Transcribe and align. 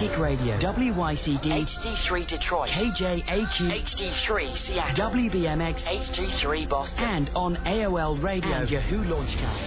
Psychic 0.00 0.18
Radio, 0.18 0.56
WYCD, 0.60 1.44
HD3 1.44 2.28
Detroit, 2.30 2.70
KJAQ, 2.70 3.60
HD3 3.60 4.66
Seattle, 4.66 5.10
WBMX, 5.12 5.76
HD3 5.76 6.68
Boston, 6.70 7.04
and 7.04 7.28
on 7.36 7.56
AOL 7.66 8.22
Radio 8.22 8.50
and 8.50 8.70
Yahoo 8.70 9.04
Launchcast. 9.04 9.60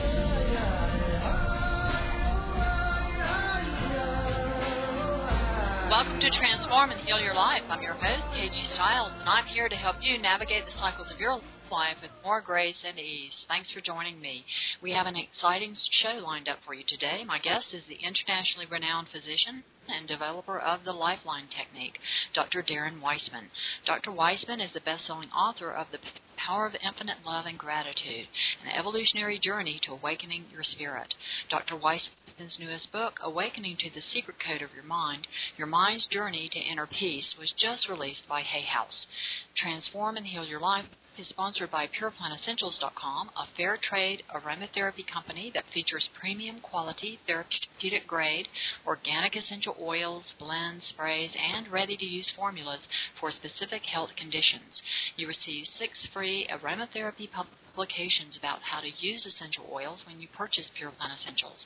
Welcome 5.92 6.20
to 6.20 6.30
Transform 6.40 6.90
and 6.90 7.02
Heal 7.02 7.20
Your 7.20 7.36
Life. 7.36 7.62
I'm 7.70 7.84
your 7.84 7.94
host, 7.94 8.24
KG 8.34 8.74
Styles, 8.74 9.12
and 9.20 9.30
I'm 9.30 9.46
here 9.46 9.70
to 9.70 9.76
help 9.76 9.98
you 10.02 10.20
navigate 10.20 10.66
the 10.66 10.72
cycles 10.82 11.10
of 11.14 11.20
your 11.20 11.40
life 11.70 11.98
with 12.02 12.12
more 12.24 12.42
grace 12.42 12.82
and 12.88 12.98
ease. 12.98 13.34
Thanks 13.48 13.70
for 13.72 13.82
joining 13.82 14.20
me. 14.20 14.44
We 14.82 14.94
have 14.94 15.06
an 15.06 15.16
exciting 15.16 15.78
show 16.02 16.26
lined 16.26 16.50
up 16.50 16.58
for 16.66 16.74
you 16.74 16.84
today. 16.88 17.22
My 17.24 17.38
guest 17.38 17.66
is 17.72 17.84
the 17.88 18.02
internationally 18.02 18.66
renowned 18.66 19.10
physician 19.14 19.62
and 19.88 20.08
developer 20.08 20.60
of 20.60 20.84
the 20.84 20.92
Lifeline 20.92 21.48
Technique, 21.48 22.00
Dr. 22.34 22.64
Darren 22.64 23.02
Weissman. 23.02 23.50
Dr. 23.86 24.12
Weissman 24.12 24.62
is 24.62 24.72
the 24.74 24.82
best-selling 24.82 25.30
author 25.30 25.72
of 25.72 25.88
The 25.92 26.00
Power 26.38 26.68
of 26.68 26.76
Infinite 26.76 27.24
Love 27.26 27.46
and 27.46 27.58
Gratitude, 27.58 28.28
an 28.64 28.72
evolutionary 28.78 29.40
journey 29.40 29.80
to 29.86 29.94
awakening 29.94 30.46
your 30.52 30.64
spirit. 30.64 31.14
Dr. 31.50 31.76
Weissman's 31.76 32.60
newest 32.60 32.92
book, 32.92 33.20
Awakening 33.24 33.78
to 33.78 33.90
the 33.90 34.04
Secret 34.14 34.38
Code 34.46 34.62
of 34.62 34.74
Your 34.76 34.84
Mind, 34.84 35.28
Your 35.58 35.68
Mind's 35.68 36.08
Journey 36.08 36.50
to 36.52 36.60
Inner 36.60 36.88
Peace, 36.88 37.36
was 37.40 37.54
just 37.60 37.88
released 37.88 38.28
by 38.28 38.42
Hay 38.42 38.66
House. 38.66 39.08
Transform 39.56 40.18
and 40.18 40.26
Heal 40.26 40.46
Your 40.46 40.60
Life 40.60 40.86
is 41.20 41.28
sponsored 41.30 41.70
by 41.70 41.88
PurePlantEssentials.com, 41.88 43.30
a 43.38 43.46
fair 43.56 43.78
trade 43.78 44.24
aromatherapy 44.34 45.06
company 45.06 45.52
that 45.54 45.66
features 45.74 46.10
premium 46.20 46.60
quality, 46.60 47.20
therapeutic 47.28 48.08
grade, 48.08 48.48
organic 48.86 49.36
essential 49.36 49.76
oils, 49.80 50.24
blends, 50.40 50.84
sprays, 50.90 51.32
and 51.38 51.72
ready 51.72 51.96
to 51.98 52.06
use 52.06 52.28
formulas 52.36 52.80
for 53.20 53.32
specific 53.32 53.84
health 53.86 54.10
conditions. 54.18 54.82
You 55.16 55.28
receive 55.28 55.66
six 55.78 55.94
free 56.14 56.48
aromatherapy 56.50 57.30
publications 57.30 58.38
about 58.38 58.60
how 58.64 58.82
to 58.82 58.90
use 59.00 59.26
essential 59.26 59.70
oils 59.72 60.00
when 60.08 60.20
you 60.20 60.28
purchase 60.36 60.66
Plant 60.78 61.14
Essentials. 61.22 61.62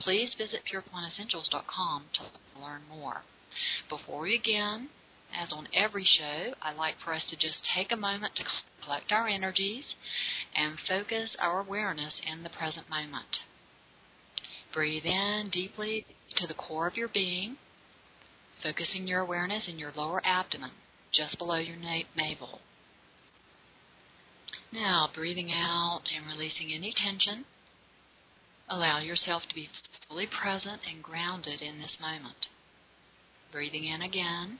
Please 0.00 0.30
visit 0.38 0.60
PurePlantEssentials.com 0.70 2.04
to 2.14 2.60
learn 2.60 2.82
more. 2.88 3.22
Before 3.88 4.22
we 4.22 4.38
begin, 4.38 4.88
as 5.34 5.52
on 5.52 5.68
every 5.74 6.04
show, 6.04 6.54
I 6.62 6.72
like 6.72 6.94
for 7.04 7.12
us 7.12 7.22
to 7.30 7.36
just 7.36 7.56
take 7.76 7.92
a 7.92 7.96
moment 7.96 8.34
to 8.36 8.44
collect 8.84 9.12
our 9.12 9.28
energies 9.28 9.84
and 10.54 10.78
focus 10.88 11.30
our 11.38 11.60
awareness 11.60 12.14
in 12.30 12.42
the 12.42 12.50
present 12.50 12.88
moment. 12.90 13.40
Breathe 14.72 15.04
in 15.04 15.50
deeply 15.52 16.06
to 16.36 16.46
the 16.46 16.54
core 16.54 16.86
of 16.86 16.96
your 16.96 17.08
being, 17.08 17.56
focusing 18.62 19.06
your 19.06 19.20
awareness 19.20 19.64
in 19.68 19.78
your 19.78 19.92
lower 19.94 20.22
abdomen, 20.24 20.70
just 21.12 21.38
below 21.38 21.56
your 21.56 21.76
navel. 21.76 22.60
Now, 24.72 25.08
breathing 25.14 25.52
out 25.52 26.02
and 26.16 26.26
releasing 26.26 26.72
any 26.72 26.94
tension, 26.96 27.44
allow 28.70 29.00
yourself 29.00 29.42
to 29.48 29.54
be 29.54 29.68
fully 30.08 30.26
present 30.26 30.80
and 30.90 31.02
grounded 31.02 31.60
in 31.60 31.78
this 31.78 31.92
moment. 32.00 32.48
Breathing 33.52 33.84
in 33.84 34.00
again 34.00 34.58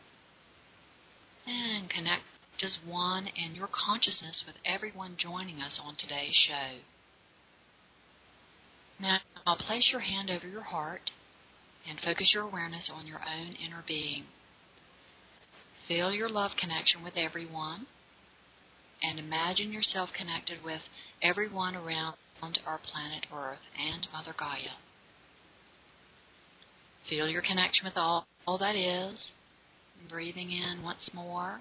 and 1.46 1.90
connect 1.90 2.22
as 2.62 2.70
one 2.86 3.26
in 3.26 3.56
your 3.56 3.68
consciousness 3.68 4.44
with 4.46 4.54
everyone 4.64 5.16
joining 5.18 5.58
us 5.60 5.72
on 5.82 5.96
today's 5.98 6.34
show. 6.46 6.78
Now, 9.00 9.18
I'll 9.44 9.56
place 9.56 9.88
your 9.90 10.00
hand 10.00 10.30
over 10.30 10.46
your 10.46 10.62
heart 10.62 11.10
and 11.88 11.98
focus 12.04 12.30
your 12.32 12.44
awareness 12.44 12.84
on 12.92 13.08
your 13.08 13.18
own 13.18 13.56
inner 13.58 13.82
being. 13.86 14.24
Feel 15.88 16.12
your 16.12 16.30
love 16.30 16.52
connection 16.60 17.02
with 17.02 17.14
everyone 17.16 17.86
and 19.02 19.18
imagine 19.18 19.72
yourself 19.72 20.10
connected 20.16 20.58
with 20.64 20.82
everyone 21.20 21.74
around 21.74 22.14
our 22.66 22.78
planet 22.78 23.26
Earth 23.34 23.66
and 23.74 24.06
Mother 24.12 24.34
Gaia. 24.38 24.78
Feel 27.10 27.28
your 27.28 27.42
connection 27.42 27.84
with 27.84 27.96
all, 27.96 28.26
all 28.46 28.58
that 28.58 28.76
is 28.76 29.18
breathing 30.08 30.50
in 30.52 30.82
once 30.82 31.10
more 31.12 31.60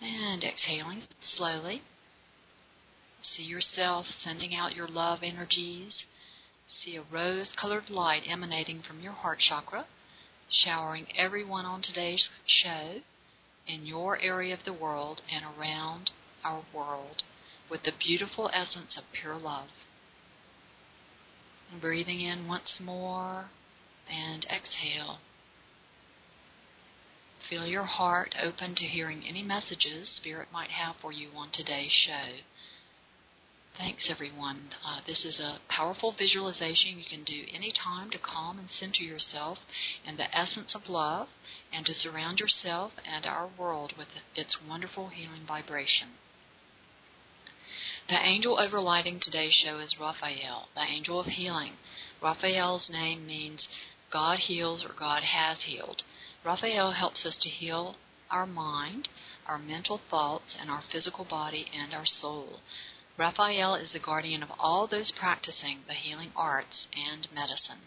and 0.00 0.42
exhaling 0.42 1.02
slowly. 1.36 1.82
See 3.36 3.42
yourself 3.42 4.06
sending 4.24 4.54
out 4.54 4.74
your 4.74 4.88
love 4.88 5.20
energies. 5.22 5.92
See 6.84 6.96
a 6.96 7.02
rose 7.02 7.48
colored 7.60 7.90
light 7.90 8.22
emanating 8.28 8.82
from 8.82 9.00
your 9.00 9.12
heart 9.12 9.38
chakra, 9.46 9.86
showering 10.64 11.06
everyone 11.16 11.66
on 11.66 11.82
today's 11.82 12.28
show 12.46 13.00
in 13.66 13.86
your 13.86 14.18
area 14.18 14.54
of 14.54 14.60
the 14.64 14.72
world 14.72 15.20
and 15.32 15.44
around 15.44 16.10
our 16.44 16.62
world 16.74 17.22
with 17.70 17.82
the 17.84 17.92
beautiful 18.04 18.50
essence 18.52 18.96
of 18.96 19.04
pure 19.12 19.36
love. 19.36 19.68
breathing 21.80 22.20
in 22.20 22.48
once 22.48 22.80
more 22.80 23.50
and 24.10 24.44
exhale. 24.44 25.18
Feel 27.48 27.66
your 27.66 27.84
heart 27.84 28.34
open 28.42 28.74
to 28.74 28.84
hearing 28.84 29.24
any 29.26 29.42
messages 29.42 30.08
Spirit 30.16 30.48
might 30.52 30.70
have 30.70 30.96
for 31.00 31.12
you 31.12 31.28
on 31.36 31.50
today's 31.52 31.90
show. 31.90 32.42
Thanks, 33.78 34.02
everyone. 34.10 34.74
Uh, 34.86 35.00
this 35.06 35.24
is 35.24 35.40
a 35.40 35.58
powerful 35.68 36.12
visualization 36.12 36.98
you 36.98 37.04
can 37.08 37.24
do 37.24 37.44
anytime 37.54 38.10
to 38.10 38.18
calm 38.18 38.58
and 38.58 38.68
center 38.78 39.02
yourself 39.02 39.58
in 40.06 40.16
the 40.16 40.36
essence 40.36 40.74
of 40.74 40.88
love 40.88 41.28
and 41.72 41.86
to 41.86 41.94
surround 41.94 42.40
yourself 42.40 42.92
and 43.10 43.24
our 43.24 43.48
world 43.58 43.94
with 43.96 44.08
its 44.36 44.54
wonderful 44.68 45.08
healing 45.08 45.46
vibration. 45.46 46.08
The 48.08 48.16
angel 48.16 48.58
overlighting 48.58 49.22
today's 49.22 49.54
show 49.54 49.78
is 49.78 49.98
Raphael, 49.98 50.68
the 50.74 50.82
angel 50.82 51.20
of 51.20 51.26
healing. 51.26 51.72
Raphael's 52.22 52.90
name 52.90 53.26
means 53.26 53.60
God 54.12 54.40
heals 54.40 54.84
or 54.84 54.92
God 54.98 55.22
has 55.22 55.58
healed. 55.64 56.02
Raphael 56.44 56.92
helps 56.92 57.26
us 57.26 57.34
to 57.42 57.50
heal 57.50 57.96
our 58.30 58.46
mind, 58.46 59.08
our 59.46 59.58
mental 59.58 60.00
thoughts, 60.10 60.56
and 60.60 60.70
our 60.70 60.82
physical 60.90 61.24
body 61.24 61.66
and 61.74 61.92
our 61.92 62.06
soul. 62.20 62.60
Raphael 63.18 63.74
is 63.74 63.90
the 63.92 63.98
guardian 63.98 64.42
of 64.42 64.50
all 64.58 64.86
those 64.86 65.10
practicing 65.18 65.80
the 65.86 65.94
healing 65.94 66.32
arts 66.34 66.86
and 66.96 67.28
medicine. 67.34 67.84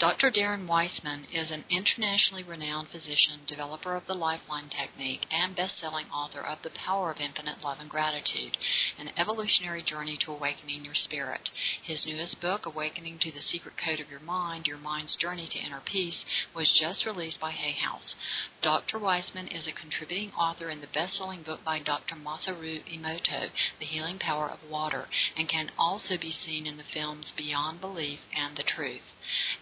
Dr. 0.00 0.30
Darren 0.30 0.66
Weissman 0.66 1.26
is 1.30 1.50
an 1.50 1.62
internationally 1.68 2.42
renowned 2.42 2.88
physician, 2.88 3.44
developer 3.46 3.94
of 3.94 4.06
the 4.06 4.14
Lifeline 4.14 4.70
Technique, 4.70 5.26
and 5.30 5.54
best-selling 5.54 6.06
author 6.06 6.40
of 6.40 6.56
The 6.62 6.70
Power 6.70 7.10
of 7.10 7.20
Infinite 7.20 7.60
Love 7.62 7.76
and 7.80 7.90
Gratitude, 7.90 8.56
an 8.98 9.10
evolutionary 9.18 9.82
journey 9.82 10.16
to 10.24 10.32
awakening 10.32 10.86
your 10.86 10.94
spirit. 10.94 11.50
His 11.84 12.06
newest 12.06 12.40
book, 12.40 12.64
Awakening 12.64 13.18
to 13.18 13.30
the 13.30 13.44
Secret 13.52 13.74
Code 13.76 14.00
of 14.00 14.08
Your 14.08 14.24
Mind, 14.24 14.66
Your 14.66 14.78
Mind's 14.78 15.16
Journey 15.16 15.50
to 15.52 15.58
Inner 15.58 15.82
Peace, 15.84 16.24
was 16.56 16.72
just 16.80 17.04
released 17.04 17.38
by 17.38 17.50
Hay 17.50 17.76
House. 17.84 18.16
Dr. 18.62 18.98
Weissman 18.98 19.48
is 19.48 19.68
a 19.68 19.78
contributing 19.78 20.32
author 20.32 20.70
in 20.70 20.80
the 20.80 20.94
best-selling 20.94 21.42
book 21.42 21.60
by 21.62 21.78
Dr. 21.78 22.16
Masaru 22.16 22.80
Emoto, 22.88 23.52
The 23.78 23.84
Healing 23.84 24.18
Power 24.18 24.48
of 24.48 24.64
Water, 24.64 25.08
and 25.36 25.46
can 25.46 25.70
also 25.78 26.16
be 26.16 26.32
seen 26.46 26.66
in 26.66 26.78
the 26.78 26.88
films 26.94 27.26
Beyond 27.36 27.82
Belief 27.82 28.20
and 28.34 28.56
The 28.56 28.64
Truth. 28.64 29.04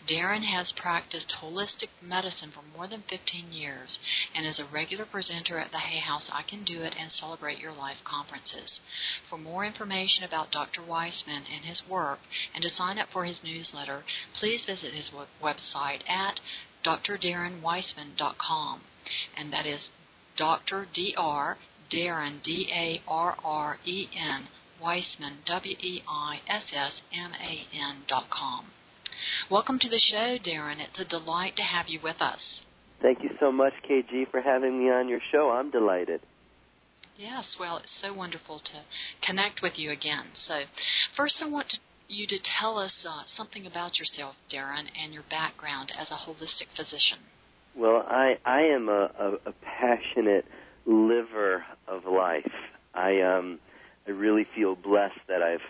Darren 0.09 0.45
has 0.45 0.73
practiced 0.73 1.33
holistic 1.43 1.89
medicine 2.03 2.51
for 2.53 2.63
more 2.77 2.87
than 2.87 3.03
15 3.09 3.53
years 3.53 3.99
and 4.35 4.47
is 4.47 4.59
a 4.59 4.65
regular 4.65 5.05
presenter 5.05 5.59
at 5.59 5.71
the 5.71 5.79
Hay 5.79 6.01
House 6.01 6.25
I 6.33 6.43
Can 6.43 6.65
Do 6.65 6.83
It 6.83 6.95
and 6.99 7.11
Celebrate 7.13 7.59
Your 7.59 7.73
Life 7.73 7.99
conferences. 8.05 8.81
For 9.29 9.39
more 9.39 9.65
information 9.65 10.25
about 10.25 10.51
Dr. 10.51 10.83
Weissman 10.83 11.45
and 11.53 11.65
his 11.65 11.83
work 11.89 12.21
and 12.55 12.63
to 12.63 12.71
sign 12.77 12.99
up 12.99 13.09
for 13.13 13.25
his 13.25 13.43
newsletter, 13.43 14.05
please 14.39 14.61
visit 14.67 14.94
his 14.94 15.11
website 15.43 16.09
at 16.09 16.41
drdarrenweissman.com. 16.85 18.81
And 19.37 19.53
that 19.53 19.67
is 19.67 19.81
Dr. 20.37 20.87
D.R. 20.94 21.59
Darren, 21.91 22.43
D 22.44 22.69
A 22.73 23.03
R 23.09 23.37
R 23.43 23.79
E 23.85 24.09
N, 24.15 24.49
Weissman, 24.81 25.38
W 25.47 25.77
E 25.81 26.03
I 26.06 26.41
S 26.47 26.65
S 26.73 26.93
M 27.12 27.32
A 27.35 27.67
N 27.75 28.05
dot 28.06 28.31
com. 28.31 28.67
Welcome 29.50 29.79
to 29.81 29.88
the 29.88 30.00
show, 30.11 30.38
Darren. 30.44 30.76
It's 30.81 31.00
a 31.00 31.05
delight 31.05 31.56
to 31.56 31.62
have 31.62 31.87
you 31.88 32.00
with 32.03 32.20
us. 32.20 32.38
Thank 33.00 33.23
you 33.23 33.31
so 33.38 33.53
much, 33.53 33.73
KG, 33.88 34.31
for 34.31 34.41
having 34.41 34.79
me 34.79 34.91
on 34.91 35.09
your 35.09 35.20
show. 35.32 35.50
I'm 35.50 35.70
delighted. 35.70 36.20
Yes, 37.17 37.44
well, 37.59 37.79
it's 37.79 37.87
so 38.03 38.12
wonderful 38.12 38.61
to 38.61 39.26
connect 39.26 39.61
with 39.62 39.73
you 39.76 39.91
again. 39.91 40.26
So, 40.47 40.55
first, 41.17 41.35
I 41.43 41.49
want 41.49 41.69
to, 41.70 41.76
you 42.09 42.26
to 42.26 42.38
tell 42.61 42.79
us 42.79 42.93
uh, 43.09 43.23
something 43.37 43.67
about 43.67 43.99
yourself, 43.99 44.37
Darren, 44.53 44.87
and 45.03 45.12
your 45.12 45.25
background 45.29 45.91
as 45.99 46.09
a 46.11 46.29
holistic 46.29 46.70
physician. 46.76 47.19
Well, 47.76 48.05
I 48.09 48.35
I 48.44 48.62
am 48.62 48.88
a, 48.88 49.11
a, 49.19 49.50
a 49.50 49.53
passionate 49.62 50.44
liver 50.87 51.65
of 51.87 52.05
life. 52.06 52.50
I 52.94 53.20
um 53.20 53.59
I 54.06 54.11
really 54.11 54.47
feel 54.55 54.75
blessed 54.75 55.20
that 55.29 55.43
I've 55.43 55.61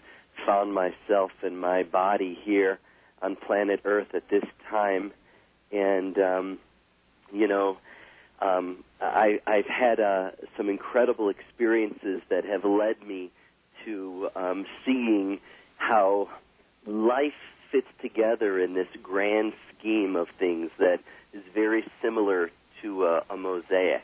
found 0.46 0.72
myself 0.72 1.30
in 1.42 1.56
my 1.56 1.82
body 1.82 2.38
here 2.44 2.78
on 3.22 3.36
planet 3.36 3.80
Earth 3.84 4.08
at 4.14 4.28
this 4.30 4.44
time, 4.70 5.12
and 5.72 6.18
um, 6.18 6.58
you 7.32 7.46
know, 7.46 7.78
um, 8.40 8.84
I, 9.00 9.40
I've 9.46 9.66
had 9.66 10.00
uh, 10.00 10.30
some 10.56 10.68
incredible 10.68 11.28
experiences 11.28 12.22
that 12.30 12.44
have 12.44 12.64
led 12.64 13.02
me 13.06 13.30
to 13.84 14.28
um, 14.36 14.66
seeing 14.84 15.40
how 15.76 16.28
life 16.86 17.32
fits 17.70 17.86
together 18.00 18.60
in 18.60 18.74
this 18.74 18.88
grand 19.02 19.52
scheme 19.78 20.16
of 20.16 20.28
things 20.38 20.70
that 20.78 21.00
is 21.32 21.42
very 21.54 21.84
similar 22.02 22.50
to 22.82 23.04
a, 23.04 23.22
a 23.30 23.36
mosaic. 23.36 24.02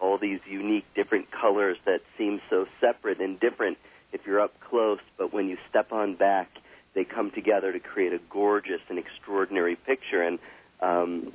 All 0.00 0.18
these 0.18 0.40
unique, 0.48 0.84
different 0.94 1.30
colors 1.30 1.76
that 1.84 2.00
seem 2.16 2.40
so 2.50 2.66
separate 2.80 3.20
and 3.20 3.40
different 3.40 3.78
if 4.12 4.22
you're 4.26 4.40
up 4.40 4.54
close, 4.60 5.00
but 5.16 5.32
when 5.32 5.48
you 5.48 5.56
step 5.68 5.92
on 5.92 6.14
back, 6.14 6.48
they 6.94 7.04
come 7.04 7.30
together 7.30 7.72
to 7.72 7.80
create 7.80 8.12
a 8.12 8.18
gorgeous 8.30 8.80
and 8.88 8.98
extraordinary 8.98 9.76
picture. 9.76 10.22
And 10.22 10.38
um, 10.80 11.32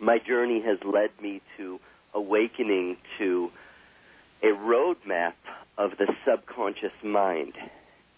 my 0.00 0.18
journey 0.18 0.62
has 0.62 0.78
led 0.84 1.10
me 1.22 1.40
to 1.56 1.78
awakening 2.14 2.96
to 3.18 3.50
a 4.42 4.46
roadmap 4.46 5.34
of 5.78 5.92
the 5.98 6.12
subconscious 6.26 6.92
mind. 7.02 7.54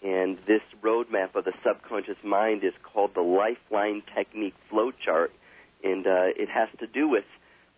And 0.03 0.37
this 0.47 0.61
roadmap 0.83 1.35
of 1.35 1.45
the 1.45 1.53
subconscious 1.65 2.17
mind 2.23 2.63
is 2.63 2.73
called 2.83 3.11
the 3.15 3.21
Lifeline 3.21 4.03
Technique 4.15 4.55
Flowchart. 4.71 5.29
And 5.83 6.05
uh, 6.05 6.33
it 6.35 6.49
has 6.49 6.69
to 6.79 6.87
do 6.87 7.07
with 7.07 7.25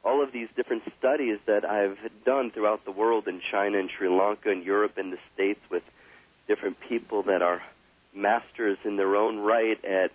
all 0.03 0.23
of 0.23 0.31
these 0.31 0.47
different 0.55 0.83
studies 0.97 1.39
that 1.45 1.65
I've 1.65 1.97
done 2.25 2.51
throughout 2.51 2.85
the 2.85 2.91
world 2.91 3.27
in 3.27 3.41
China 3.51 3.79
and 3.79 3.89
Sri 3.97 4.09
Lanka 4.09 4.49
and 4.49 4.63
Europe 4.63 4.93
and 4.97 5.11
the 5.11 5.17
States 5.33 5.59
with 5.69 5.83
different 6.47 6.77
people 6.87 7.23
that 7.23 7.41
are 7.41 7.61
masters 8.13 8.77
in 8.83 8.97
their 8.97 9.15
own 9.15 9.39
right 9.39 9.83
at 9.85 10.11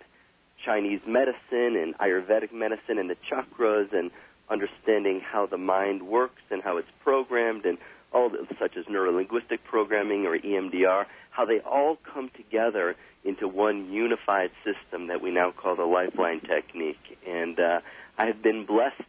Chinese 0.63 1.01
medicine 1.05 1.75
and 1.75 1.97
Ayurvedic 1.97 2.53
medicine 2.53 2.97
and 2.97 3.09
the 3.09 3.17
chakras 3.29 3.93
and 3.93 4.11
understanding 4.49 5.21
how 5.21 5.45
the 5.45 5.57
mind 5.57 6.03
works 6.03 6.41
and 6.49 6.61
how 6.61 6.77
it's 6.77 6.89
programmed 7.03 7.65
and 7.65 7.77
all 8.13 8.29
the, 8.29 8.47
such 8.59 8.77
as 8.77 8.85
neurolinguistic 8.85 9.59
programming 9.63 10.25
or 10.25 10.37
EMDR, 10.37 11.05
how 11.31 11.45
they 11.45 11.59
all 11.59 11.97
come 12.13 12.29
together 12.35 12.95
into 13.23 13.47
one 13.47 13.91
unified 13.91 14.51
system 14.63 15.07
that 15.07 15.21
we 15.21 15.31
now 15.31 15.51
call 15.51 15.75
the 15.75 15.83
Lifeline 15.83 16.39
technique. 16.39 17.17
And 17.27 17.59
uh, 17.59 17.81
I 18.17 18.25
have 18.25 18.41
been 18.41 18.65
blessed 18.65 19.01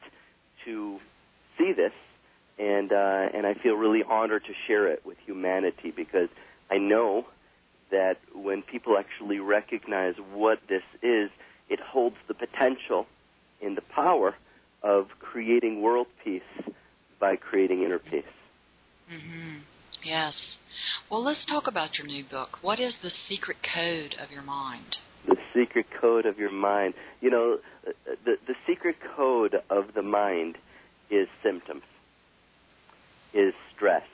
to 0.65 0.99
see 1.57 1.73
this, 1.73 1.93
and 2.59 2.93
uh, 2.93 3.29
and 3.33 3.47
I 3.47 3.55
feel 3.55 3.75
really 3.75 4.03
honored 4.03 4.45
to 4.47 4.53
share 4.67 4.89
it 4.89 5.05
with 5.05 5.19
humanity 5.25 5.93
because 5.95 6.29
I 6.71 6.79
know 6.79 7.27
that 7.91 8.17
when 8.35 8.63
people 8.63 8.97
actually 8.99 9.39
recognize 9.39 10.15
what 10.33 10.59
this 10.69 10.83
is, 11.03 11.31
it 11.69 11.81
holds 11.81 12.17
the 12.29 12.35
potential 12.35 13.07
and 13.63 13.77
the 13.77 13.83
power 13.95 14.35
of 14.83 15.07
creating 15.21 15.83
world 15.83 16.07
peace 16.23 16.43
by 17.21 17.37
creating 17.37 17.83
inner 17.83 17.99
peace. 17.99 18.25
Mm-hmm. 19.13 19.59
Yes. 20.05 20.35
Well, 21.11 21.25
let's 21.25 21.45
talk 21.49 21.67
about 21.67 21.97
your 21.99 22.07
new 22.07 22.25
book. 22.25 22.59
What 22.63 22.81
is 22.81 22.93
the 23.03 23.11
secret 23.29 23.57
code 23.75 24.15
of 24.23 24.31
your 24.31 24.43
mind? 24.43 24.97
The 25.27 25.37
secret 25.55 25.87
code 26.01 26.27
of 26.27 26.39
your 26.39 26.53
mind. 26.53 26.95
You 27.21 27.31
know, 27.31 27.59
the 28.25 28.37
the 28.47 28.55
secret 28.67 28.97
code 29.17 29.57
of 29.71 29.95
the 29.95 30.03
mind 30.03 30.57
is 31.11 31.29
symptoms, 31.43 31.83
is 33.33 33.55
stress, 33.75 34.05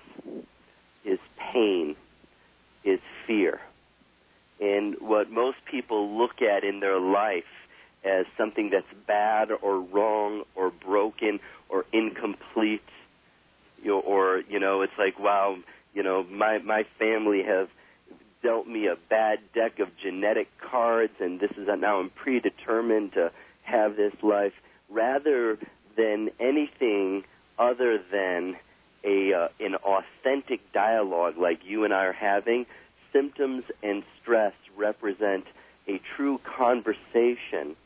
is 1.05 1.19
pain, 1.53 1.97
is 2.85 3.01
fear. 3.27 3.61
And 4.61 4.97
what 5.01 5.31
most 5.31 5.59
people 5.71 6.17
look 6.19 6.43
at 6.43 6.65
in 6.65 6.81
their 6.81 7.01
life 7.01 7.45
as 8.05 8.27
something 8.37 8.71
that's 8.71 8.87
bad 9.07 9.51
or 9.51 9.81
wrong 9.81 10.45
or 10.55 10.71
broken 10.71 11.41
or 11.69 11.85
incomplete, 11.93 12.83
you 13.83 13.91
know, 13.91 14.01
or 14.01 14.43
you 14.49 14.61
know, 14.61 14.83
it's 14.83 14.93
like, 14.99 15.19
wow, 15.19 15.57
you 15.95 16.03
know, 16.03 16.25
my 16.25 16.59
my 16.59 16.85
family 16.99 17.43
have 17.43 17.69
dealt 18.43 18.67
me 18.67 18.87
a 18.87 18.97
bad 19.09 19.39
deck 19.55 19.79
of 19.79 19.89
genetic 20.03 20.49
cards, 20.61 21.13
and 21.21 21.41
this 21.41 21.51
is 21.53 21.69
now 21.79 22.01
I'm 22.01 22.11
predetermined 22.11 23.13
to 23.13 23.31
have 23.63 23.97
this 23.97 24.15
life, 24.23 24.53
rather 24.91 25.59
than 25.97 26.31
anything 26.41 27.25
other 27.59 27.99
than 28.11 28.57
a 29.05 29.33
uh, 29.33 29.49
an 29.61 29.75
authentic 29.77 30.73
dialogue 30.73 31.37
like 31.39 31.61
you 31.65 31.85
and 31.85 31.93
I 31.93 32.05
are 32.07 32.13
having. 32.13 32.67
Symptoms 33.13 33.65
and 33.83 34.03
stress 34.21 34.55
represent 34.77 35.45
a 35.89 36.01
true 36.17 36.41
conversation 36.45 37.77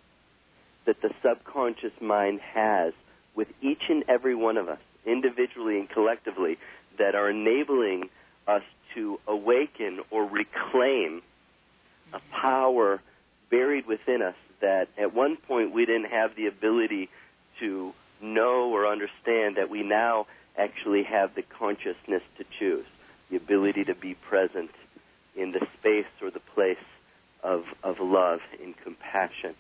that 0.85 1.01
the 1.03 1.11
subconscious 1.23 1.93
mind 2.01 2.41
has 2.41 2.93
with 3.35 3.49
each 3.61 3.83
and 3.89 4.05
every 4.09 4.35
one 4.35 4.57
of 4.57 4.69
us, 4.69 4.79
individually 5.05 5.79
and 5.79 5.91
collectively, 5.91 6.59
that 6.99 7.15
are 7.15 7.31
enabling 7.31 8.09
us 8.47 8.62
to 8.95 9.19
awaken 9.27 10.01
or 10.11 10.25
reclaim 10.25 11.23
a 12.12 12.21
power 12.31 13.01
buried 13.51 13.87
within 13.87 14.23
us 14.23 14.35
that 14.61 14.89
at 14.97 15.15
one 15.15 15.37
point 15.37 15.73
we 15.73 15.85
didn't 15.85 16.11
have 16.11 16.35
the 16.37 16.47
ability 16.47 17.09
to 17.61 17.93
know 18.21 18.71
or 18.71 18.87
understand 18.87 19.57
that 19.57 19.69
we 19.69 19.83
now 19.83 20.27
actually 20.56 21.03
have 21.05 21.35
the 21.35 21.43
consciousness 21.43 22.23
to 22.38 22.44
choose, 22.58 22.87
the 23.31 23.37
ability 23.37 23.85
to 23.85 23.94
be 23.94 24.14
present 24.14 24.70
in 25.37 25.53
the 25.53 25.67
space 25.79 26.06
or 26.23 26.31
the 26.31 26.41
place 26.41 26.76
of, 27.43 27.64
of 27.82 28.00
love 28.00 28.41
and 28.62 28.75
compassion. 28.82 29.55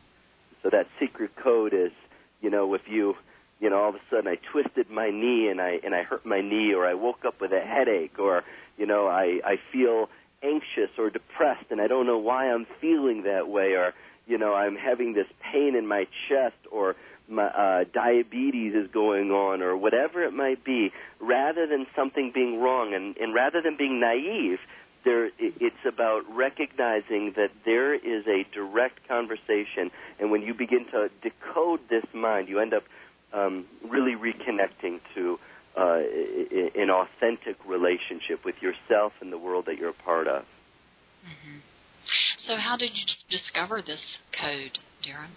So 0.62 0.70
that 0.70 0.86
secret 0.98 1.36
code 1.36 1.74
is, 1.74 1.92
you 2.40 2.50
know, 2.50 2.74
if 2.74 2.82
you, 2.88 3.14
you 3.60 3.70
know, 3.70 3.76
all 3.76 3.88
of 3.90 3.94
a 3.94 4.00
sudden 4.10 4.26
I 4.26 4.36
twisted 4.52 4.90
my 4.90 5.10
knee 5.10 5.48
and 5.48 5.60
I 5.60 5.78
and 5.84 5.94
I 5.94 6.02
hurt 6.02 6.26
my 6.26 6.40
knee, 6.40 6.74
or 6.74 6.86
I 6.86 6.94
woke 6.94 7.24
up 7.24 7.40
with 7.40 7.52
a 7.52 7.60
headache, 7.60 8.18
or 8.18 8.42
you 8.76 8.86
know, 8.86 9.06
I 9.06 9.40
I 9.44 9.56
feel 9.72 10.08
anxious 10.42 10.90
or 10.98 11.10
depressed 11.10 11.66
and 11.70 11.80
I 11.80 11.86
don't 11.86 12.06
know 12.06 12.18
why 12.18 12.50
I'm 12.50 12.66
feeling 12.80 13.22
that 13.22 13.48
way, 13.48 13.74
or 13.74 13.94
you 14.26 14.38
know, 14.38 14.54
I'm 14.54 14.76
having 14.76 15.14
this 15.14 15.26
pain 15.40 15.76
in 15.76 15.86
my 15.86 16.06
chest, 16.28 16.56
or 16.70 16.96
my 17.28 17.46
uh, 17.46 17.84
diabetes 17.92 18.74
is 18.74 18.88
going 18.92 19.30
on, 19.30 19.62
or 19.62 19.76
whatever 19.76 20.22
it 20.22 20.32
might 20.32 20.64
be. 20.64 20.92
Rather 21.20 21.66
than 21.66 21.86
something 21.94 22.30
being 22.34 22.60
wrong, 22.60 22.94
and 22.94 23.16
and 23.16 23.34
rather 23.34 23.60
than 23.62 23.76
being 23.76 24.00
naive, 24.00 24.58
there 25.06 25.30
it's 25.38 25.84
about 25.88 26.22
recognizing 26.28 27.32
that 27.36 27.50
there 27.64 27.94
is 27.94 28.26
a 28.26 28.44
direct 28.52 29.06
conversation 29.08 29.90
and 30.18 30.30
when 30.30 30.42
you 30.42 30.52
begin 30.52 30.84
to 30.90 31.08
decode 31.22 31.80
this 31.88 32.04
mind 32.12 32.48
you 32.48 32.58
end 32.58 32.74
up 32.74 32.82
um, 33.32 33.64
really 33.88 34.14
reconnecting 34.14 34.98
to 35.14 35.38
uh, 35.76 36.00
an 36.74 36.90
authentic 36.90 37.56
relationship 37.66 38.44
with 38.44 38.56
yourself 38.60 39.12
and 39.20 39.32
the 39.32 39.38
world 39.38 39.64
that 39.66 39.78
you're 39.78 39.90
a 39.90 40.04
part 40.04 40.26
of 40.26 40.42
mm-hmm. 40.42 41.58
so 42.48 42.56
how 42.56 42.76
did 42.76 42.90
you 42.94 43.04
discover 43.30 43.80
this 43.80 44.00
code 44.38 44.76
darren 45.06 45.30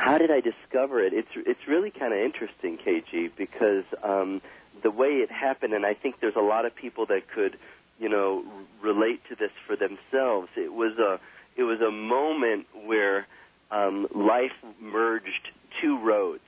how 0.00 0.18
did 0.18 0.30
I 0.30 0.40
discover 0.40 1.02
it? 1.02 1.12
It's 1.12 1.28
it's 1.34 1.68
really 1.68 1.90
kind 1.90 2.12
of 2.12 2.18
interesting, 2.18 2.78
KG, 2.78 3.30
because 3.36 3.84
um, 4.02 4.40
the 4.82 4.90
way 4.90 5.08
it 5.08 5.30
happened, 5.30 5.74
and 5.74 5.84
I 5.84 5.94
think 5.94 6.16
there's 6.20 6.36
a 6.36 6.42
lot 6.42 6.64
of 6.64 6.74
people 6.74 7.06
that 7.06 7.28
could 7.34 7.56
you 8.00 8.08
know, 8.08 8.42
relate 8.82 9.20
to 9.28 9.36
this 9.36 9.50
for 9.66 9.76
themselves. 9.76 10.48
It 10.56 10.72
was 10.72 10.98
a 10.98 11.20
it 11.56 11.64
was 11.64 11.80
a 11.80 11.90
moment 11.90 12.66
where 12.86 13.26
um, 13.70 14.08
life 14.14 14.56
merged 14.80 15.50
two 15.80 16.02
roads, 16.02 16.42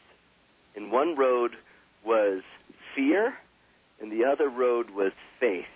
and 0.75 0.91
one 0.91 1.15
road 1.15 1.53
was 2.05 2.43
fear, 2.97 3.35
and 4.01 4.11
the 4.11 4.25
other 4.25 4.49
road 4.49 4.91
was 4.91 5.13
faith. 5.39 5.67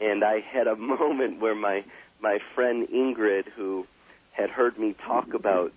And 0.00 0.22
I 0.22 0.40
had 0.40 0.66
a 0.66 0.76
moment 0.94 1.40
where 1.40 1.54
my 1.54 1.82
my 2.20 2.38
friend 2.54 2.86
Ingrid, 2.94 3.46
who 3.56 3.86
had 4.32 4.50
heard 4.50 4.78
me 4.78 4.94
talk 5.06 5.32
about, 5.32 5.72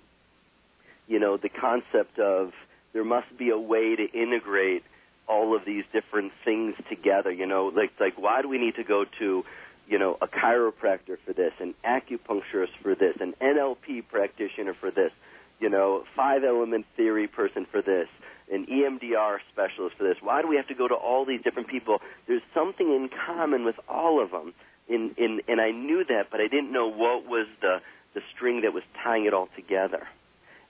you 1.08 1.20
know, 1.20 1.38
the 1.38 1.50
concept 1.50 2.20
of 2.20 2.52
there 2.94 3.04
must 3.04 3.38
be 3.38 3.50
a 3.50 3.58
way 3.58 3.96
to 3.96 4.06
integrate 4.12 4.84
all 5.28 5.56
of 5.56 5.66
these 5.66 5.84
different 5.94 6.32
things 6.44 6.76
together. 6.90 7.32
You 7.32 7.46
know, 7.46 7.72
like 7.76 7.92
like 8.00 8.18
why 8.18 8.42
do 8.42 8.50
we 8.50 8.58
need 8.58 8.76
to 8.76 8.84
go 8.84 9.06
to 9.20 9.44
you 9.88 10.00
know 10.00 10.18
a 10.22 10.28
chiropractor 10.28 11.18
for 11.26 11.34
this, 11.34 11.54
an 11.60 11.74
acupuncturist 11.86 12.76
for 12.82 12.96
this, 12.96 13.16
an 13.20 13.34
NLP 13.42 14.08
practitioner 14.10 14.74
for 14.80 14.92
this, 14.92 15.12
you 15.60 15.70
know, 15.70 16.04
five 16.16 16.44
element 16.44 16.86
theory 16.96 17.28
person 17.28 17.66
for 17.70 17.82
this, 17.82 18.08
an 18.52 18.66
EMDR 18.66 19.38
specialist 19.52 19.96
for 19.98 20.04
this. 20.04 20.18
Why 20.22 20.42
do 20.42 20.48
we 20.48 20.56
have 20.58 20.68
to 20.68 20.76
go 20.76 20.88
to 20.88 20.96
all 20.96 21.26
these 21.26 21.42
different 21.42 21.70
people? 21.70 22.00
There's 22.28 22.42
something 22.54 22.88
in 22.88 23.10
common 23.26 23.66
with 23.66 23.76
all 23.88 24.22
of 24.24 24.32
them. 24.32 24.54
In, 24.90 25.16
in, 25.18 25.40
and 25.48 25.62
I 25.62 25.72
knew 25.72 26.04
that, 26.10 26.24
but 26.30 26.42
I 26.42 26.48
didn't 26.48 26.74
know 26.74 26.88
what 26.88 27.26
was 27.26 27.48
the, 27.62 27.78
the 28.14 28.22
string 28.36 28.62
that 28.64 28.74
was 28.74 28.84
tying 29.02 29.26
it 29.26 29.34
all 29.34 29.48
together. 29.56 30.08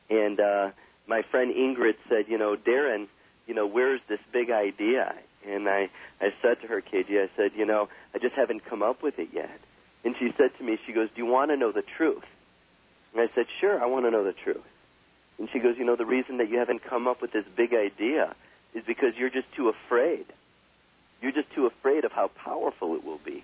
And 0.10 0.40
uh, 0.40 0.72
my 1.08 1.22
friend 1.32 1.54
Ingrid 1.54 1.96
said, 2.10 2.26
you 2.28 2.38
know, 2.38 2.56
Darren, 2.56 3.08
you 3.48 3.54
know, 3.54 3.68
where's 3.68 4.02
this 4.08 4.20
big 4.32 4.52
idea? 4.52 5.14
And 5.46 5.68
I, 5.68 5.90
I 6.22 6.30
said 6.42 6.62
to 6.62 6.68
her, 6.68 6.82
KG, 6.82 7.22
I 7.22 7.30
said, 7.36 7.52
you 7.56 7.66
know, 7.66 7.90
I 8.16 8.20
just 8.20 8.36
haven't 8.36 8.66
come 8.66 8.82
up 8.82 9.04
with 9.04 9.20
it 9.20 9.30
yet. 9.34 9.60
And 10.06 10.16
she 10.20 10.34
said 10.38 10.52
to 10.58 10.64
me, 10.64 10.78
she 10.86 10.94
goes, 10.94 11.10
do 11.16 11.22
you 11.22 11.26
want 11.26 11.52
to 11.52 11.58
know 11.58 11.72
the 11.72 11.84
truth? 11.98 12.24
And 13.14 13.22
I 13.22 13.34
said, 13.36 13.46
Sure, 13.62 13.82
I 13.82 13.86
want 13.86 14.06
to 14.06 14.12
know 14.12 14.24
the 14.24 14.34
truth. 14.34 14.66
And 15.40 15.48
she 15.52 15.60
goes, 15.60 15.76
You 15.78 15.86
know, 15.86 15.96
the 15.96 16.06
reason 16.06 16.38
that 16.38 16.50
you 16.50 16.58
haven't 16.58 16.84
come 16.84 17.08
up 17.08 17.22
with 17.22 17.32
this 17.32 17.46
big 17.56 17.74
idea 17.74 18.36
is 18.74 18.84
because 18.86 19.14
you're 19.18 19.30
just 19.30 19.52
too 19.56 19.70
afraid. 19.70 20.26
You're 21.22 21.32
just 21.32 21.52
too 21.54 21.68
afraid 21.68 22.06
of 22.06 22.12
how 22.12 22.30
powerful 22.30 22.96
it 22.96 23.04
will 23.04 23.20
be. 23.24 23.44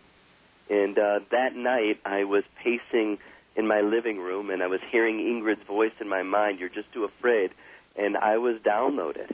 And 0.69 0.97
uh, 0.97 1.19
that 1.31 1.55
night, 1.55 1.99
I 2.05 2.25
was 2.25 2.43
pacing 2.63 3.19
in 3.59 3.67
my 3.67 3.81
living 3.81 4.17
room 4.17 4.49
and 4.49 4.63
I 4.63 4.67
was 4.67 4.79
hearing 4.89 5.17
Ingrid's 5.17 5.67
voice 5.67 5.91
in 5.99 6.07
my 6.07 6.23
mind, 6.23 6.59
You're 6.59 6.69
just 6.69 6.91
too 6.93 7.03
afraid. 7.03 7.51
And 7.97 8.15
I 8.15 8.37
was 8.37 8.55
downloaded. 8.65 9.29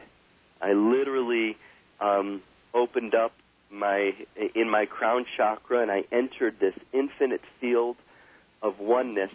I 0.60 0.74
literally 0.74 1.56
um, 2.02 2.42
opened 2.74 3.14
up 3.14 3.34
my 3.72 4.14
in 4.56 4.70
my 4.70 4.86
crown 4.86 5.26
chakra 5.38 5.82
and 5.82 5.92
I 5.92 6.04
entered 6.12 6.56
this 6.60 6.74
infinite 6.92 7.42
field 7.62 7.98
of 8.64 8.80
oneness 8.80 9.32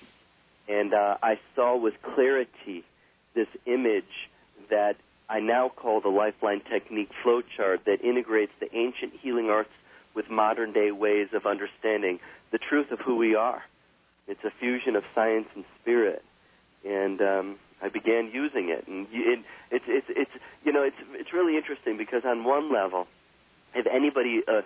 and 0.68 0.92
uh, 0.92 1.18
I 1.22 1.38
saw 1.54 1.76
with 1.76 1.94
clarity 2.02 2.84
this 3.34 3.48
image 3.66 4.28
that 4.70 4.96
I 5.28 5.38
now 5.38 5.68
call 5.68 6.00
the 6.00 6.08
Lifeline 6.08 6.62
Technique 6.68 7.10
flowchart 7.24 7.84
that 7.86 8.02
integrates 8.02 8.52
the 8.58 8.74
ancient 8.74 9.12
healing 9.22 9.50
arts 9.50 9.70
with 10.14 10.28
modern 10.30 10.72
day 10.72 10.90
ways 10.90 11.28
of 11.32 11.46
understanding 11.46 12.18
the 12.50 12.58
truth 12.58 12.90
of 12.90 12.98
who 12.98 13.16
we 13.16 13.36
are. 13.36 13.62
It's 14.30 14.44
a 14.44 14.50
fusion 14.60 14.94
of 14.94 15.02
science 15.12 15.48
and 15.56 15.64
spirit, 15.82 16.22
and 16.84 17.20
um, 17.20 17.56
I 17.82 17.88
began 17.88 18.30
using 18.32 18.68
it, 18.70 18.86
and 18.86 19.08
it, 19.10 19.40
it's 19.72 19.84
it's 19.88 20.06
it's 20.08 20.30
you 20.64 20.72
know 20.72 20.82
it's 20.82 20.96
it's 21.14 21.32
really 21.32 21.56
interesting 21.56 21.98
because 21.98 22.22
on 22.24 22.44
one 22.44 22.72
level, 22.72 23.08
if 23.74 23.86
anybody 23.86 24.42
uh, 24.46 24.62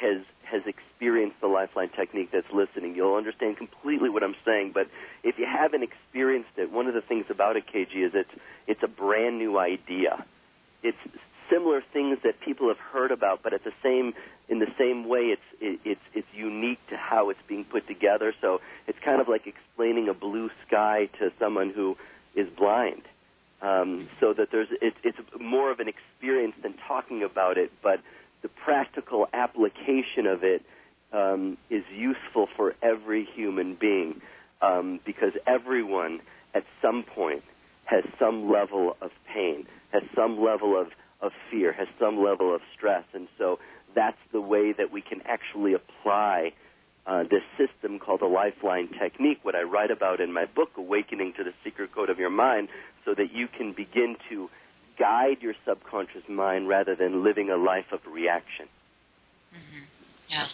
has 0.00 0.22
has 0.44 0.62
experienced 0.66 1.40
the 1.40 1.46
lifeline 1.46 1.90
technique 1.90 2.30
that's 2.32 2.50
listening, 2.52 2.94
you'll 2.94 3.16
understand 3.16 3.58
completely 3.58 4.08
what 4.08 4.22
I'm 4.22 4.36
saying. 4.46 4.72
But 4.72 4.88
if 5.22 5.38
you 5.38 5.46
haven't 5.46 5.82
experienced 5.82 6.56
it, 6.56 6.72
one 6.72 6.86
of 6.86 6.94
the 6.94 7.02
things 7.02 7.26
about 7.28 7.56
it, 7.56 7.64
KG, 7.66 8.06
is 8.06 8.12
it's 8.14 8.30
it's 8.66 8.82
a 8.82 8.88
brand 8.88 9.38
new 9.38 9.58
idea. 9.58 10.24
It's 10.82 10.98
similar 11.52 11.82
things 11.92 12.18
that 12.24 12.40
people 12.40 12.68
have 12.68 12.78
heard 12.78 13.10
about, 13.10 13.42
but 13.42 13.52
at 13.52 13.64
the 13.64 13.72
same 13.82 14.14
in 14.48 14.58
the 14.58 14.72
same 14.78 15.08
way, 15.08 15.26
it's 15.26 15.42
it, 15.60 15.80
it's 15.84 16.00
it's 16.14 16.28
unique 16.34 16.80
to 16.88 16.96
how 16.96 17.30
it's 17.30 17.40
being 17.46 17.64
put 17.64 17.86
together. 17.86 18.34
So 18.40 18.60
it's 18.86 18.98
kind 18.98 19.20
of 19.20 19.28
like 19.28 19.46
explaining 19.46 20.08
a 20.08 20.14
blue 20.14 20.50
sky 20.66 21.08
to 21.18 21.32
someone 21.38 21.70
who 21.70 21.96
is 22.34 22.48
blind. 22.48 23.02
Um, 23.60 24.08
so 24.18 24.32
that 24.32 24.50
there's 24.50 24.68
it, 24.80 24.94
it's 25.04 25.18
more 25.38 25.70
of 25.70 25.78
an 25.78 25.88
experience 25.88 26.54
than 26.62 26.74
talking 26.88 27.22
about 27.22 27.58
it, 27.58 27.70
but 27.82 28.00
the 28.42 28.48
practical 28.48 29.28
application 29.32 30.26
of 30.26 30.42
it 30.42 30.62
um, 31.12 31.56
is 31.70 31.84
useful 31.94 32.48
for 32.56 32.74
every 32.82 33.24
human 33.24 33.74
being 33.74 34.20
um, 34.60 35.00
because 35.04 35.32
everyone 35.46 36.20
at 36.54 36.64
some 36.80 37.02
point 37.02 37.42
has 37.84 38.04
some 38.18 38.50
level 38.50 38.96
of 39.00 39.10
pain, 39.32 39.66
has 39.92 40.02
some 40.14 40.42
level 40.42 40.80
of, 40.80 40.88
of 41.22 41.32
fear, 41.50 41.72
has 41.72 41.88
some 41.98 42.22
level 42.22 42.54
of 42.54 42.60
stress. 42.76 43.04
And 43.14 43.28
so 43.38 43.58
that's 43.94 44.18
the 44.32 44.40
way 44.40 44.72
that 44.76 44.92
we 44.92 45.00
can 45.00 45.22
actually 45.24 45.74
apply 45.74 46.52
uh, 47.06 47.24
this 47.24 47.42
system 47.58 47.98
called 47.98 48.20
the 48.20 48.26
lifeline 48.26 48.88
technique, 49.00 49.38
what 49.42 49.54
I 49.54 49.62
write 49.62 49.90
about 49.90 50.20
in 50.20 50.32
my 50.32 50.44
book, 50.46 50.70
Awakening 50.76 51.32
to 51.36 51.44
the 51.44 51.52
Secret 51.64 51.94
Code 51.94 52.10
of 52.10 52.18
Your 52.18 52.30
Mind, 52.30 52.68
so 53.04 53.14
that 53.14 53.32
you 53.32 53.48
can 53.48 53.72
begin 53.72 54.16
to 54.30 54.48
guide 54.98 55.38
your 55.40 55.54
subconscious 55.66 56.22
mind 56.28 56.68
rather 56.68 56.94
than 56.94 57.24
living 57.24 57.50
a 57.50 57.56
life 57.56 57.86
of 57.92 58.00
reaction. 58.10 58.66
Mm-hmm. 59.52 59.84
Yes. 60.28 60.48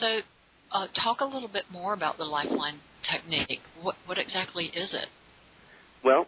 So, 0.00 0.20
uh, 0.72 0.86
talk 1.02 1.20
a 1.20 1.24
little 1.24 1.48
bit 1.48 1.64
more 1.70 1.92
about 1.92 2.16
the 2.16 2.24
lifeline 2.24 2.80
technique. 3.10 3.60
What, 3.82 3.96
what 4.06 4.18
exactly 4.18 4.66
is 4.66 4.88
it? 4.92 5.08
Well, 6.02 6.26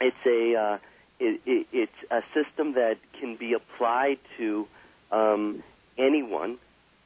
it's 0.00 0.16
a 0.26 0.54
uh, 0.58 0.78
it, 1.18 1.40
it, 1.46 1.66
it's 1.72 2.10
a 2.10 2.20
system 2.34 2.74
that 2.74 2.96
can 3.20 3.36
be 3.36 3.54
applied 3.54 4.18
to 4.38 4.66
um, 5.10 5.62
anyone. 5.98 6.58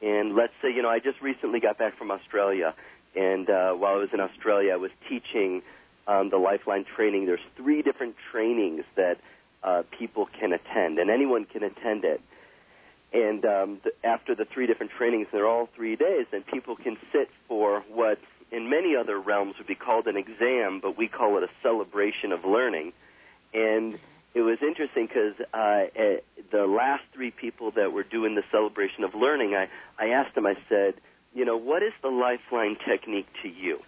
And 0.02 0.34
let's 0.34 0.52
say, 0.62 0.72
you 0.74 0.82
know, 0.82 0.88
I 0.88 0.98
just 0.98 1.20
recently 1.20 1.60
got 1.60 1.78
back 1.78 1.98
from 1.98 2.10
Australia, 2.10 2.74
and 3.14 3.48
uh, 3.50 3.72
while 3.72 3.94
I 3.94 3.98
was 3.98 4.08
in 4.12 4.20
Australia, 4.20 4.72
I 4.72 4.76
was 4.76 4.90
teaching 5.08 5.62
um, 6.06 6.30
the 6.30 6.38
Lifeline 6.38 6.84
training. 6.96 7.26
There's 7.26 7.40
three 7.56 7.82
different 7.82 8.16
trainings 8.32 8.84
that 8.96 9.18
uh, 9.62 9.82
people 9.98 10.26
can 10.38 10.52
attend, 10.52 10.98
and 10.98 11.10
anyone 11.10 11.44
can 11.44 11.62
attend 11.62 12.04
it. 12.04 12.20
And 13.12 13.44
um, 13.44 13.80
the, 13.84 13.90
after 14.06 14.34
the 14.34 14.46
three 14.46 14.66
different 14.66 14.92
trainings, 14.96 15.26
they're 15.32 15.46
all 15.46 15.68
three 15.76 15.96
days, 15.96 16.26
and 16.32 16.46
people 16.46 16.76
can 16.76 16.96
sit 17.12 17.28
for 17.46 17.84
what 17.90 18.18
in 18.50 18.70
many 18.70 18.96
other 18.96 19.18
realms 19.18 19.56
would 19.58 19.66
be 19.66 19.74
called 19.74 20.06
an 20.06 20.16
exam, 20.16 20.80
but 20.80 20.96
we 20.96 21.08
call 21.08 21.36
it 21.38 21.44
a 21.44 21.50
celebration 21.62 22.32
of 22.32 22.44
learning. 22.44 22.92
And 23.52 23.98
it 24.34 24.42
was 24.42 24.58
interesting 24.62 25.06
because 25.06 25.34
uh, 25.52 25.56
uh, 25.56 26.20
the 26.52 26.66
last 26.66 27.02
three 27.12 27.30
people 27.30 27.72
that 27.72 27.92
were 27.92 28.04
doing 28.04 28.34
the 28.34 28.44
celebration 28.50 29.04
of 29.04 29.14
learning, 29.14 29.54
I, 29.54 29.68
I 29.98 30.10
asked 30.10 30.34
them, 30.34 30.46
I 30.46 30.54
said, 30.68 30.94
you 31.34 31.44
know, 31.44 31.56
what 31.56 31.82
is 31.82 31.92
the 32.02 32.08
lifeline 32.08 32.76
technique 32.88 33.26
to 33.42 33.48
you? 33.48 33.80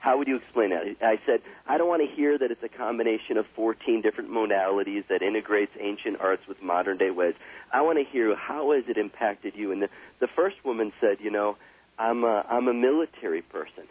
How 0.00 0.16
would 0.16 0.28
you 0.28 0.36
explain 0.36 0.70
that? 0.70 0.84
I 1.02 1.18
said, 1.26 1.40
I 1.66 1.76
don't 1.76 1.88
want 1.88 2.08
to 2.08 2.14
hear 2.14 2.38
that 2.38 2.50
it's 2.50 2.62
a 2.62 2.68
combination 2.68 3.36
of 3.36 3.46
14 3.56 4.00
different 4.00 4.30
modalities 4.30 5.06
that 5.08 5.22
integrates 5.22 5.72
ancient 5.80 6.20
arts 6.20 6.42
with 6.46 6.62
modern 6.62 6.98
day 6.98 7.10
ways. 7.10 7.34
I 7.72 7.82
want 7.82 7.98
to 7.98 8.04
hear 8.04 8.36
how 8.36 8.72
has 8.72 8.84
it 8.88 8.96
impacted 8.96 9.54
you. 9.56 9.72
And 9.72 9.82
the, 9.82 9.88
the 10.20 10.28
first 10.36 10.56
woman 10.64 10.92
said, 11.00 11.16
you 11.20 11.32
know, 11.32 11.56
I'm 11.98 12.22
a, 12.22 12.46
I'm 12.48 12.68
a 12.68 12.74
military 12.74 13.42
person, 13.42 13.84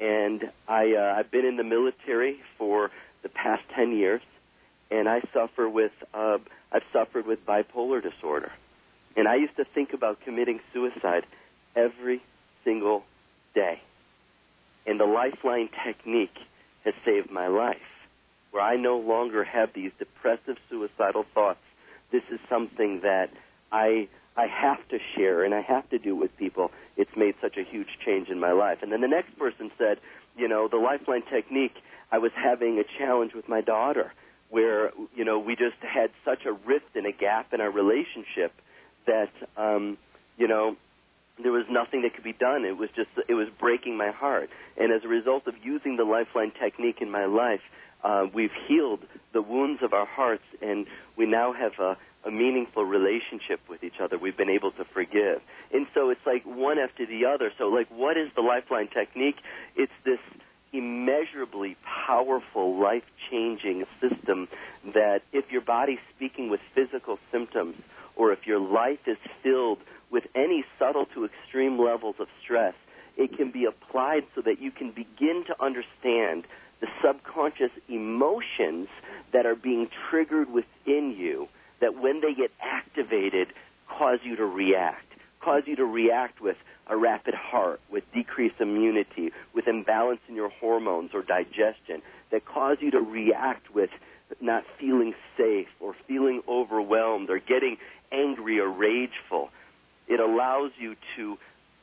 and 0.00 0.50
I 0.66 0.94
uh, 0.94 1.14
I've 1.16 1.30
been 1.30 1.46
in 1.46 1.56
the 1.56 1.62
military 1.62 2.40
for 2.58 2.90
the 3.22 3.28
past 3.28 3.62
10 3.76 3.92
years, 3.96 4.20
and 4.90 5.08
I 5.08 5.20
suffer 5.32 5.68
with 5.68 5.92
uh, 6.14 6.38
I've 6.72 6.82
suffered 6.92 7.26
with 7.26 7.44
bipolar 7.46 8.02
disorder, 8.02 8.52
and 9.16 9.28
I 9.28 9.36
used 9.36 9.56
to 9.56 9.64
think 9.74 9.92
about 9.92 10.20
committing 10.24 10.60
suicide 10.72 11.24
every 11.76 12.22
single 12.64 13.04
day 13.54 13.80
and 14.88 14.98
the 14.98 15.04
lifeline 15.04 15.68
technique 15.84 16.36
has 16.84 16.94
saved 17.04 17.30
my 17.30 17.46
life, 17.46 17.76
where 18.50 18.62
I 18.62 18.76
no 18.76 18.98
longer 18.98 19.44
have 19.44 19.68
these 19.74 19.92
depressive, 19.98 20.56
suicidal 20.70 21.26
thoughts. 21.34 21.60
This 22.10 22.22
is 22.32 22.40
something 22.48 23.00
that 23.02 23.28
I 23.70 24.08
I 24.34 24.46
have 24.46 24.78
to 24.88 24.98
share 25.14 25.44
and 25.44 25.52
I 25.52 25.60
have 25.60 25.90
to 25.90 25.98
do 25.98 26.16
with 26.16 26.34
people. 26.38 26.70
It's 26.96 27.10
made 27.16 27.34
such 27.42 27.56
a 27.58 27.64
huge 27.64 27.98
change 28.06 28.28
in 28.28 28.38
my 28.38 28.52
life. 28.52 28.78
And 28.82 28.92
then 28.92 29.00
the 29.00 29.08
next 29.08 29.36
person 29.36 29.70
said, 29.76 29.98
you 30.36 30.46
know, 30.46 30.68
the 30.68 30.76
lifeline 30.76 31.22
technique. 31.28 31.74
I 32.12 32.18
was 32.18 32.30
having 32.34 32.78
a 32.78 32.84
challenge 32.98 33.34
with 33.34 33.48
my 33.48 33.60
daughter 33.60 34.12
where 34.50 34.90
you 35.14 35.24
know 35.24 35.38
we 35.38 35.56
just 35.56 35.76
had 35.80 36.10
such 36.24 36.44
a 36.46 36.52
rift 36.52 36.94
and 36.94 37.06
a 37.06 37.12
gap 37.12 37.52
in 37.52 37.60
our 37.60 37.70
relationship 37.70 38.52
that 39.06 39.30
um, 39.56 39.98
you 40.36 40.48
know 40.48 40.76
there 41.42 41.52
was 41.52 41.66
nothing 41.70 42.02
that 42.02 42.14
could 42.14 42.24
be 42.24 42.32
done. 42.32 42.64
It 42.64 42.76
was 42.76 42.90
just 42.96 43.10
it 43.28 43.34
was 43.34 43.48
breaking 43.58 43.96
my 43.96 44.10
heart. 44.10 44.50
And 44.76 44.92
as 44.92 45.04
a 45.04 45.08
result 45.08 45.46
of 45.46 45.54
using 45.62 45.96
the 45.96 46.04
lifeline 46.04 46.52
technique 46.58 46.98
in 47.00 47.10
my 47.10 47.26
life, 47.26 47.60
uh, 48.02 48.26
we've 48.32 48.52
healed 48.66 49.00
the 49.32 49.42
wounds 49.42 49.82
of 49.82 49.92
our 49.92 50.06
hearts, 50.06 50.44
and 50.62 50.86
we 51.16 51.26
now 51.26 51.52
have 51.52 51.72
a, 51.80 51.96
a 52.26 52.30
meaningful 52.30 52.84
relationship 52.84 53.60
with 53.68 53.82
each 53.82 54.00
other. 54.02 54.18
We've 54.18 54.36
been 54.36 54.50
able 54.50 54.72
to 54.72 54.84
forgive, 54.84 55.40
and 55.72 55.86
so 55.94 56.10
it's 56.10 56.26
like 56.26 56.44
one 56.44 56.78
after 56.78 57.06
the 57.06 57.26
other. 57.26 57.52
So, 57.58 57.64
like, 57.64 57.88
what 57.90 58.16
is 58.16 58.28
the 58.34 58.42
lifeline 58.42 58.88
technique? 58.88 59.36
It's 59.76 59.92
this 60.04 60.20
immeasurably 60.72 61.76
powerful, 62.06 62.80
life 62.80 63.04
changing 63.30 63.84
system 64.00 64.48
that 64.94 65.20
if 65.32 65.50
your 65.50 65.60
body's 65.60 65.98
speaking 66.14 66.50
with 66.50 66.60
physical 66.74 67.18
symptoms, 67.32 67.76
or 68.16 68.32
if 68.32 68.46
your 68.46 68.58
life 68.58 68.98
is 69.06 69.16
filled 69.42 69.78
with 70.10 70.24
any 70.34 70.64
subtle 70.78 71.06
to 71.14 71.24
extreme 71.24 71.78
levels 71.78 72.16
of 72.18 72.26
stress, 72.42 72.74
it 73.16 73.36
can 73.36 73.50
be 73.50 73.64
applied 73.64 74.24
so 74.34 74.40
that 74.42 74.60
you 74.60 74.70
can 74.70 74.90
begin 74.90 75.44
to 75.46 75.54
understand 75.62 76.44
the 76.80 76.86
subconscious 77.04 77.70
emotions 77.88 78.88
that 79.32 79.46
are 79.46 79.56
being 79.56 79.88
triggered 80.10 80.48
within 80.50 81.14
you 81.16 81.48
that 81.80 82.00
when 82.00 82.20
they 82.20 82.34
get 82.34 82.50
activated 82.60 83.48
cause 83.88 84.18
you 84.22 84.36
to 84.36 84.44
react 84.44 85.07
cause 85.48 85.62
you 85.66 85.76
to 85.76 85.84
react 85.84 86.42
with 86.42 86.56
a 86.88 86.96
rapid 86.96 87.34
heart, 87.34 87.80
with 87.90 88.04
decreased 88.14 88.56
immunity, 88.60 89.30
with 89.54 89.66
imbalance 89.66 90.20
in 90.28 90.34
your 90.34 90.50
hormones 90.50 91.10
or 91.14 91.22
digestion, 91.22 92.02
that 92.30 92.44
cause 92.44 92.76
you 92.80 92.90
to 92.90 93.00
react 93.00 93.74
with 93.74 93.88
not 94.42 94.62
feeling 94.78 95.14
safe 95.38 95.68
or 95.80 95.94
feeling 96.06 96.42
overwhelmed 96.46 97.30
or 97.30 97.38
getting 97.38 97.78
angry 98.12 98.60
or 98.60 98.68
rageful. 98.68 99.48
It 100.06 100.20
allows 100.20 100.70
you 100.78 100.96
to 101.16 101.36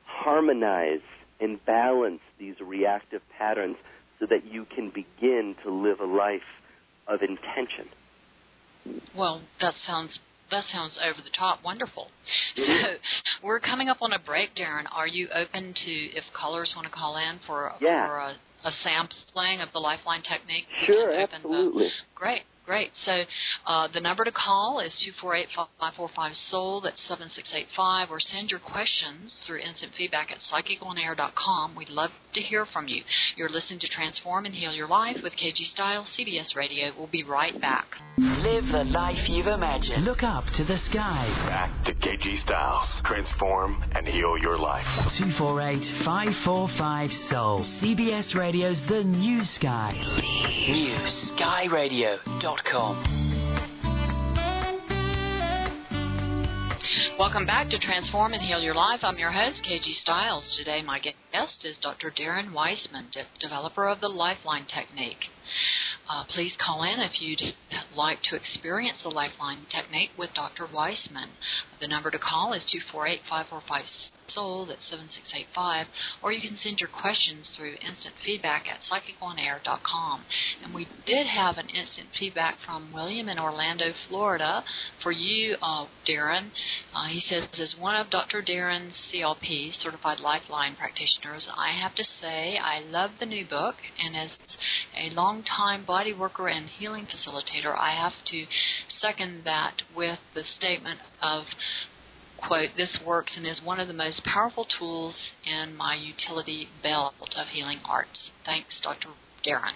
harmonize 0.06 1.06
and 1.40 1.64
balance 1.66 2.22
these 2.40 2.56
reactive 2.64 3.22
patterns 3.36 3.78
so 4.20 4.28
that 4.30 4.46
you 4.46 4.66
can 4.76 4.90
begin 4.90 5.56
to 5.64 5.72
live 5.72 6.00
a 6.00 6.06
life 6.06 6.42
of 7.08 7.22
intention. 7.22 7.90
Well, 9.18 9.42
that 9.60 9.74
sounds 9.88 10.12
that 10.52 10.64
sounds 10.72 10.94
over 11.04 11.20
the 11.22 11.34
top 11.38 11.64
wonderful. 11.64 12.08
Mm-hmm. 12.58 12.72
So 12.84 13.48
we're 13.48 13.60
coming 13.60 13.90
up 13.90 13.98
on 14.02 14.14
a 14.14 14.20
break, 14.20 14.56
Darren. 14.56 14.86
Are 14.92 15.08
you 15.08 15.28
open 15.34 15.74
to 15.74 15.92
if 15.92 16.24
callers 16.34 16.72
want 16.76 16.88
to 16.88 16.94
call 16.94 17.18
in 17.18 17.40
for 17.46 17.72
yeah. 17.82 18.08
for 18.08 18.18
a 18.18 18.36
a 18.66 18.72
sampling 18.84 19.62
of 19.62 19.70
the 19.74 19.80
Lifeline 19.80 20.24
technique? 20.24 20.66
Sure, 20.86 21.12
open 21.12 21.42
the- 21.44 21.48
absolutely. 21.50 21.90
Great, 22.16 22.42
great. 22.66 22.92
So 23.06 23.24
uh, 23.68 23.88
the 23.94 24.00
number 24.00 24.24
to 24.24 24.32
call 24.32 24.80
is 24.80 24.92
248-545-SOUL, 25.24 26.82
that's 26.82 26.98
7685, 27.08 28.12
or 28.12 28.20
send 28.20 28.50
your 28.50 28.60
questions 28.60 29.32
through 29.46 29.60
instant 29.60 29.94
feedback 29.98 30.30
at 30.32 30.38
psychiconair.com. 30.52 31.76
We'd 31.76 31.90
love 31.90 32.12
to 32.34 32.42
hear 32.42 32.66
from 32.74 32.88
you. 32.88 33.04
You're 33.38 33.50
listening 33.50 33.80
to 33.80 33.88
Transform 33.88 34.46
and 34.46 34.56
Heal 34.56 34.74
Your 34.74 34.88
Life 34.88 35.18
with 35.24 35.34
KG 35.34 35.72
Style, 35.74 36.06
CBS 36.18 36.56
Radio. 36.56 36.92
We'll 36.98 37.08
be 37.08 37.24
right 37.24 37.60
back. 37.62 37.86
Live 38.18 38.66
the 38.72 38.84
life 38.92 39.18
you've 39.28 39.48
imagined. 39.48 40.06
Look 40.06 40.24
up 40.24 40.44
to 40.58 40.64
the 40.64 40.78
sky. 40.90 41.28
Back 41.48 41.86
to 41.86 41.94
KG 41.94 42.44
Styles. 42.44 42.88
Transform 43.06 43.84
and 43.94 44.08
heal 44.08 44.38
your 44.38 44.58
life. 44.58 44.86
248 45.18 46.06
545 46.06 47.10
Soul. 47.32 47.66
CBS 47.82 48.36
Radio's 48.36 48.78
The 48.90 49.04
New 49.04 49.42
Sky. 49.60 49.94
New 50.70 50.96
Welcome 57.18 57.46
back 57.46 57.70
to 57.70 57.80
Transform 57.80 58.34
and 58.34 58.42
Heal 58.42 58.62
Your 58.62 58.76
Life. 58.76 59.00
I'm 59.04 59.18
your 59.18 59.32
host, 59.32 59.62
KG 59.64 59.94
Styles. 60.02 60.44
Today, 60.58 60.82
my 60.82 61.00
guest 61.00 61.64
is 61.64 61.78
Dr. 61.82 62.12
Darren 62.12 62.54
Weissman, 62.54 63.08
de- 63.14 63.26
developer 63.40 63.88
of 63.88 64.02
the 64.02 64.10
Lifeline 64.10 64.66
Technique. 64.66 65.26
Uh, 66.10 66.26
please 66.34 66.52
call 66.60 66.84
in 66.84 67.00
if 67.00 67.22
you'd 67.22 67.56
like 67.96 68.22
to 68.30 68.36
experience 68.36 68.98
the 69.02 69.10
Lifeline 69.10 69.66
Technique 69.72 70.12
with 70.18 70.30
Dr. 70.34 70.68
Weissman. 70.72 71.30
The 71.82 71.88
number 71.88 72.12
to 72.12 72.20
call 72.20 72.54
is 72.54 72.64
248 72.72 73.22
545 73.30 73.86
Soul, 74.34 74.66
that's 74.66 74.82
7685, 74.90 75.88
or 76.24 76.32
you 76.32 76.42
can 76.42 76.58
send 76.64 76.80
your 76.80 76.90
questions 76.90 77.46
through 77.56 77.74
instant 77.74 78.16
feedback 78.26 78.66
at 78.68 78.82
psychiconair.com. 78.90 80.26
And 80.64 80.74
we 80.74 80.88
did 81.06 81.28
have 81.28 81.58
an 81.58 81.70
instant 81.70 82.10
feedback 82.20 82.58
from 82.66 82.92
William 82.92 83.30
in 83.30 83.38
Orlando, 83.38 83.94
Florida, 84.10 84.64
for 85.04 85.12
you, 85.12 85.56
uh, 85.62 85.86
Darren. 86.08 86.50
Uh, 86.94 87.08
he 87.08 87.24
says, 87.30 87.44
as 87.60 87.80
one 87.80 87.96
of 87.96 88.10
Dr. 88.10 88.42
Darren's 88.42 88.96
CLP, 89.14 89.72
Certified 89.82 90.20
Lifeline 90.20 90.76
Practitioners, 90.76 91.46
I 91.56 91.72
have 91.80 91.96
to 91.96 92.04
say 92.22 92.58
I 92.58 92.82
love 92.82 93.12
the 93.20 93.26
new 93.26 93.46
book, 93.46 93.76
and 94.04 94.18
as 94.18 94.30
a 94.98 95.14
longtime 95.14 95.86
body 95.86 96.14
worker 96.14 96.48
and 96.48 96.68
healing 96.68 97.06
facilitator, 97.06 97.78
I 97.78 97.92
have 97.92 98.14
to 98.32 98.46
second 99.02 99.42
that 99.46 99.76
with 99.96 100.20
the 100.34 100.44
statement 100.58 101.00
of 101.26 101.46
quote, 102.48 102.70
this 102.78 102.90
works 103.06 103.32
and 103.36 103.46
is 103.46 103.58
one 103.64 103.80
of 103.80 103.88
the 103.88 103.94
most 103.94 104.24
powerful 104.24 104.66
tools 104.78 105.16
in 105.46 105.76
my 105.76 105.96
utility 105.96 106.68
belt 106.84 107.14
of 107.38 107.48
healing 107.54 107.80
arts. 107.90 108.32
Thanks, 108.46 108.70
Dr. 108.84 109.10
Darren. 109.46 109.74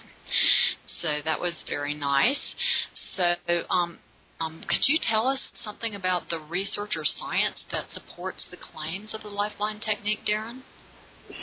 So 1.02 1.18
that 1.24 1.40
was 1.40 1.52
very 1.68 1.94
nice. 1.94 2.36
So, 3.16 3.34
um, 3.70 3.98
um, 4.40 4.62
could 4.68 4.80
you 4.86 4.98
tell 5.10 5.26
us 5.26 5.38
something 5.64 5.94
about 5.94 6.30
the 6.30 6.38
research 6.38 6.92
or 6.96 7.04
science 7.04 7.56
that 7.72 7.84
supports 7.92 8.38
the 8.50 8.56
claims 8.56 9.10
of 9.14 9.22
the 9.22 9.28
Lifeline 9.28 9.80
technique, 9.80 10.20
Darren? 10.28 10.60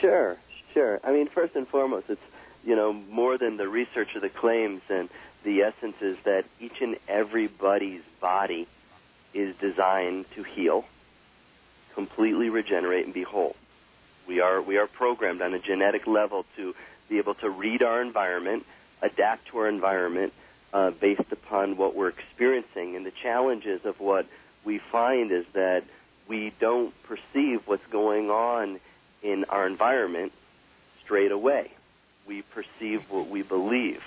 Sure, 0.01 0.37
sure. 0.73 0.99
I 1.03 1.11
mean, 1.11 1.27
first 1.33 1.55
and 1.55 1.67
foremost, 1.67 2.05
it's 2.09 2.21
you 2.63 2.75
know 2.75 2.91
more 2.93 3.37
than 3.37 3.57
the 3.57 3.67
research 3.67 4.09
or 4.15 4.21
the 4.21 4.29
claims, 4.29 4.81
and 4.89 5.09
the 5.45 5.61
essence 5.61 5.95
is 6.01 6.17
that 6.25 6.43
each 6.59 6.81
and 6.81 6.97
everybody's 7.07 8.01
body 8.19 8.67
is 9.37 9.55
designed 9.57 10.25
to 10.35 10.41
heal, 10.41 10.83
completely 11.93 12.49
regenerate, 12.49 13.05
and 13.05 13.13
be 13.13 13.21
whole. 13.21 13.55
We 14.27 14.41
are 14.41 14.61
we 14.61 14.77
are 14.77 14.87
programmed 14.87 15.41
on 15.41 15.53
a 15.53 15.59
genetic 15.59 16.07
level 16.07 16.45
to 16.57 16.75
be 17.07 17.19
able 17.19 17.35
to 17.35 17.49
read 17.49 17.83
our 17.83 18.01
environment, 18.01 18.65
adapt 19.01 19.47
to 19.49 19.59
our 19.59 19.69
environment 19.69 20.33
uh, 20.73 20.91
based 20.91 21.31
upon 21.31 21.77
what 21.77 21.95
we're 21.95 22.09
experiencing. 22.09 22.95
And 22.95 23.05
the 23.05 23.11
challenges 23.11 23.85
of 23.85 23.99
what 23.99 24.25
we 24.65 24.79
find 24.79 25.31
is 25.31 25.45
that 25.53 25.83
we 26.27 26.51
don't 26.59 26.93
perceive 27.03 27.61
what's 27.67 27.85
going 27.87 28.29
on 28.29 28.79
in 29.21 29.45
our 29.45 29.67
environment 29.67 30.33
straight 31.03 31.31
away. 31.31 31.71
We 32.27 32.41
perceive 32.41 33.09
what 33.09 33.29
we 33.29 33.43
believe. 33.43 34.01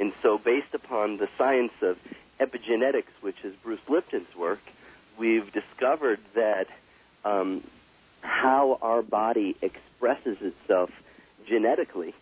And 0.00 0.12
so, 0.20 0.36
based 0.36 0.74
upon 0.74 1.18
the 1.18 1.28
science 1.38 1.72
of 1.80 1.96
epigenetics, 2.40 3.12
which 3.20 3.36
is 3.44 3.54
Bruce 3.62 3.80
Lipton's 3.88 4.34
work, 4.36 4.60
we've 5.18 5.50
discovered 5.52 6.20
that 6.34 6.66
um, 7.24 7.62
how 8.20 8.78
our 8.82 9.02
body 9.02 9.56
expresses 9.62 10.38
itself 10.40 10.90
genetically, 11.48 12.14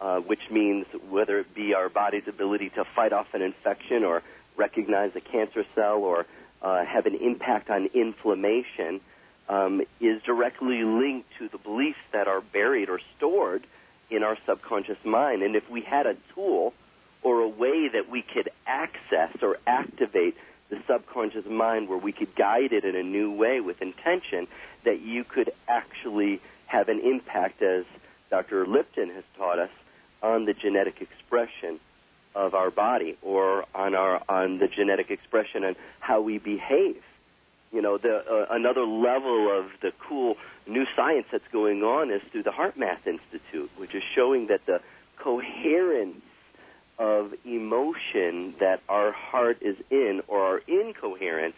uh, 0.00 0.20
which 0.20 0.50
means 0.50 0.86
whether 1.08 1.40
it 1.40 1.54
be 1.54 1.74
our 1.74 1.88
body's 1.88 2.26
ability 2.28 2.70
to 2.70 2.84
fight 2.94 3.12
off 3.12 3.26
an 3.34 3.42
infection 3.42 4.04
or 4.04 4.22
recognize 4.56 5.10
a 5.14 5.20
cancer 5.20 5.64
cell 5.74 5.98
or 5.98 6.26
uh, 6.62 6.84
have 6.84 7.06
an 7.06 7.14
impact 7.16 7.68
on 7.68 7.86
inflammation, 7.94 9.00
um, 9.48 9.82
is 10.00 10.22
directly 10.22 10.82
linked 10.84 11.28
to 11.38 11.48
the 11.48 11.58
beliefs 11.58 11.98
that 12.12 12.26
are 12.28 12.40
buried 12.40 12.88
or 12.88 13.00
stored 13.16 13.66
in 14.10 14.22
our 14.22 14.38
subconscious 14.46 14.96
mind. 15.04 15.42
And 15.42 15.56
if 15.56 15.68
we 15.68 15.82
had 15.82 16.06
a 16.06 16.16
tool 16.34 16.72
or 17.24 17.40
a 17.40 17.48
way 17.48 17.88
that 17.88 18.08
we 18.08 18.22
could 18.22 18.50
access 18.66 19.34
or 19.42 19.56
activate 19.66 20.36
the 20.70 20.78
subconscious 20.86 21.46
mind 21.46 21.88
where 21.88 21.98
we 21.98 22.12
could 22.12 22.36
guide 22.36 22.72
it 22.72 22.84
in 22.84 22.94
a 22.94 23.02
new 23.02 23.32
way 23.32 23.60
with 23.60 23.82
intention, 23.82 24.46
that 24.84 25.00
you 25.00 25.24
could 25.24 25.50
actually 25.66 26.40
have 26.66 26.88
an 26.88 27.00
impact, 27.00 27.62
as 27.62 27.84
Dr. 28.30 28.66
Lipton 28.66 29.10
has 29.10 29.24
taught 29.36 29.58
us, 29.58 29.70
on 30.22 30.44
the 30.44 30.54
genetic 30.54 31.00
expression 31.00 31.80
of 32.34 32.54
our 32.54 32.70
body 32.70 33.16
or 33.22 33.64
on 33.74 33.94
our 33.94 34.20
on 34.28 34.58
the 34.58 34.66
genetic 34.66 35.10
expression 35.10 35.64
and 35.64 35.76
how 36.00 36.20
we 36.20 36.38
behave. 36.38 37.00
You 37.72 37.82
know, 37.82 37.98
the 37.98 38.16
uh, 38.16 38.46
another 38.50 38.84
level 38.84 39.56
of 39.56 39.66
the 39.82 39.92
cool 40.08 40.36
new 40.66 40.84
science 40.96 41.26
that's 41.30 41.46
going 41.52 41.82
on 41.82 42.10
is 42.10 42.22
through 42.32 42.42
the 42.42 42.50
HeartMath 42.50 43.06
Institute, 43.06 43.70
which 43.76 43.94
is 43.94 44.02
showing 44.14 44.48
that 44.48 44.66
the 44.66 44.80
coherence 45.18 46.23
of 46.98 47.34
emotion 47.44 48.54
that 48.60 48.80
our 48.88 49.12
heart 49.12 49.58
is 49.60 49.76
in 49.90 50.22
or 50.28 50.40
our 50.40 50.58
incoherence 50.68 51.56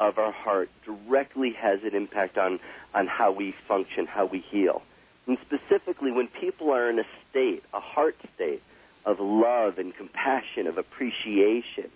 of 0.00 0.18
our 0.18 0.32
heart 0.32 0.68
directly 0.84 1.52
has 1.52 1.82
an 1.84 1.94
impact 1.94 2.36
on, 2.36 2.58
on 2.94 3.06
how 3.06 3.30
we 3.30 3.54
function, 3.68 4.06
how 4.06 4.26
we 4.26 4.40
heal. 4.40 4.82
And 5.26 5.38
specifically, 5.46 6.10
when 6.10 6.26
people 6.26 6.70
are 6.72 6.90
in 6.90 6.98
a 6.98 7.04
state, 7.30 7.62
a 7.72 7.80
heart 7.80 8.16
state 8.34 8.62
of 9.04 9.20
love 9.20 9.78
and 9.78 9.94
compassion, 9.94 10.66
of 10.66 10.78
appreciation, 10.78 11.90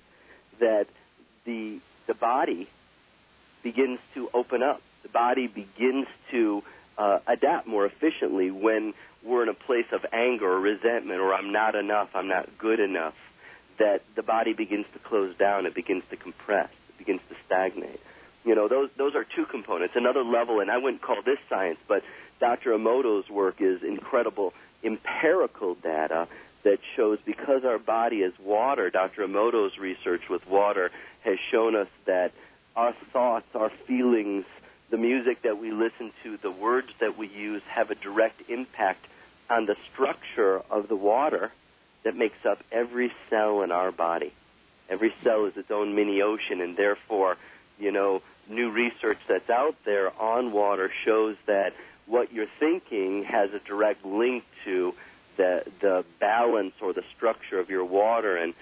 that 0.61 0.87
the, 1.45 1.81
the 2.07 2.15
body 2.15 2.69
begins 3.63 3.99
to 4.15 4.29
open 4.33 4.63
up. 4.63 4.81
The 5.03 5.09
body 5.09 5.49
begins 5.49 6.07
to 6.31 6.63
uh, 6.99 7.19
adapt 7.27 7.67
more 7.67 7.87
efficiently 7.87 8.51
when 8.51 8.95
we're 9.25 9.43
in 9.43 9.49
a 9.49 9.55
place 9.55 9.87
of 9.93 10.05
anger 10.13 10.51
or 10.51 10.61
resentment 10.61 11.21
or 11.21 11.35
I'm 11.35 11.53
not 11.53 11.75
enough, 11.75 12.09
I'm 12.15 12.29
not 12.29 12.49
good 12.59 12.81
enough, 12.81 13.15
that 13.79 14.03
the 14.15 14.23
body 14.23 14.53
begins 14.53 14.87
to 14.93 14.99
close 14.99 15.37
down, 15.37 15.67
it 15.67 15.75
begins 15.75 16.05
to 16.11 16.17
compress, 16.17 16.71
it 16.89 16.99
begins 16.99 17.21
to 17.29 17.37
stagnate. 17.45 18.01
You 18.45 18.55
know, 18.55 18.69
those 18.69 18.91
those 18.97 19.17
are 19.17 19.25
two 19.25 19.45
components. 19.45 19.95
Another 19.97 20.23
level, 20.23 20.61
and 20.61 20.71
I 20.71 20.79
wouldn't 20.79 21.03
call 21.03 21.21
this 21.25 21.39
science, 21.51 21.79
but 21.89 22.05
Dr. 22.39 22.71
Emoto's 22.71 23.29
work 23.29 23.57
is 23.61 23.83
incredible 23.83 24.55
empirical 24.85 25.75
data 25.75 26.29
that 26.63 26.79
shows 26.97 27.19
because 27.25 27.65
our 27.65 27.79
body 27.79 28.19
is 28.19 28.33
water, 28.39 28.91
Dr. 28.91 29.27
Emoto's 29.27 29.79
research 29.79 30.23
with 30.31 30.47
water 30.49 30.91
has 31.25 31.39
shown 31.51 31.75
us 31.75 31.89
that 32.07 32.33
our 32.77 32.95
thoughts, 33.13 33.47
our 33.55 33.71
feelings, 33.87 34.45
the 34.91 34.97
music 34.97 35.43
that 35.43 35.59
we 35.59 35.71
listen 35.71 36.13
to, 36.23 36.37
the 36.37 36.51
words 36.51 36.89
that 37.01 37.19
we 37.19 37.29
use 37.29 37.63
have 37.69 37.91
a 37.91 37.95
direct 37.95 38.49
impact 38.49 39.05
on 39.51 39.67
the 39.67 39.77
structure 39.93 40.63
of 40.71 40.89
the 40.89 40.97
water 40.97 41.53
that 42.05 42.17
makes 42.17 42.45
up 42.45 42.59
every 42.71 43.13
cell 43.31 43.63
in 43.63 43.73
our 43.73 43.91
body. 43.91 44.33
Every 44.89 45.13
cell 45.25 45.47
is 45.47 45.57
its 45.57 45.71
own 45.71 45.95
mini 45.97 46.23
ocean, 46.23 46.61
and 46.61 46.77
therefore, 46.77 47.37
you 47.79 47.91
know, 47.91 48.23
new 48.49 48.71
research 48.71 49.19
that's 49.29 49.51
out 49.51 49.75
there 49.85 50.13
on 50.21 50.53
water 50.53 50.91
shows 51.05 51.37
that 51.47 51.73
what 52.07 52.33
you're 52.33 52.47
thinking 52.61 53.25
has 53.25 53.51
a 53.53 53.59
direct 53.59 54.05
link 54.05 54.45
to 54.65 54.95
the 55.37 55.65
the 55.81 56.05
balance 56.21 56.75
or 56.81 56.93
the 56.93 57.03
structure 57.17 57.59
of 57.59 57.69
your 57.69 57.85
water, 57.85 58.37
and 58.37 58.55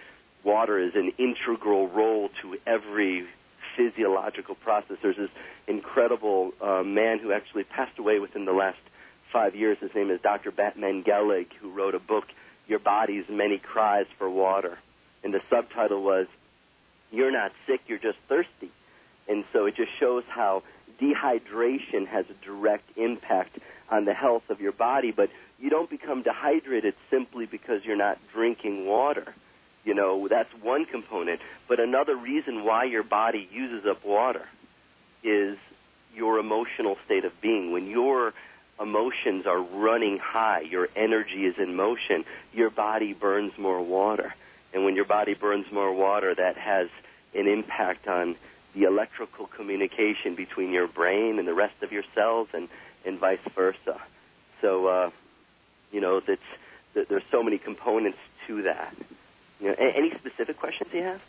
water 0.43 0.79
is 0.79 0.95
an 0.95 1.13
integral 1.19 1.89
role 1.89 2.31
to 2.41 2.57
every 2.67 3.27
physiological 3.77 4.55
process. 4.55 4.97
There's 5.03 5.17
this 5.17 5.31
incredible 5.67 6.53
uh, 6.61 6.83
man 6.83 7.19
who 7.19 7.33
actually 7.33 7.65
passed 7.65 7.99
away 7.99 8.19
within 8.19 8.45
the 8.45 8.53
last 8.53 8.79
five 9.33 9.55
years. 9.55 9.79
His 9.81 9.91
name 9.95 10.11
is 10.11 10.21
Dr. 10.23 10.53
Batmanghelidj, 10.53 11.49
who 11.61 11.71
wrote 11.73 11.95
a 11.95 11.99
book, 11.99 12.25
Your 12.67 12.79
Body's 12.79 13.25
Many 13.29 13.59
Cries 13.59 14.07
for 14.19 14.31
Water. 14.31 14.79
And 15.23 15.33
the 15.33 15.41
subtitle 15.51 16.03
was, 16.03 16.27
You're 17.11 17.33
not 17.33 17.53
sick, 17.67 17.81
you're 17.87 17.99
just 17.99 18.19
thirsty. 18.29 18.71
And 19.29 19.45
so 19.53 19.67
it 19.67 19.77
just 19.77 19.91
shows 19.99 20.25
how 20.29 20.63
dehydration 21.01 22.07
has 22.07 22.27
a 22.31 22.45
direct 22.45 22.85
impact 22.97 23.59
on 23.91 24.05
the 24.05 24.15
health 24.15 24.43
of 24.49 24.61
your 24.61 24.73
body, 24.73 25.13
but 25.13 25.31
you 25.59 25.71
don't 25.71 25.91
become 25.91 26.23
dehydrated 26.23 26.95
simply 27.11 27.47
because 27.47 27.81
you're 27.85 27.97
not 27.97 28.19
drinking 28.33 28.87
water. 28.87 29.35
You 29.95 30.01
know, 30.01 30.27
that's 30.27 30.53
one 30.61 30.87
component. 30.87 31.41
But 31.69 31.79
another 31.79 32.17
reason 32.17 32.65
why 32.65 32.83
your 32.83 33.05
body 33.05 33.49
uses 33.53 33.87
up 33.87 34.05
water 34.05 34.45
is 35.23 35.57
your 36.17 36.41
emotional 36.41 36.99
state 37.05 37.25
of 37.25 37.41
being. 37.41 37.71
When 37.71 37.87
your 37.87 38.35
emotions 38.81 39.47
are 39.47 39.61
running 39.61 40.19
high, 40.19 40.63
your 40.63 40.89
energy 40.97 41.47
is 41.47 41.59
in 41.59 41.77
motion, 41.77 42.25
your 42.53 42.71
body 42.71 43.13
burns 43.13 43.57
more 43.57 43.81
water. 43.81 44.35
And 44.73 44.85
when 44.85 44.97
your 44.97 45.05
body 45.05 45.35
burns 45.35 45.71
more 45.71 45.93
water, 45.93 46.35
that 46.35 46.57
has 46.57 46.89
an 47.33 47.47
impact 47.47 48.09
on 48.09 48.35
the 48.75 48.89
electrical 48.89 49.47
communication 49.47 50.35
between 50.35 50.73
your 50.73 50.89
brain 50.89 51.39
and 51.39 51.47
the 51.47 51.55
rest 51.55 51.81
of 51.83 51.93
your 51.93 52.03
cells 52.17 52.49
and, 52.53 52.69
and 53.07 53.21
vice 53.21 53.39
versa. 53.55 54.01
So, 54.61 54.89
uh, 54.89 55.11
you 55.93 56.01
know, 56.01 56.19
that's, 56.19 56.41
that 56.95 57.09
there's 57.09 57.23
so 57.31 57.45
many 57.45 57.59
components 57.59 58.19
to 58.49 58.63
that. 58.63 58.93
You 59.61 59.69
know, 59.69 59.75
any 59.79 60.11
specific 60.19 60.59
questions 60.59 60.91
you 60.93 61.03
have? 61.03 61.21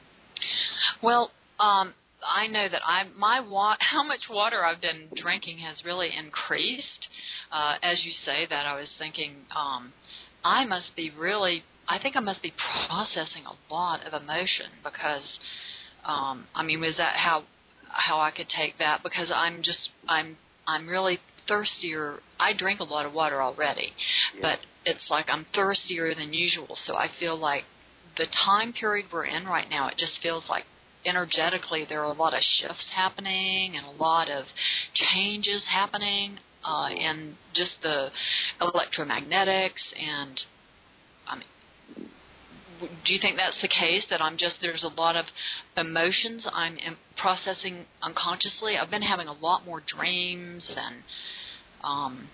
Well, 1.02 1.32
um, 1.60 1.94
I 2.26 2.48
know 2.48 2.68
that 2.70 2.82
I 2.86 3.04
my 3.18 3.40
wa- 3.40 3.78
how 3.80 4.04
much 4.04 4.22
water 4.30 4.66
I've 4.66 4.82
been 4.82 5.08
drinking 5.16 5.60
has 5.60 5.78
really 5.86 6.10
increased. 6.16 7.08
Uh, 7.52 7.76
as 7.84 8.04
you 8.04 8.12
say 8.26 8.46
that, 8.50 8.66
I 8.66 8.76
was 8.76 8.88
thinking 8.98 9.36
um, 9.56 9.94
I 10.44 10.66
must 10.66 10.96
be 10.96 11.12
really. 11.12 11.64
I 11.88 12.00
think 12.00 12.16
I 12.16 12.20
must 12.20 12.42
be 12.42 12.52
processing 12.88 13.44
a 13.46 13.74
lot 13.74 14.00
of 14.08 14.20
emotion 14.20 14.74
because, 14.84 15.22
um, 16.04 16.46
I 16.56 16.64
mean, 16.64 16.82
was 16.82 16.96
that 16.98 17.16
how 17.16 17.44
how 17.90 18.20
I 18.20 18.32
could 18.32 18.48
take 18.50 18.80
that? 18.80 19.04
Because 19.04 19.28
I'm 19.34 19.62
just 19.62 19.78
I'm 20.10 20.38
I'm 20.68 20.88
really 20.88 21.20
thirstier. 21.48 22.16
I 22.40 22.54
drink 22.54 22.80
a 22.80 22.84
lot 22.86 23.06
of 23.06 23.14
water 23.14 23.40
already, 23.42 23.94
Yeah. 24.36 24.42
but 24.42 24.60
it's 24.84 25.04
like 25.12 25.28
I'm 25.30 25.46
thirstier 25.54 26.16
than 26.16 26.34
usual. 26.34 26.76
So 26.88 26.96
I 26.96 27.08
feel 27.20 27.38
like 27.38 27.66
the 28.18 28.26
time 28.46 28.74
period 28.74 29.08
we're 29.12 29.26
in 29.26 29.46
right 29.46 29.70
now, 29.70 29.88
it 29.88 29.96
just 29.98 30.14
feels 30.22 30.44
like 30.50 30.64
energetically 31.06 31.86
there 31.88 32.02
are 32.02 32.12
a 32.12 32.18
lot 32.18 32.34
of 32.34 32.42
shifts 32.60 32.86
happening 32.96 33.76
and 33.76 33.86
a 33.86 34.02
lot 34.02 34.30
of 34.30 34.46
changes 35.14 35.62
happening 35.72 36.40
uh, 36.66 36.90
in 36.90 37.36
just 37.54 37.72
the 37.84 38.10
electromagnetics 38.60 39.86
and 40.00 40.42
I 41.28 41.36
mean 41.36 42.10
do 43.06 43.14
you 43.14 43.20
think 43.20 43.38
that's 43.38 43.56
the 43.62 43.68
case 43.68 44.04
that 44.10 44.22
I'm 44.22 44.38
just 44.38 44.56
there's 44.62 44.84
a 44.84 45.00
lot 45.00 45.16
of 45.16 45.26
emotions 45.78 46.44
I'm 46.52 46.78
processing 47.18 47.86
unconsciously? 48.02 48.78
I've 48.78 48.92
been 48.92 49.02
having 49.02 49.28
a 49.28 49.34
lot 49.34 49.66
more 49.66 49.82
dreams 49.96 50.64
and 50.70 50.96
um 51.84 52.30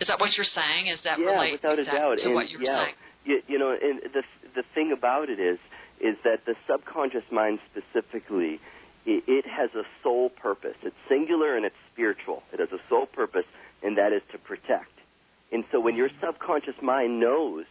is 0.00 0.08
that 0.08 0.18
what 0.18 0.30
you're 0.36 0.46
saying? 0.54 0.88
Is 0.88 0.98
that 1.04 1.18
yeah, 1.18 1.52
without 1.52 1.78
a 1.78 1.84
that 1.84 1.92
doubt. 1.92 2.18
to 2.18 2.24
and 2.24 2.34
what 2.34 2.50
you're 2.50 2.62
yeah, 2.62 2.84
saying? 2.84 2.94
You, 3.24 3.42
you 3.46 3.58
know, 3.58 3.70
and 3.70 4.00
the 4.12 4.22
the 4.54 4.64
thing 4.74 4.92
about 4.92 5.30
it 5.30 5.40
is 5.40 5.58
is 6.00 6.16
that 6.24 6.44
the 6.46 6.54
subconscious 6.66 7.24
mind 7.30 7.60
specifically 7.70 8.60
it, 9.06 9.24
it 9.26 9.46
has 9.46 9.70
a 9.74 9.84
sole 10.02 10.30
purpose. 10.30 10.76
It's 10.82 10.96
singular 11.08 11.56
and 11.56 11.64
it's 11.64 11.76
spiritual. 11.92 12.42
It 12.52 12.60
has 12.60 12.70
a 12.72 12.80
sole 12.88 13.06
purpose, 13.06 13.46
and 13.82 13.98
that 13.98 14.12
is 14.12 14.22
to 14.32 14.38
protect. 14.38 14.90
And 15.50 15.64
so 15.70 15.80
when 15.80 15.96
your 15.96 16.10
subconscious 16.20 16.80
mind 16.80 17.20
knows, 17.20 17.64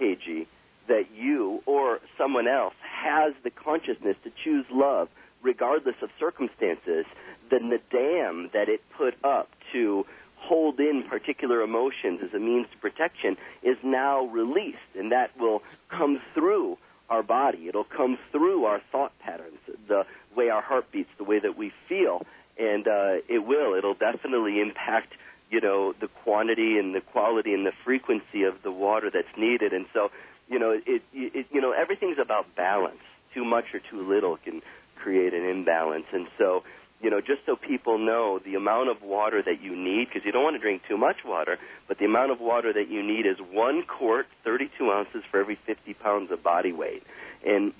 KG, 0.00 0.46
that 0.88 1.04
you 1.14 1.62
or 1.66 2.00
someone 2.16 2.48
else 2.48 2.74
has 2.82 3.34
the 3.44 3.50
consciousness 3.50 4.16
to 4.24 4.32
choose 4.42 4.64
love 4.70 5.08
regardless 5.42 5.94
of 6.02 6.08
circumstances, 6.18 7.04
then 7.50 7.68
the 7.68 7.80
dam 7.90 8.50
that 8.52 8.68
it 8.68 8.80
put 8.96 9.14
up 9.22 9.48
to 9.72 10.04
hold 10.40 10.80
in 10.80 11.02
particular 11.02 11.60
emotions 11.62 12.20
as 12.22 12.32
a 12.32 12.38
means 12.38 12.66
to 12.72 12.78
protection 12.78 13.36
is 13.62 13.76
now 13.82 14.24
released, 14.26 14.78
and 14.96 15.12
that 15.12 15.30
will 15.38 15.62
come 15.88 16.20
through 16.34 16.78
our 17.10 17.22
body. 17.22 17.68
It'll 17.68 17.84
come 17.84 18.18
through 18.32 18.64
our 18.64 18.80
thought 18.92 19.12
patterns, 19.18 19.58
the 19.88 20.04
way 20.36 20.50
our 20.50 20.62
heart 20.62 20.90
beats, 20.92 21.10
the 21.18 21.24
way 21.24 21.38
that 21.38 21.56
we 21.56 21.72
feel, 21.88 22.26
and 22.58 22.86
uh, 22.86 23.16
it 23.28 23.44
will. 23.46 23.74
It'll 23.74 23.94
definitely 23.94 24.60
impact, 24.60 25.12
you 25.50 25.60
know, 25.60 25.94
the 26.00 26.08
quantity 26.08 26.78
and 26.78 26.94
the 26.94 27.00
quality 27.00 27.54
and 27.54 27.66
the 27.66 27.72
frequency 27.84 28.42
of 28.44 28.62
the 28.62 28.72
water 28.72 29.10
that's 29.10 29.36
needed. 29.36 29.72
And 29.72 29.86
so, 29.92 30.10
you 30.48 30.58
know, 30.58 30.78
it, 30.86 31.02
it 31.12 31.46
you 31.50 31.60
know, 31.60 31.72
everything's 31.72 32.18
about 32.18 32.54
balance. 32.54 33.00
Too 33.34 33.44
much 33.44 33.66
or 33.74 33.80
too 33.80 34.02
little 34.02 34.36
can 34.38 34.62
create 34.96 35.32
an 35.34 35.44
imbalance, 35.44 36.06
and 36.12 36.26
so 36.38 36.64
you 37.00 37.10
know, 37.10 37.20
just 37.20 37.40
so 37.46 37.54
people 37.54 37.98
know 37.98 38.40
the 38.44 38.54
amount 38.54 38.90
of 38.90 39.02
water 39.02 39.42
that 39.42 39.62
you 39.62 39.76
need, 39.76 40.08
because 40.08 40.22
you 40.24 40.32
don't 40.32 40.42
want 40.42 40.56
to 40.56 40.60
drink 40.60 40.82
too 40.88 40.96
much 40.96 41.18
water, 41.24 41.56
but 41.86 41.98
the 41.98 42.04
amount 42.04 42.32
of 42.32 42.40
water 42.40 42.72
that 42.72 42.90
you 42.90 43.02
need 43.02 43.24
is 43.24 43.36
one 43.52 43.84
quart, 43.86 44.26
32 44.44 44.90
ounces 44.90 45.22
for 45.30 45.40
every 45.40 45.58
50 45.66 45.94
pounds 45.94 46.30
of 46.32 46.42
body 46.42 46.72
weight. 46.72 47.04
And, 47.46 47.72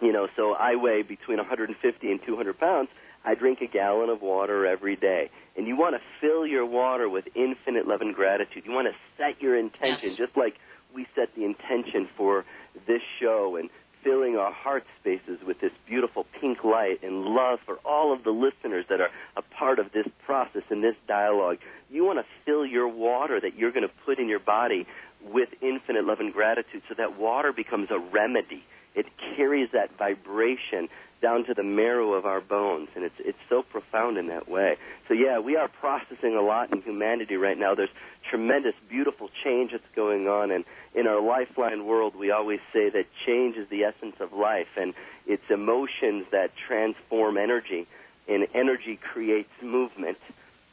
you 0.00 0.12
know, 0.12 0.26
so 0.36 0.54
I 0.54 0.74
weigh 0.74 1.02
between 1.02 1.38
150 1.38 2.10
and 2.10 2.20
200 2.26 2.58
pounds. 2.58 2.88
I 3.24 3.34
drink 3.34 3.60
a 3.60 3.66
gallon 3.66 4.10
of 4.10 4.22
water 4.22 4.66
every 4.66 4.96
day. 4.96 5.30
And 5.56 5.66
you 5.66 5.76
want 5.76 5.94
to 5.94 6.00
fill 6.20 6.46
your 6.46 6.66
water 6.66 7.08
with 7.08 7.26
infinite 7.36 7.86
love 7.86 8.00
and 8.00 8.14
gratitude. 8.14 8.64
You 8.64 8.72
want 8.72 8.88
to 8.88 8.94
set 9.16 9.40
your 9.40 9.56
intention, 9.56 10.16
just 10.16 10.36
like 10.36 10.54
we 10.94 11.06
set 11.14 11.28
the 11.36 11.44
intention 11.44 12.08
for 12.16 12.44
this 12.86 13.02
show 13.20 13.56
and 13.56 13.70
filling 14.02 14.36
our 14.36 14.52
heart 14.52 14.84
spaces 15.00 15.38
with 15.46 15.60
this 15.60 15.72
beautiful 15.86 16.26
pink 16.40 16.64
light 16.64 17.02
and 17.02 17.24
love 17.24 17.58
for 17.64 17.76
all 17.84 18.12
of 18.12 18.24
the 18.24 18.30
listeners 18.30 18.84
that 18.88 19.00
are 19.00 19.10
a 19.36 19.42
part 19.42 19.78
of 19.78 19.92
this 19.92 20.06
process 20.24 20.62
and 20.70 20.82
this 20.82 20.94
dialogue. 21.06 21.58
You 21.90 22.04
want 22.04 22.18
to 22.18 22.24
fill 22.44 22.66
your 22.66 22.88
water 22.88 23.40
that 23.40 23.56
you're 23.56 23.72
going 23.72 23.86
to 23.86 23.94
put 24.04 24.18
in 24.18 24.28
your 24.28 24.40
body 24.40 24.86
with 25.22 25.48
infinite 25.60 26.04
love 26.04 26.20
and 26.20 26.32
gratitude 26.32 26.82
so 26.88 26.94
that 26.96 27.18
water 27.18 27.52
becomes 27.52 27.88
a 27.90 27.98
remedy. 27.98 28.64
It 28.94 29.06
carries 29.36 29.70
that 29.72 29.96
vibration 29.98 30.88
down 31.20 31.44
to 31.46 31.54
the 31.54 31.62
marrow 31.62 32.12
of 32.12 32.26
our 32.26 32.40
bones, 32.40 32.88
and 32.94 33.04
it's 33.04 33.14
it's 33.18 33.38
so 33.48 33.62
profound 33.62 34.18
in 34.18 34.28
that 34.28 34.48
way. 34.48 34.76
So 35.08 35.14
yeah, 35.14 35.38
we 35.38 35.56
are 35.56 35.68
processing 35.68 36.36
a 36.36 36.42
lot 36.42 36.72
in 36.72 36.82
humanity 36.82 37.36
right 37.36 37.58
now. 37.58 37.74
There's 37.74 37.90
tremendous, 38.30 38.74
beautiful 38.88 39.28
change 39.42 39.72
that's 39.72 39.82
going 39.96 40.28
on, 40.28 40.50
and 40.50 40.64
in 40.94 41.06
our 41.06 41.20
lifeline 41.20 41.86
world, 41.86 42.14
we 42.14 42.30
always 42.30 42.60
say 42.72 42.90
that 42.90 43.06
change 43.26 43.56
is 43.56 43.68
the 43.68 43.84
essence 43.84 44.16
of 44.20 44.32
life, 44.32 44.68
and 44.76 44.94
it's 45.26 45.42
emotions 45.50 46.26
that 46.30 46.52
transform 46.66 47.36
energy, 47.36 47.86
and 48.28 48.46
energy 48.54 48.96
creates 48.96 49.50
movement, 49.62 50.18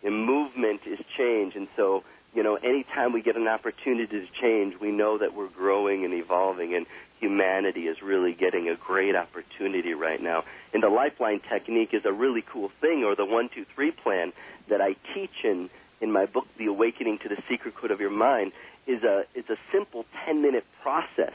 and 0.04 0.26
movement 0.26 0.82
is 0.86 1.00
change, 1.18 1.56
and 1.56 1.68
so. 1.76 2.04
You 2.34 2.44
know, 2.44 2.56
anytime 2.56 3.14
we 3.14 3.22
get 3.22 3.38
an 3.38 3.48
opportunity 3.48 4.20
to 4.20 4.28
change, 4.42 4.78
we 4.82 4.92
know 4.92 5.18
that 5.18 5.34
we're 5.34 5.48
growing 5.48 6.04
and 6.04 6.14
evolving, 6.14 6.76
and 6.76 6.86
humanity 7.20 7.82
is 7.82 7.98
really 8.04 8.34
getting 8.34 8.70
a 8.70 8.76
great 8.76 9.16
opportunity 9.16 9.94
right 9.94 10.22
now. 10.22 10.44
And 10.74 10.84
the 10.84 10.90
lifeline 10.90 11.42
technique 11.50 11.90
is 11.94 12.04
a 12.06 12.12
really 12.12 12.44
cool 12.52 12.70
thing, 12.82 13.04
or 13.06 13.16
the 13.16 13.26
one, 13.26 13.50
two, 13.54 13.66
three 13.74 13.92
plan 13.92 14.34
that 14.70 14.82
I 14.82 14.96
teach 15.14 15.44
in 15.44 15.70
in 16.02 16.12
my 16.12 16.26
book, 16.26 16.46
The 16.58 16.66
Awakening 16.66 17.20
to 17.24 17.30
the 17.30 17.38
Secret 17.50 17.76
Code 17.76 17.92
of 17.92 18.02
Your 18.02 18.10
Mind, 18.10 18.52
is 18.86 19.02
a 19.04 19.24
is 19.34 19.46
a 19.50 19.56
simple 19.72 20.06
ten 20.26 20.42
minute 20.42 20.66
process 20.84 21.34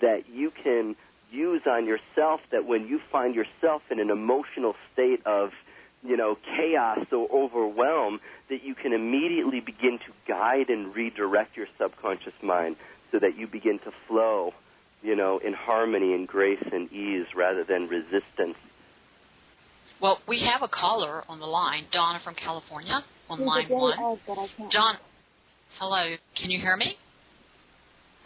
that 0.00 0.28
you 0.32 0.52
can 0.62 0.94
use 1.30 1.62
on 1.66 1.84
yourself. 1.84 2.40
That 2.52 2.64
when 2.66 2.86
you 2.86 3.00
find 3.10 3.34
yourself 3.34 3.82
in 3.90 3.98
an 3.98 4.10
emotional 4.10 4.74
state 4.92 5.20
of 5.26 5.50
you 6.02 6.16
know, 6.16 6.36
chaos 6.56 7.06
or 7.12 7.28
overwhelm, 7.32 8.20
that 8.48 8.62
you 8.62 8.74
can 8.74 8.92
immediately 8.92 9.60
begin 9.60 9.98
to 9.98 10.12
guide 10.26 10.68
and 10.68 10.94
redirect 10.94 11.56
your 11.56 11.66
subconscious 11.78 12.34
mind 12.42 12.76
so 13.10 13.18
that 13.18 13.36
you 13.36 13.46
begin 13.46 13.78
to 13.80 13.90
flow, 14.06 14.52
you 15.02 15.16
know, 15.16 15.38
in 15.44 15.52
harmony 15.52 16.12
and 16.14 16.26
grace 16.26 16.62
and 16.72 16.90
ease 16.92 17.26
rather 17.36 17.64
than 17.64 17.88
resistance. 17.88 18.56
Well, 20.00 20.18
we 20.28 20.40
have 20.52 20.62
a 20.62 20.68
caller 20.68 21.24
on 21.28 21.40
the 21.40 21.46
line, 21.46 21.84
Donna 21.92 22.20
from 22.22 22.34
California, 22.34 23.04
on 23.28 23.44
line 23.44 23.66
There's 23.66 23.66
a 23.66 23.68
day 23.68 23.74
one. 23.74 23.98
of 24.12 24.18
that 24.26 24.38
I 24.38 24.46
can't. 24.56 24.72
John, 24.72 24.94
hello. 25.78 26.14
Can 26.40 26.50
you 26.50 26.60
hear 26.60 26.76
me? 26.76 26.96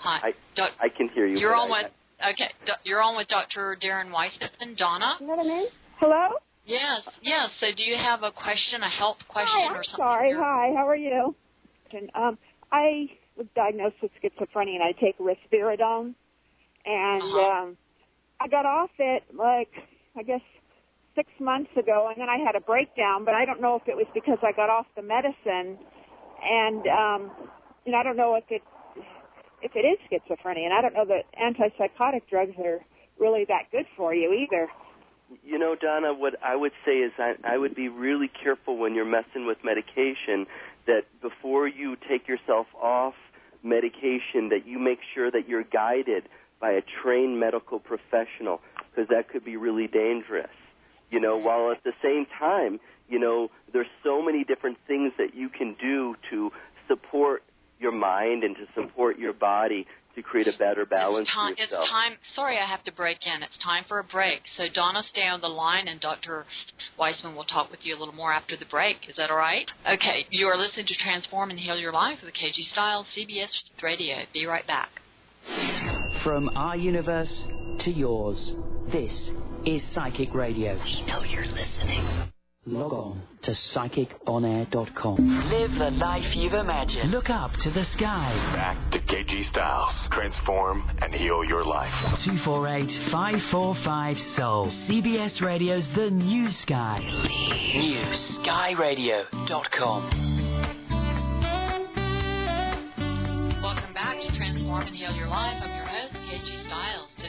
Hi. 0.00 0.18
I 0.28 0.32
Doc- 0.56 0.72
I 0.80 0.88
can 0.88 1.08
hear 1.14 1.26
you. 1.26 1.38
you're 1.38 1.54
on 1.54 1.70
I- 1.72 1.82
with 1.84 1.92
okay. 2.34 2.50
Do- 2.66 2.72
You're 2.84 3.02
on 3.02 3.16
with 3.16 3.28
Dr. 3.28 3.76
Darren 3.82 4.10
Weissman. 4.12 4.50
Donna. 4.76 5.16
You 5.20 5.26
know 5.28 5.34
what 5.36 5.46
I 5.46 5.48
mean? 5.48 5.66
Hello? 5.98 6.28
Yes, 6.64 7.02
yes. 7.22 7.50
So, 7.60 7.66
do 7.76 7.82
you 7.82 7.96
have 7.96 8.22
a 8.22 8.30
question, 8.30 8.82
a 8.82 8.88
health 8.88 9.18
question, 9.28 9.52
Hi, 9.52 9.72
or 9.72 9.78
I'm 9.78 9.84
something? 9.84 9.96
sorry. 9.98 10.28
You're- 10.30 10.42
Hi, 10.42 10.72
how 10.76 10.86
are 10.86 10.96
you? 10.96 11.34
Um, 12.14 12.38
I 12.70 13.08
was 13.36 13.46
diagnosed 13.54 13.96
with 14.02 14.10
schizophrenia 14.22 14.74
and 14.76 14.82
I 14.82 14.92
take 14.92 15.18
risperidone. 15.18 16.14
And 16.86 17.22
Uh-huh. 17.22 17.62
um, 17.62 17.76
I 18.40 18.48
got 18.48 18.66
off 18.66 18.90
it 18.98 19.24
like, 19.34 19.70
I 20.16 20.22
guess, 20.22 20.40
six 21.14 21.28
months 21.40 21.70
ago 21.76 22.08
and 22.10 22.20
then 22.20 22.28
I 22.28 22.38
had 22.38 22.56
a 22.56 22.60
breakdown, 22.60 23.24
but 23.24 23.34
I 23.34 23.44
don't 23.44 23.60
know 23.60 23.76
if 23.76 23.86
it 23.88 23.96
was 23.96 24.06
because 24.14 24.38
I 24.42 24.52
got 24.52 24.70
off 24.70 24.86
the 24.96 25.02
medicine. 25.02 25.78
And, 26.42 26.86
um, 26.88 27.30
you 27.84 27.92
know 27.92 27.98
I 27.98 28.02
don't 28.02 28.16
know 28.16 28.34
if 28.36 28.44
it, 28.50 28.62
if 29.62 29.72
it 29.76 29.80
is 29.86 29.98
schizophrenia. 30.10 30.64
And 30.64 30.74
I 30.74 30.80
don't 30.82 30.94
know 30.94 31.06
that 31.06 31.24
antipsychotic 31.38 32.22
drugs 32.30 32.54
are 32.58 32.80
really 33.18 33.44
that 33.46 33.70
good 33.72 33.86
for 33.96 34.14
you 34.14 34.32
either. 34.32 34.68
you 35.44 35.58
know, 35.58 35.74
Donna, 35.80 36.12
what 36.14 36.34
I 36.44 36.56
would 36.56 36.72
say 36.84 36.98
is 36.98 37.12
I, 37.18 37.34
I 37.44 37.58
would 37.58 37.74
be 37.74 37.88
really 37.88 38.28
careful 38.42 38.76
when 38.78 38.94
you're 38.94 39.04
messing 39.04 39.46
with 39.46 39.58
medication 39.64 40.46
that 40.86 41.02
before 41.20 41.68
you 41.68 41.96
take 42.08 42.28
yourself 42.28 42.66
off 42.80 43.14
medication, 43.62 44.48
that 44.50 44.66
you 44.66 44.78
make 44.78 44.98
sure 45.14 45.30
that 45.30 45.48
you're 45.48 45.64
guided 45.64 46.28
by 46.62 46.70
a 46.70 46.82
trained 47.02 47.38
medical 47.38 47.80
professional 47.80 48.60
because 48.88 49.08
that 49.10 49.28
could 49.28 49.44
be 49.44 49.56
really 49.56 49.88
dangerous. 49.88 50.48
You 51.10 51.20
know, 51.20 51.36
while 51.36 51.72
at 51.72 51.82
the 51.84 51.92
same 52.02 52.24
time, 52.38 52.80
you 53.08 53.18
know, 53.18 53.50
there's 53.72 53.90
so 54.02 54.22
many 54.22 54.44
different 54.44 54.78
things 54.86 55.12
that 55.18 55.34
you 55.34 55.50
can 55.50 55.76
do 55.78 56.14
to 56.30 56.50
support 56.88 57.42
your 57.80 57.92
mind 57.92 58.44
and 58.44 58.56
to 58.56 58.64
support 58.74 59.18
your 59.18 59.34
body 59.34 59.86
to 60.14 60.22
create 60.22 60.46
a 60.46 60.56
better 60.58 60.86
balance 60.86 61.26
it's 61.26 61.34
time, 61.34 61.54
for 61.54 61.60
yourself. 61.60 61.82
It's 61.82 61.90
time. 61.90 62.12
Sorry, 62.36 62.58
I 62.58 62.66
have 62.66 62.84
to 62.84 62.92
break 62.92 63.18
in. 63.26 63.42
It's 63.42 63.58
time 63.64 63.84
for 63.88 63.98
a 63.98 64.04
break. 64.04 64.40
So 64.56 64.64
Donna, 64.72 65.02
stay 65.10 65.26
on 65.26 65.40
the 65.40 65.48
line, 65.48 65.88
and 65.88 66.00
Dr. 66.00 66.44
Weissman 66.98 67.34
will 67.34 67.44
talk 67.44 67.70
with 67.70 67.80
you 67.82 67.96
a 67.96 67.98
little 67.98 68.14
more 68.14 68.32
after 68.32 68.56
the 68.56 68.66
break. 68.66 68.98
Is 69.08 69.16
that 69.16 69.30
all 69.30 69.36
right? 69.36 69.66
Okay. 69.88 70.26
You 70.30 70.46
are 70.46 70.56
listening 70.56 70.86
to 70.86 70.94
Transform 71.02 71.50
and 71.50 71.58
Heal 71.58 71.76
Your 71.78 71.92
Life 71.92 72.18
with 72.22 72.32
KG 72.34 72.70
Styles, 72.72 73.06
CBS 73.16 73.48
Radio. 73.82 74.16
Be 74.32 74.46
right 74.46 74.66
back. 74.66 74.90
From 76.24 76.50
our 76.54 76.76
universe 76.76 77.28
to 77.84 77.90
yours, 77.90 78.36
this 78.92 79.10
is 79.66 79.82
Psychic 79.94 80.32
Radio. 80.34 80.74
We 80.84 81.04
know 81.06 81.22
you're 81.24 81.46
listening. 81.46 82.30
Log 82.64 82.92
on 82.92 83.22
to 83.42 83.52
psychiconair.com. 83.74 85.50
Live 85.50 85.70
the 85.78 85.90
life 85.98 86.22
you've 86.36 86.52
imagined. 86.54 87.10
Look 87.10 87.28
up 87.28 87.50
to 87.64 87.70
the 87.72 87.84
sky. 87.96 88.32
Back 88.54 88.92
to 88.92 89.00
KG 89.00 89.50
Styles. 89.50 89.94
Transform 90.12 90.88
and 91.00 91.12
heal 91.12 91.42
your 91.44 91.64
life. 91.64 91.92
248 92.24 93.10
545 93.10 94.16
Soul. 94.38 94.70
CBS 94.88 95.40
Radio's 95.40 95.82
The 95.96 96.08
New 96.10 96.48
Sky. 96.64 97.00
New 97.74 98.04
skyradio.com. 98.46 100.02
Welcome 103.60 103.94
back 103.94 104.20
to 104.20 104.36
Transform 104.36 104.86
and 104.86 104.94
Heal 104.94 105.14
Your 105.16 105.28
Life. 105.28 105.62
I'm 105.62 105.70
your 105.70 105.86
host, 105.86 105.90
KG 105.90 105.90
Styles. 105.90 105.91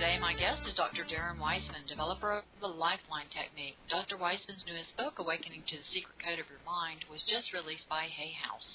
Today, 0.03 0.19
my 0.19 0.35
guest 0.35 0.59
is 0.67 0.75
Dr. 0.75 1.07
Darren 1.07 1.39
Weissman, 1.39 1.87
developer 1.87 2.35
of 2.35 2.43
the 2.59 2.67
Lifeline 2.67 3.31
Technique. 3.31 3.79
Dr. 3.87 4.19
Weissman's 4.19 4.59
newest 4.67 4.91
book, 4.99 5.15
Awakening 5.15 5.63
to 5.63 5.79
the 5.79 5.87
Secret 5.95 6.19
Code 6.19 6.43
of 6.43 6.51
Your 6.51 6.59
Mind, 6.67 7.07
was 7.07 7.23
just 7.23 7.55
released 7.55 7.87
by 7.87 8.11
Hay 8.11 8.35
House. 8.35 8.67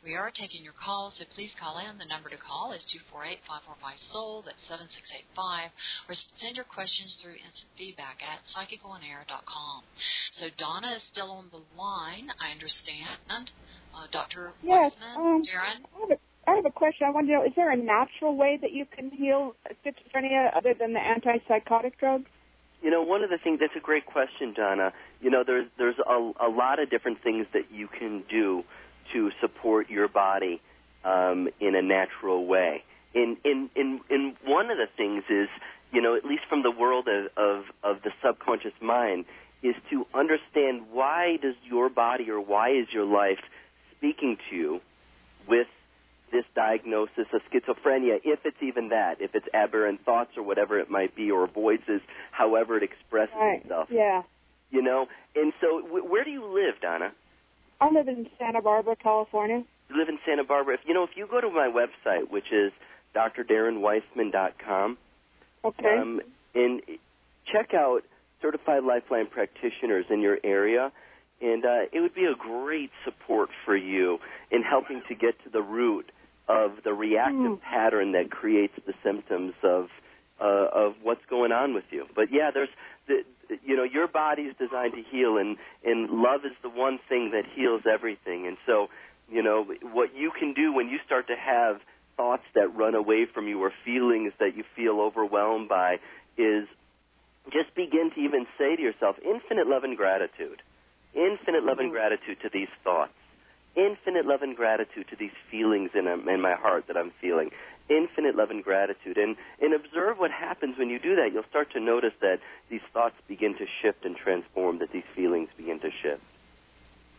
We 0.00 0.16
are 0.16 0.32
taking 0.32 0.64
your 0.64 0.72
calls, 0.72 1.20
so 1.20 1.28
please 1.36 1.52
call 1.60 1.84
in. 1.84 2.00
The 2.00 2.08
number 2.08 2.32
to 2.32 2.40
call 2.40 2.72
is 2.72 2.80
248-545-SOUL, 3.12 4.48
that's 4.48 4.64
7685, 5.36 5.68
or 6.08 6.16
send 6.40 6.56
your 6.56 6.64
questions 6.72 7.12
through 7.20 7.36
instant 7.36 7.68
feedback 7.76 8.24
at 8.24 8.40
psychiconair.com. 8.56 9.84
So 10.40 10.48
Donna 10.56 10.96
is 10.96 11.04
still 11.12 11.44
on 11.44 11.52
the 11.52 11.60
line, 11.76 12.32
I 12.40 12.56
understand. 12.56 13.52
Uh, 13.92 14.08
Dr. 14.16 14.56
Yes, 14.64 14.96
Weissman, 14.96 15.12
um, 15.12 15.44
Darren? 15.44 15.84
I 16.46 16.56
have, 16.56 16.64
a, 16.64 16.70
question. 16.70 17.06
I 17.06 17.10
want 17.10 17.26
to 17.26 17.32
know: 17.32 17.44
Is 17.44 17.52
there 17.56 17.70
a 17.70 17.76
natural 17.76 18.36
way 18.36 18.58
that 18.60 18.72
you 18.72 18.86
can 18.86 19.10
heal 19.10 19.54
schizophrenia 19.84 20.56
other 20.56 20.74
than 20.74 20.92
the 20.92 21.00
antipsychotic 21.00 21.96
drugs? 21.98 22.26
You 22.82 22.90
know, 22.90 23.02
one 23.02 23.22
of 23.22 23.30
the 23.30 23.38
things 23.38 23.60
that's 23.60 23.76
a 23.76 23.80
great 23.80 24.06
question, 24.06 24.52
Donna. 24.54 24.92
You 25.20 25.30
know, 25.30 25.42
there's 25.46 25.66
there's 25.78 25.96
a, 25.98 26.32
a 26.40 26.48
lot 26.48 26.80
of 26.80 26.90
different 26.90 27.22
things 27.22 27.46
that 27.52 27.72
you 27.72 27.88
can 27.88 28.24
do 28.28 28.62
to 29.12 29.30
support 29.40 29.88
your 29.88 30.08
body 30.08 30.60
um, 31.04 31.48
in 31.60 31.74
a 31.74 31.82
natural 31.82 32.46
way. 32.46 32.84
In 33.14 33.36
in 33.44 33.70
in 33.74 34.00
in 34.10 34.36
one 34.44 34.70
of 34.70 34.76
the 34.76 34.86
things 34.96 35.24
is, 35.30 35.48
you 35.92 36.02
know, 36.02 36.14
at 36.16 36.24
least 36.24 36.42
from 36.48 36.62
the 36.62 36.70
world 36.70 37.08
of 37.08 37.26
of, 37.36 37.64
of 37.82 38.02
the 38.02 38.10
subconscious 38.22 38.74
mind, 38.82 39.24
is 39.62 39.74
to 39.90 40.06
understand 40.14 40.82
why 40.92 41.38
does 41.40 41.54
your 41.64 41.88
body 41.88 42.30
or 42.30 42.40
why 42.40 42.70
is 42.70 42.86
your 42.92 43.06
life 43.06 43.38
speaking 43.96 44.36
to 44.50 44.56
you 44.56 44.80
with 45.48 45.68
this 46.34 46.44
diagnosis 46.54 47.30
of 47.32 47.40
schizophrenia, 47.48 48.18
if 48.24 48.40
it's 48.44 48.60
even 48.60 48.88
that, 48.90 49.20
if 49.20 49.34
it's 49.34 49.46
aberrant 49.54 50.04
thoughts 50.04 50.32
or 50.36 50.42
whatever 50.42 50.78
it 50.80 50.90
might 50.90 51.14
be, 51.14 51.30
or 51.30 51.46
voices, 51.46 52.00
however 52.32 52.76
it 52.76 52.82
expresses 52.82 53.34
Right. 53.38 53.62
itself. 53.62 53.88
Yeah. 53.90 54.22
You 54.70 54.82
know, 54.82 55.06
and 55.36 55.52
so 55.60 55.80
w- 55.82 56.04
where 56.04 56.24
do 56.24 56.30
you 56.32 56.44
live, 56.44 56.80
Donna? 56.80 57.12
I 57.80 57.88
live 57.90 58.08
in 58.08 58.28
Santa 58.38 58.60
Barbara, 58.60 58.96
California. 58.96 59.62
You 59.88 59.96
live 59.96 60.08
in 60.08 60.18
Santa 60.26 60.42
Barbara. 60.42 60.74
If 60.74 60.80
you 60.86 60.94
know, 60.94 61.04
if 61.04 61.16
you 61.16 61.26
go 61.30 61.40
to 61.40 61.50
my 61.50 61.68
website, 61.68 62.28
which 62.30 62.50
is 62.50 62.72
drdarrenweissman.com, 63.14 64.98
Okay. 65.64 65.96
um, 65.98 66.20
and 66.54 66.82
check 67.52 67.74
out 67.74 68.02
certified 68.42 68.82
lifeline 68.84 69.26
practitioners 69.26 70.06
in 70.10 70.20
your 70.20 70.38
area, 70.44 70.90
and 71.40 71.64
uh, 71.64 71.82
it 71.92 72.00
would 72.00 72.14
be 72.14 72.24
a 72.24 72.34
great 72.34 72.90
support 73.04 73.50
for 73.64 73.76
you 73.76 74.18
in 74.50 74.62
helping 74.62 75.02
to 75.08 75.14
get 75.14 75.34
to 75.44 75.50
the 75.50 75.62
root 75.62 76.10
of 76.48 76.82
the 76.84 76.92
reactive 76.92 77.34
Hmm. 77.34 77.54
pattern 77.56 78.12
that 78.12 78.30
creates 78.30 78.74
the 78.86 78.94
symptoms 79.02 79.54
of 79.62 79.88
uh, 80.40 80.68
of 80.72 80.94
what's 81.02 81.24
going 81.30 81.52
on 81.52 81.74
with 81.74 81.84
you. 81.90 82.06
But 82.14 82.32
yeah, 82.32 82.50
there's 82.52 82.68
the, 83.06 83.22
you 83.64 83.76
know 83.76 83.84
your 83.84 84.08
body's 84.08 84.52
designed 84.58 84.94
to 84.94 85.02
heal, 85.02 85.38
and 85.38 85.56
and 85.84 86.10
love 86.10 86.44
is 86.44 86.52
the 86.62 86.68
one 86.68 86.98
thing 87.08 87.30
that 87.32 87.44
heals 87.54 87.82
everything. 87.90 88.46
And 88.46 88.56
so 88.66 88.88
you 89.30 89.42
know 89.42 89.64
what 89.92 90.14
you 90.14 90.30
can 90.38 90.52
do 90.52 90.72
when 90.72 90.88
you 90.88 90.98
start 91.06 91.28
to 91.28 91.36
have 91.36 91.80
thoughts 92.16 92.44
that 92.54 92.74
run 92.74 92.94
away 92.94 93.26
from 93.26 93.48
you 93.48 93.60
or 93.62 93.72
feelings 93.84 94.32
that 94.38 94.56
you 94.56 94.64
feel 94.76 95.00
overwhelmed 95.00 95.68
by 95.68 95.98
is 96.36 96.66
just 97.52 97.74
begin 97.74 98.10
to 98.14 98.20
even 98.20 98.46
say 98.58 98.76
to 98.76 98.82
yourself 98.82 99.16
infinite 99.24 99.66
love 99.66 99.84
and 99.84 99.96
gratitude 99.96 100.62
infinite 101.14 101.64
love 101.64 101.78
and 101.78 101.90
gratitude 101.90 102.38
to 102.42 102.48
these 102.52 102.68
thoughts 102.82 103.12
infinite 103.76 104.26
love 104.26 104.42
and 104.42 104.56
gratitude 104.56 105.06
to 105.10 105.16
these 105.18 105.34
feelings 105.50 105.90
in, 105.94 106.06
um, 106.08 106.28
in 106.28 106.40
my 106.40 106.54
heart 106.54 106.84
that 106.88 106.96
i'm 106.96 107.12
feeling 107.20 107.50
infinite 107.90 108.34
love 108.36 108.50
and 108.50 108.64
gratitude 108.64 109.16
and 109.18 109.36
and 109.60 109.74
observe 109.74 110.16
what 110.18 110.30
happens 110.30 110.76
when 110.78 110.88
you 110.88 110.98
do 110.98 111.16
that 111.16 111.30
you'll 111.32 111.48
start 111.50 111.68
to 111.72 111.80
notice 111.80 112.12
that 112.20 112.36
these 112.70 112.80
thoughts 112.92 113.14
begin 113.28 113.52
to 113.54 113.66
shift 113.82 114.04
and 114.04 114.16
transform 114.16 114.78
that 114.78 114.88
these 114.92 115.06
feelings 115.16 115.48
begin 115.56 115.78
to 115.80 115.90
shift 116.02 116.22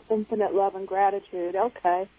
Infinite 0.09 0.53
love 0.53 0.75
and 0.75 0.87
gratitude. 0.87 1.55
Okay. 1.55 2.09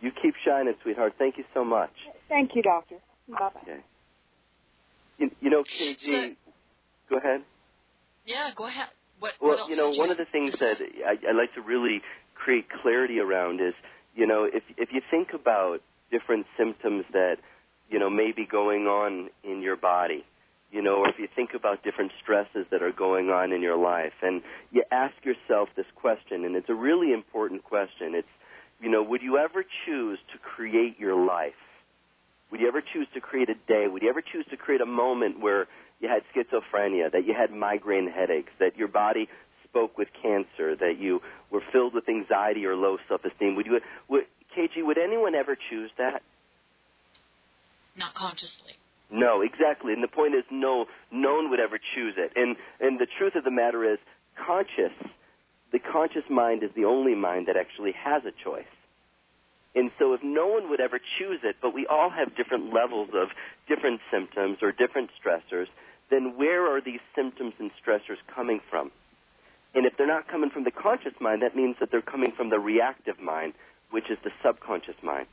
you 0.00 0.10
keep 0.22 0.34
shining 0.44 0.74
sweetheart 0.82 1.14
thank 1.18 1.38
you 1.38 1.44
so 1.54 1.64
much 1.64 1.92
Thank 2.28 2.52
you, 2.54 2.62
doctor. 2.62 2.96
Bye 3.28 3.38
bye. 3.54 3.60
okay 3.62 3.80
you, 5.18 5.30
you 5.40 5.50
know 5.50 5.64
kg 5.64 6.36
go 7.08 7.16
ahead 7.18 7.40
Yeah, 8.26 8.50
go 8.56 8.66
ahead. 8.68 8.88
What, 9.18 9.34
Well, 9.40 9.58
what 9.58 9.70
you 9.70 9.76
know, 9.76 9.90
did 9.90 9.98
one 9.98 10.10
of 10.10 10.16
the 10.16 10.24
things 10.32 10.54
that 10.60 10.76
I, 11.06 11.12
I 11.28 11.32
like 11.32 11.52
to 11.54 11.60
really 11.62 12.00
create 12.42 12.66
clarity 12.82 13.18
around 13.20 13.60
is, 13.60 13.74
you 14.14 14.26
know, 14.26 14.44
if 14.44 14.62
if 14.76 14.88
you 14.92 15.00
think 15.10 15.28
about 15.34 15.80
different 16.10 16.46
symptoms 16.58 17.04
that, 17.12 17.36
you 17.88 17.98
know, 17.98 18.10
may 18.10 18.32
be 18.32 18.46
going 18.46 18.86
on 18.86 19.30
in 19.44 19.62
your 19.62 19.76
body, 19.76 20.24
you 20.72 20.82
know, 20.82 20.96
or 20.96 21.08
if 21.08 21.18
you 21.18 21.28
think 21.34 21.50
about 21.54 21.82
different 21.82 22.12
stresses 22.22 22.66
that 22.70 22.82
are 22.82 22.92
going 22.92 23.30
on 23.30 23.52
in 23.52 23.60
your 23.62 23.76
life, 23.76 24.12
and 24.22 24.42
you 24.70 24.82
ask 24.90 25.14
yourself 25.24 25.68
this 25.76 25.86
question, 25.94 26.44
and 26.44 26.56
it's 26.56 26.68
a 26.68 26.74
really 26.74 27.12
important 27.12 27.64
question. 27.64 28.14
It's, 28.14 28.34
you 28.80 28.90
know, 28.90 29.02
would 29.02 29.22
you 29.22 29.36
ever 29.36 29.64
choose 29.84 30.18
to 30.32 30.38
create 30.38 30.98
your 30.98 31.16
life? 31.26 31.60
Would 32.50 32.60
you 32.60 32.68
ever 32.68 32.82
choose 32.82 33.06
to 33.14 33.20
create 33.20 33.48
a 33.48 33.58
day? 33.68 33.86
Would 33.86 34.02
you 34.02 34.08
ever 34.08 34.22
choose 34.22 34.46
to 34.50 34.56
create 34.56 34.80
a 34.80 34.86
moment 34.86 35.40
where 35.40 35.66
you 36.00 36.08
had 36.08 36.22
schizophrenia, 36.34 37.12
that 37.12 37.26
you 37.26 37.34
had 37.34 37.52
migraine 37.52 38.10
headaches, 38.10 38.52
that 38.58 38.76
your 38.76 38.88
body 38.88 39.28
spoke 39.70 39.96
with 39.96 40.08
cancer, 40.22 40.76
that 40.76 40.98
you 40.98 41.20
were 41.50 41.62
filled 41.72 41.94
with 41.94 42.08
anxiety 42.08 42.66
or 42.66 42.76
low 42.76 42.98
self-esteem? 43.08 43.56
Would 43.56 43.66
you, 43.66 43.80
would, 44.08 44.24
KG, 44.56 44.84
would 44.84 44.98
anyone 44.98 45.34
ever 45.34 45.56
choose 45.70 45.90
that? 45.98 46.22
Not 47.96 48.14
consciously. 48.14 48.74
No, 49.10 49.42
exactly. 49.42 49.92
And 49.92 50.02
the 50.02 50.08
point 50.08 50.34
is, 50.34 50.44
no, 50.50 50.86
no 51.10 51.34
one 51.34 51.50
would 51.50 51.60
ever 51.60 51.78
choose 51.94 52.14
it. 52.16 52.32
And 52.36 52.56
and 52.78 52.98
the 52.98 53.06
truth 53.18 53.34
of 53.34 53.44
the 53.44 53.50
matter 53.50 53.84
is, 53.84 53.98
conscious, 54.36 54.92
the 55.72 55.80
conscious 55.80 56.22
mind 56.30 56.62
is 56.62 56.70
the 56.76 56.84
only 56.84 57.14
mind 57.14 57.46
that 57.48 57.56
actually 57.56 57.92
has 57.92 58.22
a 58.24 58.32
choice. 58.44 58.70
And 59.74 59.90
so, 59.98 60.14
if 60.14 60.20
no 60.22 60.46
one 60.46 60.68
would 60.70 60.80
ever 60.80 60.98
choose 61.18 61.40
it, 61.42 61.56
but 61.62 61.74
we 61.74 61.86
all 61.86 62.10
have 62.10 62.36
different 62.36 62.72
levels 62.72 63.10
of 63.14 63.28
different 63.68 64.00
symptoms 64.10 64.58
or 64.62 64.72
different 64.72 65.10
stressors, 65.18 65.66
then 66.10 66.36
where 66.36 66.66
are 66.66 66.80
these 66.80 67.00
symptoms 67.14 67.54
and 67.58 67.70
stressors 67.84 68.18
coming 68.34 68.60
from? 68.68 68.90
And 69.74 69.86
if 69.86 69.96
they're 69.96 70.06
not 70.06 70.28
coming 70.28 70.50
from 70.50 70.64
the 70.64 70.70
conscious 70.70 71.14
mind, 71.20 71.42
that 71.42 71.54
means 71.54 71.76
that 71.80 71.90
they're 71.90 72.02
coming 72.02 72.32
from 72.36 72.50
the 72.50 72.58
reactive 72.58 73.20
mind, 73.20 73.54
which 73.90 74.10
is 74.10 74.18
the 74.24 74.30
subconscious 74.44 74.96
mind. 75.02 75.26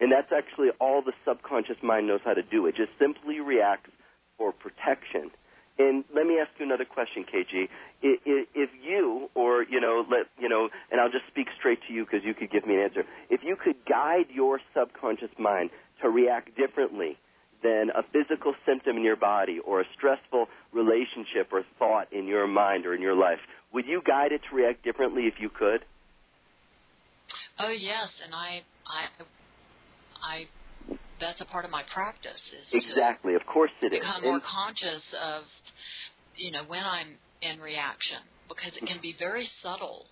And 0.00 0.12
that's 0.12 0.32
actually 0.32 0.70
all 0.80 1.02
the 1.02 1.12
subconscious 1.24 1.76
mind 1.82 2.06
knows 2.06 2.20
how 2.24 2.34
to 2.34 2.42
do. 2.42 2.66
It 2.66 2.76
just 2.76 2.92
simply 2.98 3.40
reacts 3.40 3.90
for 4.38 4.52
protection. 4.52 5.30
And 5.78 6.04
let 6.14 6.26
me 6.26 6.38
ask 6.38 6.50
you 6.58 6.64
another 6.64 6.86
question, 6.86 7.24
KG. 7.24 7.68
If 8.02 8.70
you, 8.82 9.28
or 9.34 9.62
you 9.62 9.80
know, 9.80 10.04
let 10.10 10.26
you 10.38 10.48
know, 10.48 10.68
and 10.90 11.00
I'll 11.00 11.10
just 11.10 11.26
speak 11.28 11.48
straight 11.58 11.80
to 11.88 11.92
you 11.92 12.04
because 12.04 12.24
you 12.24 12.34
could 12.34 12.50
give 12.50 12.66
me 12.66 12.76
an 12.76 12.80
answer. 12.80 13.04
If 13.28 13.42
you 13.44 13.56
could 13.56 13.76
guide 13.86 14.26
your 14.32 14.60
subconscious 14.74 15.30
mind 15.38 15.70
to 16.02 16.08
react 16.08 16.56
differently 16.56 17.18
than 17.66 17.90
a 17.90 18.02
physical 18.14 18.54
symptom 18.66 18.96
in 18.96 19.02
your 19.02 19.16
body 19.16 19.58
or 19.66 19.80
a 19.80 19.86
stressful 19.96 20.46
relationship 20.72 21.50
or 21.52 21.62
thought 21.78 22.06
in 22.12 22.24
your 22.28 22.46
mind 22.46 22.86
or 22.86 22.94
in 22.94 23.02
your 23.02 23.16
life, 23.16 23.42
would 23.72 23.86
you 23.86 24.00
guide 24.06 24.30
it 24.30 24.40
to 24.48 24.56
react 24.56 24.84
differently 24.84 25.24
if 25.26 25.34
you 25.42 25.50
could? 25.50 25.80
Oh 27.58 27.72
yes, 27.74 28.08
and 28.24 28.32
I, 28.34 28.62
I, 28.86 29.02
I. 30.22 30.36
That's 31.18 31.40
a 31.40 31.48
part 31.48 31.64
of 31.64 31.70
my 31.70 31.82
practice. 31.92 32.42
Is 32.52 32.84
exactly. 32.84 33.34
Of 33.34 33.44
course 33.48 33.72
it 33.82 33.88
to 33.90 33.96
is. 33.96 34.00
become 34.00 34.22
And- 34.22 34.24
more 34.36 34.44
conscious 34.44 35.02
of, 35.18 35.42
you 36.36 36.52
know, 36.52 36.62
when 36.68 36.84
I'm 36.84 37.16
in 37.42 37.58
reaction 37.60 38.20
because 38.48 38.72
it 38.80 38.86
can 38.86 39.00
be 39.02 39.14
very 39.18 39.48
subtle. 39.62 40.06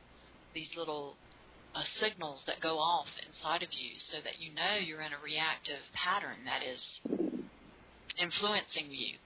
These 0.55 0.71
little 0.79 1.15
uh, 1.75 1.83
signals 2.01 2.39
that 2.47 2.63
go 2.63 2.79
off 2.79 3.11
inside 3.27 3.63
of 3.67 3.71
you, 3.75 3.91
so 4.15 4.23
that 4.23 4.39
you 4.39 4.55
know 4.55 4.79
you're 4.79 5.03
in 5.03 5.11
a 5.11 5.19
reactive 5.19 5.83
pattern 5.99 6.39
that 6.47 6.63
is 6.63 6.79
influencing 8.21 8.91
you. 8.91 9.17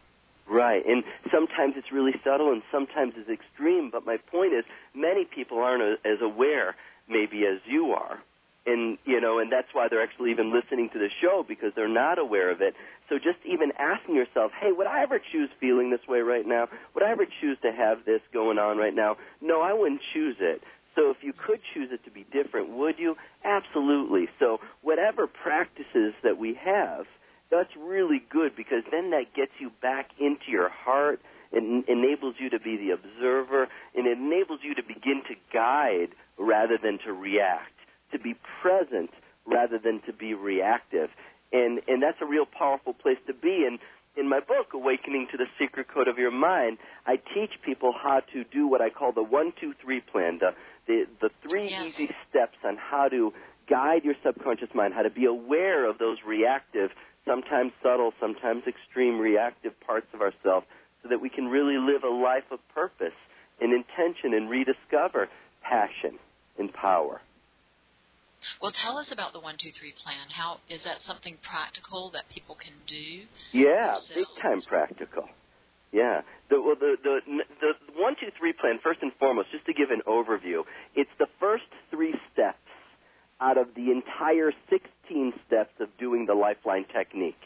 Right, 0.49 0.85
and 0.87 1.05
sometimes 1.31 1.75
it's 1.77 1.93
really 1.93 2.15
subtle 2.25 2.53
and 2.53 2.63
sometimes 2.73 3.15
it's 3.17 3.29
extreme, 3.29 3.91
but 3.91 4.07
my 4.07 4.17
point 4.17 4.55
is 4.55 4.65
many 4.95 5.25
people 5.25 5.59
aren't 5.59 5.83
as 6.07 6.21
aware 6.23 6.75
maybe 7.09 7.45
as 7.45 7.61
you 7.67 7.93
are. 7.93 8.19
And 8.67 8.99
you 9.05 9.21
know, 9.21 9.39
and 9.39 9.51
that's 9.51 9.69
why 9.73 9.89
they're 9.89 10.03
actually 10.03 10.31
even 10.31 10.53
listening 10.53 10.91
to 10.93 10.99
the 10.99 11.09
show 11.21 11.45
because 11.47 11.73
they're 11.75 11.89
not 11.89 12.19
aware 12.19 12.51
of 12.51 12.61
it. 12.61 12.75
So 13.09 13.17
just 13.17 13.39
even 13.45 13.73
asking 13.79 14.15
yourself, 14.15 14.53
"Hey, 14.53 14.73
would 14.73 14.87
I 14.87 15.03
ever 15.03 15.19
choose 15.19 15.49
feeling 15.59 15.91
this 15.91 16.07
way 16.07 16.21
right 16.21 16.47
now? 16.47 16.69
Would 16.95 17.03
I 17.03 17.11
ever 17.11 17.27
choose 17.41 17.59
to 17.63 17.73
have 17.73 18.05
this 18.05 18.21
going 18.33 18.59
on 18.59 18.77
right 18.77 18.95
now?" 18.95 19.17
No, 19.41 19.63
I 19.63 19.73
wouldn't 19.73 20.03
choose 20.13 20.37
it. 20.41 20.63
So 20.95 21.11
if 21.11 21.23
you 21.23 21.33
could 21.33 21.61
choose 21.73 21.93
it 21.93 22.05
to 22.05 22.11
be 22.11 22.25
different, 22.33 22.71
would 22.71 22.99
you? 22.99 23.17
Absolutely. 23.45 24.29
So 24.39 24.61
whatever 24.83 25.27
practices 25.27 26.13
that 26.23 26.37
we 26.39 26.55
have, 26.55 27.07
that's 27.51 27.71
really 27.79 28.23
good 28.31 28.55
because 28.57 28.83
then 28.91 29.11
that 29.11 29.35
gets 29.35 29.53
you 29.59 29.71
back 29.81 30.11
into 30.21 30.51
your 30.51 30.69
heart. 30.69 31.21
It 31.51 31.63
enables 31.89 32.35
you 32.39 32.51
to 32.51 32.59
be 32.61 32.77
the 32.77 32.91
observer, 32.91 33.69
and 33.95 34.07
it 34.07 34.19
enables 34.19 34.61
you 34.63 34.75
to 34.75 34.83
begin 34.83 35.23
to 35.29 35.35
guide 35.53 36.09
rather 36.39 36.77
than 36.83 36.99
to 37.07 37.13
react, 37.13 37.73
to 38.13 38.19
be 38.19 38.35
present 38.61 39.11
rather 39.47 39.79
than 39.79 40.03
to 40.07 40.13
be 40.13 40.35
reactive. 40.35 41.09
And 41.53 41.81
and 41.89 42.03
that's 42.03 42.19
a 42.21 42.27
real 42.27 42.45
powerful 42.45 42.93
place 42.93 43.17
to 43.27 43.33
be. 43.33 43.65
And 43.67 43.79
in 44.15 44.29
my 44.29 44.41
book, 44.41 44.75
Awakening 44.75 45.29
to 45.33 45.39
the 45.39 45.47
Secret 45.59 45.87
Code 45.89 46.09
of 46.09 46.19
Your 46.19 46.31
Mind, 46.31 46.77
I 47.07 47.17
teach 47.17 47.53
people 47.65 47.95
how 47.99 48.21
to 48.35 48.45
do 48.45 48.67
what 48.69 48.83
I 48.83 48.91
call 48.91 49.13
the 49.13 49.23
one, 49.23 49.53
two, 49.59 49.73
three 49.83 50.01
plan, 50.03 50.39
the 50.41 50.51
the, 50.87 51.07
the 51.23 51.31
three 51.43 51.71
Yes. 51.71 51.95
easy 51.95 52.11
steps 52.29 52.59
on 52.65 52.77
how 52.77 53.09
to 53.09 53.33
guide 53.71 54.05
your 54.05 54.15
subconscious 54.23 54.69
mind, 54.75 54.93
how 54.95 55.03
to 55.03 55.11
be 55.11 55.25
aware 55.27 55.89
of 55.89 55.99
those 55.99 56.19
reactive, 56.27 56.91
sometimes 57.29 57.73
subtle, 57.83 58.13
sometimes 58.21 58.63
extreme 58.67 59.19
reactive 59.19 59.79
parts 59.87 60.07
of 60.15 60.21
ourselves 60.21 60.67
so 61.03 61.09
that 61.09 61.21
we 61.21 61.29
can 61.29 61.47
really 61.47 61.77
live 61.77 62.03
a 62.03 62.13
life 62.13 62.49
of 62.51 62.59
purpose 62.75 63.17
and 63.61 63.73
intention 63.73 64.35
and 64.35 64.49
rediscover 64.51 65.29
passion 65.63 66.19
and 66.59 66.73
power. 66.73 67.21
Well, 68.63 68.73
tell 68.83 68.99
us 68.99 69.07
about 69.13 69.33
the 69.33 69.41
one, 69.41 69.57
two, 69.61 69.71
three 69.79 69.93
plan. 70.03 70.31
How 70.31 70.59
is 70.71 70.81
that 70.85 70.99
something 71.07 71.37
practical 71.43 72.11
that 72.15 72.25
people 72.33 72.57
can 72.57 72.75
do? 72.87 73.27
Yeah, 73.53 73.99
big 74.15 74.27
time 74.41 74.63
practical. 74.63 75.29
Yeah. 75.93 76.23
The, 76.51 76.61
well, 76.61 76.77
the, 76.79 76.97
the, 77.03 77.21
the 77.27 77.71
one, 77.97 78.15
two, 78.21 78.31
three 78.39 78.53
plan, 78.53 78.79
first 78.83 79.01
and 79.03 79.13
foremost, 79.19 79.49
just 79.51 79.67
to 79.67 79.75
give 79.75 79.91
an 79.91 80.03
overview, 80.07 80.63
it's 80.95 81.11
the 81.19 81.27
first 81.41 81.69
three 81.91 82.15
steps 82.33 82.63
out 83.41 83.59
of 83.59 83.69
the 83.75 83.91
entire 83.91 84.53
16 84.71 85.33
steps 85.47 85.73
of 85.81 85.89
doing 85.99 86.27
the 86.27 86.35
Lifeline 86.35 86.85
technique. 86.93 87.41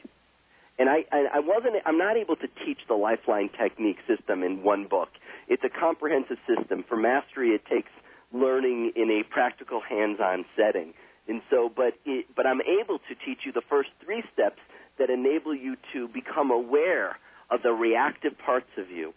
And 0.79 0.89
I, 0.89 1.05
I, 1.13 1.41
wasn't, 1.41 1.77
I'm 1.85 1.99
not 1.99 2.17
able 2.17 2.37
to 2.37 2.49
teach 2.65 2.79
the 2.89 2.95
Lifeline 2.95 3.51
technique 3.51 3.99
system 4.09 4.43
in 4.43 4.63
one 4.63 4.87
book. 4.89 5.11
It's 5.49 5.63
a 5.65 5.69
comprehensive 5.69 6.39
system. 6.49 6.85
For 6.89 6.97
mastery, 6.97 7.51
it 7.51 7.63
takes 7.67 7.91
learning 8.33 8.93
in 8.97 9.11
a 9.11 9.23
practical, 9.23 9.81
hands-on 9.81 10.47
setting. 10.57 10.95
And 11.29 11.43
so, 11.51 11.71
but 11.75 11.95
it, 12.05 12.27
but 12.35 12.47
I'm 12.47 12.61
able 12.63 12.99
to 12.99 13.15
teach 13.25 13.41
you 13.45 13.53
the 13.53 13.63
first 13.69 13.91
three 14.05 14.25
steps 14.33 14.59
that 14.99 15.11
enable 15.11 15.55
you 15.55 15.77
to 15.93 16.09
become 16.09 16.51
aware 16.51 17.19
of 17.51 17.63
the 17.63 17.73
reactive 17.73 18.37
parts 18.39 18.71
of 18.79 18.91
you 18.91 19.13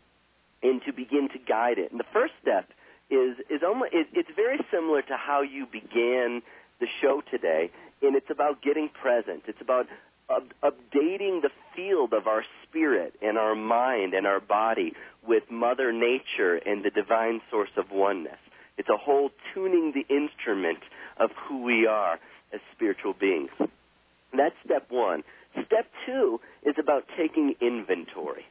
and 0.61 0.81
to 0.85 0.93
begin 0.93 1.29
to 1.29 1.39
guide 1.39 1.77
it. 1.79 1.91
And 1.91 1.99
the 1.99 2.11
first 2.13 2.33
step 2.41 2.69
is 3.09 3.37
is 3.49 3.61
almost 3.65 3.93
it, 3.93 4.07
it's 4.13 4.29
very 4.35 4.59
similar 4.71 5.01
to 5.03 5.15
how 5.17 5.41
you 5.41 5.65
began 5.65 6.41
the 6.79 6.87
show 7.01 7.21
today, 7.31 7.71
and 8.01 8.15
it's 8.15 8.29
about 8.29 8.61
getting 8.61 8.89
present. 8.89 9.43
It's 9.47 9.61
about 9.61 9.87
up, 10.29 10.43
updating 10.63 11.41
the 11.41 11.51
field 11.75 12.13
of 12.13 12.27
our 12.27 12.43
spirit 12.63 13.13
and 13.21 13.37
our 13.37 13.55
mind 13.55 14.13
and 14.13 14.25
our 14.25 14.39
body 14.39 14.93
with 15.27 15.43
Mother 15.51 15.91
Nature 15.91 16.55
and 16.65 16.83
the 16.83 16.89
divine 16.89 17.41
source 17.51 17.69
of 17.77 17.91
oneness. 17.91 18.39
It's 18.77 18.89
a 18.89 18.97
whole 18.97 19.29
tuning 19.53 19.93
the 19.93 20.13
instrument 20.13 20.79
of 21.17 21.29
who 21.47 21.63
we 21.63 21.87
are 21.87 22.19
as 22.53 22.59
spiritual 22.75 23.13
beings. 23.13 23.51
That's 24.35 24.55
step 24.65 24.87
one. 24.89 25.23
Step 25.53 25.87
two 26.05 26.41
is 26.63 26.75
about 26.79 27.05
taking 27.17 27.55
inventory. 27.61 28.45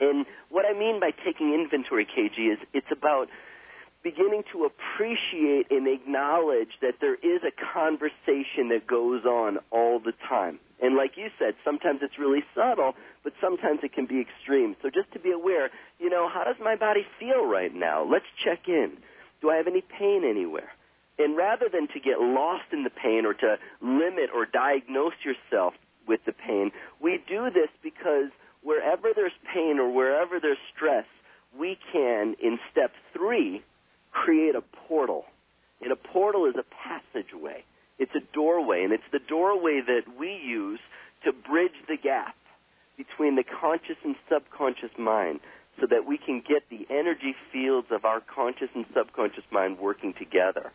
And 0.00 0.26
what 0.48 0.64
I 0.64 0.78
mean 0.78 1.00
by 1.00 1.10
taking 1.10 1.52
inventory, 1.54 2.06
KG, 2.06 2.52
is 2.52 2.58
it's 2.72 2.86
about 2.92 3.28
beginning 4.02 4.42
to 4.52 4.64
appreciate 4.64 5.66
and 5.70 5.88
acknowledge 5.88 6.70
that 6.80 6.94
there 7.00 7.14
is 7.14 7.42
a 7.42 7.52
conversation 7.74 8.68
that 8.70 8.86
goes 8.86 9.24
on 9.24 9.58
all 9.70 9.98
the 9.98 10.12
time. 10.28 10.58
And 10.80 10.96
like 10.96 11.12
you 11.16 11.28
said, 11.38 11.54
sometimes 11.64 12.00
it's 12.02 12.18
really 12.18 12.44
subtle, 12.54 12.94
but 13.24 13.32
sometimes 13.40 13.80
it 13.82 13.92
can 13.92 14.06
be 14.06 14.20
extreme. 14.20 14.76
So 14.82 14.90
just 14.90 15.12
to 15.12 15.18
be 15.18 15.32
aware, 15.32 15.70
you 15.98 16.08
know, 16.08 16.28
how 16.32 16.44
does 16.44 16.56
my 16.62 16.76
body 16.76 17.02
feel 17.18 17.44
right 17.44 17.74
now? 17.74 18.06
Let's 18.08 18.26
check 18.44 18.68
in. 18.68 18.98
Do 19.40 19.50
I 19.50 19.56
have 19.56 19.66
any 19.66 19.82
pain 19.82 20.22
anywhere? 20.28 20.70
And 21.18 21.36
rather 21.36 21.66
than 21.70 21.88
to 21.88 22.00
get 22.00 22.20
lost 22.20 22.70
in 22.72 22.84
the 22.84 22.90
pain 22.90 23.26
or 23.26 23.34
to 23.34 23.56
limit 23.82 24.30
or 24.32 24.46
diagnose 24.46 25.18
yourself 25.24 25.74
with 26.06 26.20
the 26.24 26.32
pain, 26.32 26.70
we 27.02 27.18
do 27.28 27.50
this 27.50 27.70
because 27.82 28.30
wherever 28.62 29.10
there's 29.14 29.32
pain 29.52 29.78
or 29.80 29.92
wherever 29.92 30.38
there's 30.40 30.58
stress, 30.74 31.06
we 31.58 31.76
can, 31.92 32.36
in 32.40 32.58
step 32.70 32.92
three, 33.12 33.64
create 34.24 34.54
a 34.54 34.62
portal. 34.88 35.24
And 35.80 35.92
a 35.92 35.96
portal 35.96 36.46
is 36.46 36.54
a 36.58 36.64
passageway. 36.64 37.64
It's 37.98 38.14
a 38.14 38.34
doorway, 38.34 38.82
and 38.84 38.92
it's 38.92 39.10
the 39.12 39.20
doorway 39.20 39.80
that 39.86 40.02
we 40.18 40.28
use 40.44 40.80
to 41.24 41.32
bridge 41.32 41.78
the 41.88 41.96
gap 41.96 42.34
between 42.96 43.36
the 43.36 43.44
conscious 43.44 43.96
and 44.04 44.16
subconscious 44.28 44.90
mind 44.98 45.40
so 45.80 45.86
that 45.86 46.06
we 46.06 46.18
can 46.18 46.42
get 46.46 46.62
the 46.70 46.86
energy 46.90 47.34
fields 47.52 47.88
of 47.90 48.04
our 48.04 48.20
conscious 48.20 48.68
and 48.74 48.84
subconscious 48.94 49.44
mind 49.50 49.78
working 49.78 50.12
together. 50.18 50.72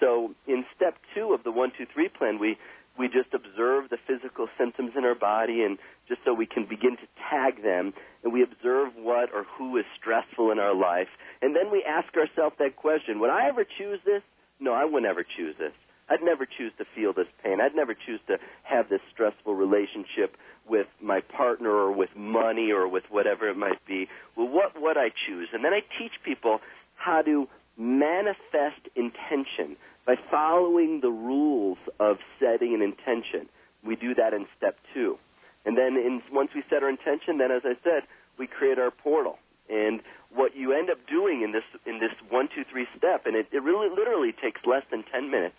So 0.00 0.34
in 0.46 0.64
step 0.76 0.96
two 1.14 1.32
of 1.32 1.44
the 1.44 1.52
one, 1.52 1.72
two, 1.76 1.86
three 1.92 2.08
plan, 2.08 2.38
we, 2.38 2.58
we 2.98 3.08
just 3.08 3.32
observe 3.32 3.88
the 3.90 3.98
physical 4.06 4.48
symptoms 4.58 4.92
in 4.96 5.04
our 5.04 5.14
body 5.14 5.62
and 5.62 5.78
just 6.08 6.20
so 6.24 6.34
we 6.34 6.46
can 6.46 6.66
begin 6.66 6.96
to 6.96 7.06
tag 7.30 7.62
them 7.62 7.92
and 8.22 8.32
we 8.32 8.42
observe 8.42 8.92
what 8.96 9.32
or 9.32 9.44
who 9.44 9.76
is 9.78 9.84
stressful 9.98 10.50
in 10.50 10.58
our 10.58 10.74
life. 10.74 11.08
And 11.40 11.56
then 11.56 11.70
we 11.70 11.84
ask 11.88 12.14
ourselves 12.16 12.56
that 12.58 12.76
question, 12.76 13.18
would 13.20 13.30
I 13.30 13.48
ever 13.48 13.64
choose 13.64 14.00
this? 14.04 14.22
No, 14.60 14.72
I 14.72 14.84
would 14.84 15.02
never 15.02 15.24
choose 15.24 15.56
this. 15.58 15.72
I'd 16.08 16.22
never 16.22 16.46
choose 16.46 16.72
to 16.78 16.84
feel 16.94 17.12
this 17.12 17.28
pain. 17.42 17.60
I'd 17.60 17.74
never 17.74 17.94
choose 17.94 18.20
to 18.26 18.36
have 18.64 18.88
this 18.88 19.00
stressful 19.12 19.54
relationship 19.54 20.36
with 20.68 20.86
my 21.00 21.20
partner 21.20 21.70
or 21.70 21.90
with 21.92 22.10
money 22.14 22.70
or 22.70 22.86
with 22.86 23.04
whatever 23.08 23.48
it 23.48 23.56
might 23.56 23.84
be. 23.86 24.08
Well, 24.36 24.48
what 24.48 24.80
would 24.80 24.98
I 24.98 25.08
choose? 25.26 25.48
And 25.52 25.64
then 25.64 25.72
I 25.72 25.80
teach 25.98 26.12
people 26.24 26.60
how 26.96 27.22
to 27.22 27.48
manifest 27.76 28.88
intention 28.94 29.76
by 30.06 30.16
following 30.30 31.00
the 31.00 31.10
rules 31.10 31.78
of 32.00 32.18
setting 32.40 32.74
an 32.74 32.82
intention. 32.82 33.48
We 33.84 33.96
do 33.96 34.14
that 34.14 34.34
in 34.34 34.46
step 34.56 34.76
two. 34.92 35.18
And 35.64 35.76
then 35.76 35.96
in, 35.96 36.22
once 36.32 36.50
we 36.54 36.62
set 36.68 36.82
our 36.82 36.88
intention, 36.88 37.38
then 37.38 37.50
as 37.50 37.62
I 37.64 37.74
said, 37.84 38.02
we 38.38 38.46
create 38.46 38.78
our 38.78 38.90
portal. 38.90 39.38
And 39.70 40.00
what 40.34 40.56
you 40.56 40.72
end 40.72 40.90
up 40.90 40.98
doing 41.08 41.42
in 41.42 41.52
this 41.52 41.62
in 41.86 42.00
this 42.00 42.10
one, 42.28 42.48
two, 42.54 42.64
three 42.70 42.86
step, 42.96 43.26
and 43.26 43.36
it, 43.36 43.46
it 43.52 43.62
really 43.62 43.88
literally 43.88 44.32
takes 44.32 44.60
less 44.66 44.82
than 44.90 45.04
ten 45.12 45.30
minutes. 45.30 45.54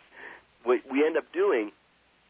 What 0.63 0.79
we 0.91 1.05
end 1.05 1.17
up 1.17 1.31
doing 1.33 1.71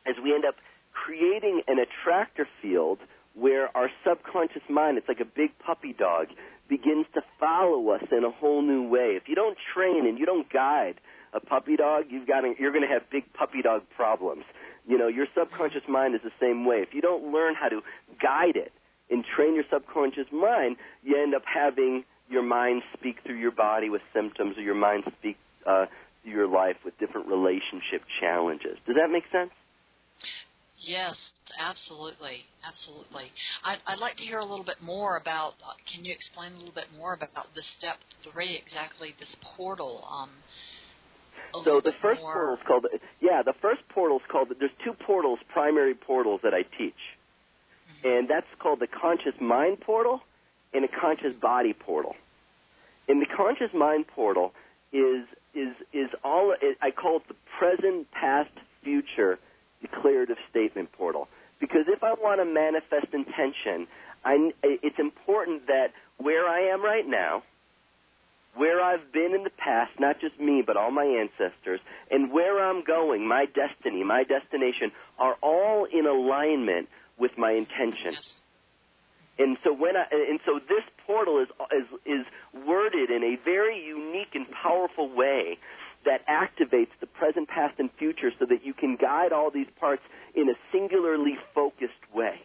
is 0.05 0.15
we 0.23 0.33
end 0.33 0.45
up 0.45 0.55
creating 0.91 1.63
an 1.67 1.79
attractor 1.79 2.47
field 2.61 2.99
where 3.33 3.75
our 3.75 3.89
subconscious 4.07 4.61
mind, 4.69 4.97
it's 4.97 5.07
like 5.07 5.19
a 5.19 5.25
big 5.25 5.57
puppy 5.59 5.93
dog, 5.93 6.27
begins 6.69 7.05
to 7.13 7.21
follow 7.39 7.89
us 7.89 8.03
in 8.11 8.23
a 8.23 8.31
whole 8.31 8.61
new 8.61 8.87
way. 8.87 9.17
If 9.17 9.23
you 9.27 9.35
don't 9.35 9.57
train 9.73 10.07
and 10.07 10.17
you 10.17 10.25
don't 10.25 10.51
guide 10.51 10.95
a 11.33 11.39
puppy 11.39 11.75
dog, 11.75 12.05
you've 12.09 12.27
got 12.27 12.41
to, 12.41 12.53
you're 12.57 12.71
going 12.71 12.87
to 12.87 12.93
have 12.93 13.09
big 13.11 13.31
puppy 13.33 13.61
dog 13.61 13.83
problems. 13.95 14.43
You 14.87 14.97
know, 14.97 15.07
your 15.07 15.27
subconscious 15.37 15.83
mind 15.87 16.15
is 16.15 16.21
the 16.23 16.31
same 16.39 16.65
way. 16.65 16.77
If 16.77 16.93
you 16.93 17.01
don't 17.01 17.31
learn 17.31 17.55
how 17.55 17.69
to 17.69 17.81
guide 18.21 18.55
it 18.55 18.71
and 19.09 19.23
train 19.35 19.55
your 19.55 19.63
subconscious 19.71 20.27
mind, 20.31 20.77
you 21.03 21.21
end 21.21 21.33
up 21.33 21.43
having 21.45 22.03
your 22.29 22.43
mind 22.43 22.83
speak 22.97 23.17
through 23.25 23.39
your 23.39 23.51
body 23.51 23.89
with 23.89 24.01
symptoms, 24.13 24.57
or 24.57 24.61
your 24.61 24.75
mind 24.75 25.03
speak 25.19 25.37
uh, 25.65 25.85
through 26.23 26.31
your 26.31 26.47
life 26.47 26.77
with 26.85 26.97
different 26.99 27.27
relationship 27.27 28.01
challenges. 28.19 28.77
Does 28.85 28.95
that 28.95 29.09
make 29.11 29.25
sense? 29.31 29.51
Yes, 30.85 31.15
absolutely, 31.59 32.43
absolutely. 32.63 33.31
I'd, 33.63 33.79
I'd 33.87 33.99
like 33.99 34.17
to 34.17 34.23
hear 34.23 34.39
a 34.39 34.45
little 34.45 34.65
bit 34.65 34.81
more 34.81 35.17
about. 35.17 35.53
Uh, 35.63 35.73
can 35.93 36.03
you 36.05 36.13
explain 36.13 36.53
a 36.53 36.57
little 36.57 36.73
bit 36.75 36.91
more 36.97 37.13
about 37.13 37.47
the 37.55 37.63
step 37.79 37.97
three 38.31 38.59
exactly? 38.59 39.15
This 39.19 39.29
portal. 39.55 40.03
Um, 40.09 40.29
So 41.63 41.79
the 41.81 41.93
first 42.01 42.21
more. 42.21 42.33
portal 42.33 42.55
is 42.55 42.61
called 42.67 42.85
yeah. 43.21 43.41
The 43.45 43.53
first 43.61 43.81
portal 43.93 44.17
is 44.17 44.23
called. 44.31 44.49
There's 44.59 44.71
two 44.83 44.93
portals, 45.05 45.39
primary 45.53 45.95
portals 45.95 46.41
that 46.43 46.53
I 46.53 46.63
teach, 46.77 46.99
and 48.03 48.27
that's 48.29 48.47
called 48.59 48.79
the 48.79 48.87
conscious 48.87 49.35
mind 49.39 49.79
portal 49.81 50.21
and 50.73 50.83
a 50.83 50.89
conscious 50.89 51.33
body 51.41 51.73
portal. 51.73 52.15
And 53.07 53.21
the 53.21 53.27
conscious 53.35 53.71
mind 53.73 54.07
portal 54.07 54.53
is 54.91 55.25
is 55.53 55.75
is 55.93 56.09
all 56.23 56.55
I 56.81 56.91
call 56.91 57.17
it 57.17 57.23
the 57.27 57.35
present, 57.59 58.09
past, 58.11 58.51
future 58.83 59.39
declarative 59.83 60.37
statement 60.49 60.91
portal. 60.93 61.27
Because 61.59 61.85
if 61.87 62.03
I 62.03 62.13
want 62.13 62.41
to 62.41 62.45
manifest 62.45 63.13
intention, 63.13 63.87
I, 64.25 64.51
it's 64.63 64.99
important 64.99 65.67
that 65.67 65.87
where 66.17 66.47
I 66.47 66.73
am 66.73 66.83
right 66.83 67.07
now, 67.07 67.43
where 68.55 68.81
I've 68.81 69.11
been 69.11 69.33
in 69.33 69.43
the 69.43 69.49
past, 69.49 69.91
not 69.99 70.19
just 70.19 70.39
me, 70.39 70.63
but 70.65 70.77
all 70.77 70.91
my 70.91 71.05
ancestors, 71.05 71.79
and 72.11 72.31
where 72.31 72.63
I'm 72.63 72.83
going, 72.83 73.27
my 73.27 73.45
destiny, 73.45 74.03
my 74.03 74.23
destination, 74.23 74.91
are 75.17 75.35
all 75.41 75.85
in 75.85 76.05
alignment 76.05 76.87
with 77.17 77.31
my 77.37 77.51
intention. 77.51 78.13
Yes. 78.13 78.23
And 79.39 79.57
so 79.63 79.73
when 79.73 79.97
I, 79.97 80.05
and 80.11 80.39
so 80.45 80.59
this 80.59 80.83
portal 81.07 81.41
is 81.41 81.47
is 81.71 81.87
is 82.05 82.25
worded 82.67 83.09
in 83.09 83.23
a 83.23 83.35
very 83.43 83.83
unique 83.83 84.35
and 84.35 84.45
powerful 84.51 85.09
way 85.09 85.57
that 86.05 86.25
activates 86.27 86.91
the 86.99 87.07
present, 87.07 87.47
past, 87.49 87.75
and 87.79 87.89
future 87.97 88.31
so 88.39 88.45
that 88.45 88.65
you 88.65 88.73
can 88.73 88.95
guide 88.95 89.31
all 89.31 89.51
these 89.51 89.67
parts 89.79 90.01
in 90.35 90.49
a 90.49 90.53
singularly 90.71 91.37
focused 91.53 92.03
way. 92.13 92.41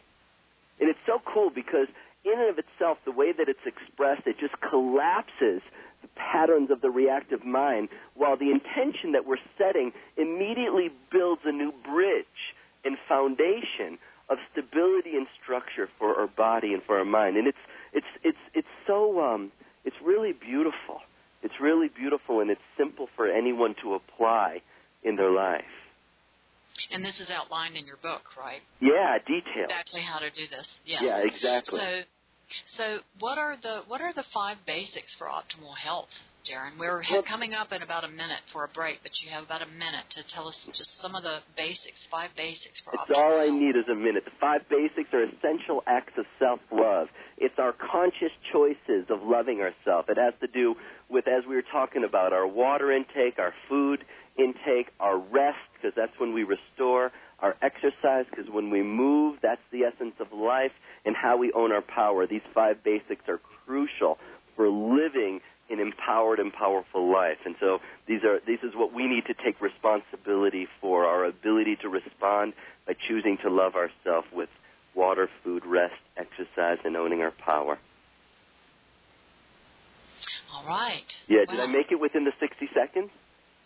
And 0.79 0.89
it's 0.89 0.99
so 1.05 1.21
cool 1.25 1.49
because 1.53 1.87
in 2.23 2.33
and 2.33 2.49
of 2.49 2.57
itself, 2.59 2.97
the 3.05 3.11
way 3.11 3.31
that 3.31 3.47
it's 3.49 3.65
expressed, 3.65 4.27
it 4.27 4.37
just 4.39 4.55
collapses 4.61 5.61
the 6.01 6.07
patterns 6.15 6.71
of 6.71 6.81
the 6.81 6.89
reactive 6.89 7.45
mind, 7.45 7.89
while 8.15 8.37
the 8.37 8.51
intention 8.51 9.11
that 9.13 9.25
we're 9.25 9.41
setting 9.57 9.91
immediately 10.17 10.89
builds 11.11 11.41
a 11.45 11.51
new 11.51 11.73
bridge 11.83 12.55
and 12.85 12.97
foundation 13.07 13.97
of 14.29 14.37
stability 14.51 15.15
and 15.15 15.27
structure 15.41 15.89
for 15.97 16.15
our 16.15 16.27
body 16.27 16.73
and 16.73 16.83
for 16.83 16.97
our 16.97 17.05
mind. 17.05 17.35
And 17.35 17.47
it's 17.47 17.57
it's 17.93 18.07
it's 18.23 18.37
it's 18.53 18.67
so 18.87 19.19
um, 19.21 19.51
it's 19.83 19.95
really 20.03 20.33
beautiful. 20.33 21.01
It's 21.43 21.53
really 21.61 21.87
beautiful 21.87 22.41
and 22.41 22.49
it's 22.51 22.61
simple 22.77 23.07
for 23.15 23.27
anyone 23.27 23.75
to 23.83 23.93
apply 23.95 24.61
in 25.03 25.15
their 25.15 25.31
life. 25.31 25.63
And 26.91 27.03
this 27.03 27.15
is 27.19 27.27
outlined 27.29 27.75
in 27.75 27.85
your 27.85 27.97
book, 28.01 28.23
right? 28.39 28.61
Yeah, 28.79 29.17
detail. 29.27 29.67
Exactly 29.67 30.01
how 30.01 30.19
to 30.19 30.29
do 30.31 30.47
this. 30.49 30.65
Yes. 30.85 31.01
Yeah, 31.03 31.21
exactly. 31.23 31.79
So, 31.79 32.01
so 32.77 32.85
what 33.19 33.37
are 33.37 33.57
the 33.61 33.83
what 33.87 34.01
are 34.01 34.13
the 34.13 34.23
five 34.33 34.57
basics 34.65 35.11
for 35.19 35.27
optimal 35.27 35.75
health, 35.77 36.09
Darren? 36.49 36.79
We're 36.79 37.03
Well- 37.11 37.21
coming 37.23 37.53
up 37.53 37.71
in 37.73 37.83
about 37.83 38.05
a 38.05 38.07
minute 38.07 38.41
for 38.51 38.63
a 38.63 38.69
break, 38.69 39.03
but 39.03 39.11
you 39.21 39.29
have 39.29 39.43
about 39.43 39.61
a 39.61 39.67
minute 39.67 40.05
to 40.15 40.23
tell 40.33 40.47
us 40.47 40.55
just 40.73 40.89
some 41.01 41.13
of 41.15 41.21
the 41.21 41.43
basics, 41.55 41.99
five 42.09 42.33
basics 42.35 42.79
for 42.81 42.93
It's 42.95 43.03
optimal 43.11 43.17
all 43.17 43.39
I 43.39 43.49
need 43.49 43.75
is 43.75 43.87
a 43.87 43.95
minute. 43.95 44.25
The 44.25 44.31
five 44.39 44.67
basics 44.69 45.13
are 45.13 45.23
essential 45.23 45.83
acts 45.85 46.17
of 46.17 46.25
self-love. 46.39 47.09
It's 47.37 47.59
our 47.59 47.73
conscious 47.73 48.31
choices 48.51 49.09
of 49.11 49.21
loving 49.21 49.61
ourselves. 49.61 50.09
It 50.09 50.17
has 50.17 50.33
to 50.39 50.47
do 50.47 50.75
with, 51.09 51.27
as 51.27 51.43
we 51.47 51.55
were 51.55 51.63
talking 51.63 52.03
about, 52.03 52.33
our 52.33 52.47
water 52.47 52.91
intake, 52.91 53.39
our 53.39 53.53
food 53.67 54.03
intake, 54.37 54.87
our 54.99 55.17
rest, 55.17 55.57
because 55.73 55.93
that's 55.95 56.17
when 56.19 56.33
we 56.33 56.43
restore, 56.43 57.11
our 57.39 57.55
exercise, 57.61 58.25
because 58.29 58.49
when 58.51 58.69
we 58.69 58.83
move, 58.83 59.39
that's 59.41 59.61
the 59.71 59.83
essence 59.83 60.15
of 60.19 60.31
life, 60.33 60.71
and 61.05 61.15
how 61.15 61.37
we 61.37 61.51
own 61.53 61.71
our 61.71 61.81
power. 61.81 62.27
These 62.27 62.41
five 62.53 62.83
basics 62.83 63.23
are 63.27 63.39
crucial 63.65 64.17
for 64.55 64.69
living 64.69 65.41
an 65.69 65.79
empowered 65.79 66.39
and 66.39 66.51
powerful 66.51 67.11
life. 67.11 67.37
And 67.45 67.55
so 67.59 67.79
these 68.07 68.23
are 68.23 68.39
this 68.45 68.59
is 68.63 68.75
what 68.75 68.93
we 68.93 69.07
need 69.07 69.25
to 69.27 69.33
take 69.33 69.61
responsibility 69.61 70.67
for 70.81 71.05
our 71.05 71.25
ability 71.25 71.77
to 71.81 71.89
respond 71.89 72.53
by 72.87 72.93
choosing 73.07 73.37
to 73.43 73.49
love 73.49 73.75
ourselves 73.75 74.27
with 74.33 74.49
water, 74.95 75.29
food, 75.43 75.63
rest, 75.65 75.93
exercise, 76.17 76.79
and 76.83 76.97
owning 76.97 77.21
our 77.21 77.31
power. 77.31 77.77
All 80.53 80.65
right. 80.67 81.03
Yeah, 81.27 81.45
did 81.49 81.59
I 81.59 81.65
make 81.67 81.91
it 81.91 81.99
within 81.99 82.23
the 82.25 82.31
60 82.39 82.69
seconds? 82.73 83.09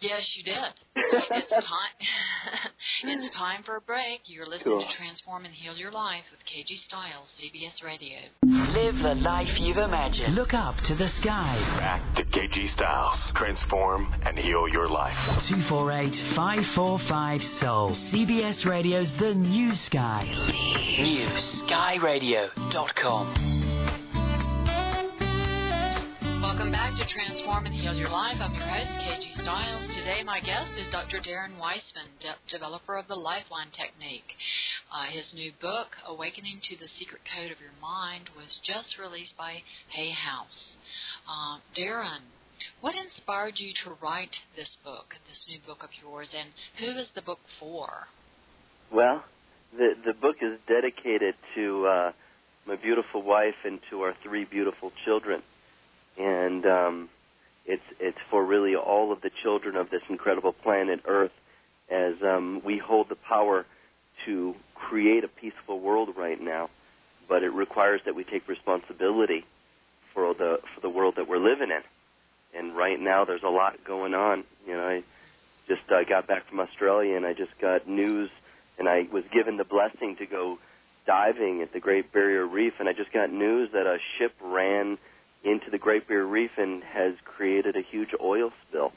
Yes, 0.02 0.22
you 0.36 0.44
did. 0.44 0.56
it's 0.98 1.50
time. 1.50 1.96
it's 3.08 3.36
time 3.38 3.64
for 3.64 3.78
a 3.78 3.82
break. 3.82 4.20
You're 4.26 4.46
listening 4.46 4.66
Cool. 4.66 4.82
to 4.84 4.88
Transform 4.98 5.46
and 5.46 5.54
Heal 5.54 5.78
Your 5.78 5.92
Life 5.94 6.24
with 6.30 6.42
KG 6.44 6.76
Stiles, 6.90 7.26
CBS 7.40 7.82
Radio. 7.86 8.18
Live 8.44 8.96
the 9.02 9.16
life 9.24 9.48
you've 9.60 9.78
imagined. 9.78 10.36
Look 10.36 10.54
up 10.54 10.76
to 10.90 10.96
the 10.96 11.08
sky. 11.22 11.56
Back 11.80 12.02
to 12.18 12.24
KG 12.38 12.74
Stiles. 12.76 13.18
Transform 13.38 14.14
and 14.26 14.38
heal 14.38 14.68
your 14.68 14.90
life. 14.90 15.16
248 15.48 16.36
545 16.36 17.42
Soul. 17.62 17.96
CBS 18.12 18.66
Radio's 18.66 19.08
The 19.22 19.34
New 19.36 19.72
Sky. 19.88 20.26
NewSkyRadio.com. 21.00 23.63
Welcome 26.64 26.80
back 26.80 26.96
to 26.96 27.04
Transform 27.12 27.66
and 27.68 27.76
Heal 27.76 27.92
Your 27.92 28.08
Life. 28.08 28.40
I'm 28.40 28.56
your 28.56 28.64
host, 28.64 28.88
KG 29.04 29.44
Stiles. 29.44 29.84
Today, 30.00 30.24
my 30.24 30.40
guest 30.40 30.72
is 30.80 30.88
Dr. 30.96 31.20
Darren 31.20 31.60
Weissman, 31.60 32.08
de- 32.24 32.40
developer 32.56 32.96
of 32.96 33.04
the 33.12 33.20
Lifeline 33.20 33.68
Technique. 33.76 34.32
Uh, 34.88 35.12
his 35.12 35.28
new 35.36 35.52
book, 35.60 35.92
Awakening 36.08 36.64
to 36.72 36.80
the 36.80 36.88
Secret 36.96 37.20
Code 37.36 37.52
of 37.52 37.60
Your 37.60 37.76
Mind, 37.84 38.32
was 38.40 38.48
just 38.64 38.96
released 38.96 39.36
by 39.36 39.60
Hay 39.92 40.16
House. 40.16 40.60
Uh, 41.28 41.60
Darren, 41.76 42.24
what 42.80 42.96
inspired 42.96 43.60
you 43.60 43.76
to 43.84 44.00
write 44.00 44.32
this 44.56 44.72
book, 44.88 45.12
this 45.28 45.44
new 45.52 45.60
book 45.68 45.84
of 45.84 45.92
yours, 46.00 46.32
and 46.32 46.48
who 46.80 46.96
is 46.96 47.12
the 47.12 47.28
book 47.28 47.44
for? 47.60 48.08
Well, 48.88 49.20
the 49.76 50.00
the 50.00 50.16
book 50.16 50.40
is 50.40 50.64
dedicated 50.72 51.36
to 51.60 51.66
uh, 51.92 52.10
my 52.64 52.80
beautiful 52.80 53.20
wife 53.20 53.60
and 53.68 53.84
to 53.92 54.08
our 54.08 54.16
three 54.24 54.48
beautiful 54.48 54.96
children, 55.04 55.44
and 56.18 56.66
um, 56.66 57.10
it's 57.66 57.84
it's 58.00 58.18
for 58.30 58.44
really 58.44 58.76
all 58.76 59.12
of 59.12 59.22
the 59.22 59.32
children 59.42 59.76
of 59.76 59.90
this 59.90 60.02
incredible 60.10 60.54
planet 60.54 61.02
Earth, 61.06 61.32
as 61.90 62.16
um, 62.24 62.62
we 62.64 62.78
hold 62.78 63.10
the 63.10 63.16
power 63.16 63.66
to 64.26 64.56
create 64.76 65.24
a 65.24 65.28
peaceful 65.28 65.80
world 65.80 66.10
right 66.16 66.40
now, 66.40 66.70
but 67.28 67.44
it 67.44 67.50
requires 67.50 68.02
that 68.06 68.16
we 68.16 68.24
take 68.24 68.48
responsibility 68.48 69.46
for 70.14 70.34
the 70.34 70.60
for 70.74 70.82
the 70.82 70.90
world 70.90 71.16
that 71.18 71.28
we're 71.28 71.38
living 71.38 71.72
in. 71.72 71.82
And 72.56 72.78
right 72.78 73.00
now, 73.00 73.26
there's 73.26 73.44
a 73.44 73.50
lot 73.50 73.84
going 73.84 74.14
on. 74.14 74.44
You 74.68 74.74
know, 74.74 74.88
I 74.88 75.04
just 75.68 75.82
uh, 75.90 76.04
got 76.04 76.28
back 76.28 76.48
from 76.48 76.60
Australia, 76.60 77.16
and 77.16 77.26
I 77.26 77.34
just 77.34 77.58
got 77.60 77.88
news 77.88 78.30
and 78.78 78.90
I 78.90 79.08
was 79.12 79.24
given 79.32 79.58
the 79.58 79.64
blessing 79.64 80.16
to 80.18 80.26
go 80.26 80.60
diving 81.06 81.62
at 81.62 81.74
the 81.74 81.80
Great 81.80 82.12
Barrier 82.12 82.46
Reef, 82.46 82.74
and 82.80 82.88
I 82.88 82.94
just 82.94 83.12
got 83.12 83.32
news 83.32 83.70
that 83.74 83.86
a 83.86 83.98
ship 84.18 84.34
ran 84.42 84.98
into 85.44 85.70
the 85.70 85.78
Great 85.78 86.08
Barrier 86.08 86.26
Reef 86.26 86.52
and 86.58 86.84
has 86.84 87.14
created 87.26 87.76
a 87.76 87.82
huge 87.82 88.10
oil 88.22 88.52
spill. 88.68 88.92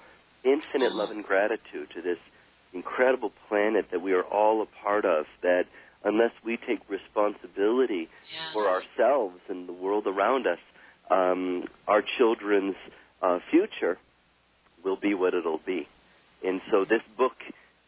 Infinite 0.44 0.92
love 0.92 1.10
and 1.10 1.24
gratitude 1.24 1.90
to 1.94 2.02
this 2.02 2.18
incredible 2.72 3.32
planet 3.48 3.86
that 3.90 4.00
we 4.00 4.12
are 4.12 4.22
all 4.22 4.62
a 4.62 4.66
part 4.84 5.04
of. 5.04 5.26
That 5.42 5.66
unless 6.04 6.32
we 6.44 6.56
take 6.56 6.80
responsibility 6.88 8.08
Yes. 8.32 8.52
for 8.52 8.68
ourselves 8.68 9.40
and 9.48 9.68
the 9.68 9.72
world 9.72 10.06
around 10.06 10.46
us, 10.46 10.58
um, 11.10 11.64
our 11.88 12.02
children's 12.02 12.76
uh, 13.22 13.40
future 13.50 13.98
will 14.84 14.96
be 14.96 15.14
what 15.14 15.34
it'll 15.34 15.58
be. 15.58 15.88
And 16.44 16.60
so 16.70 16.84
this 16.84 17.02
book 17.16 17.34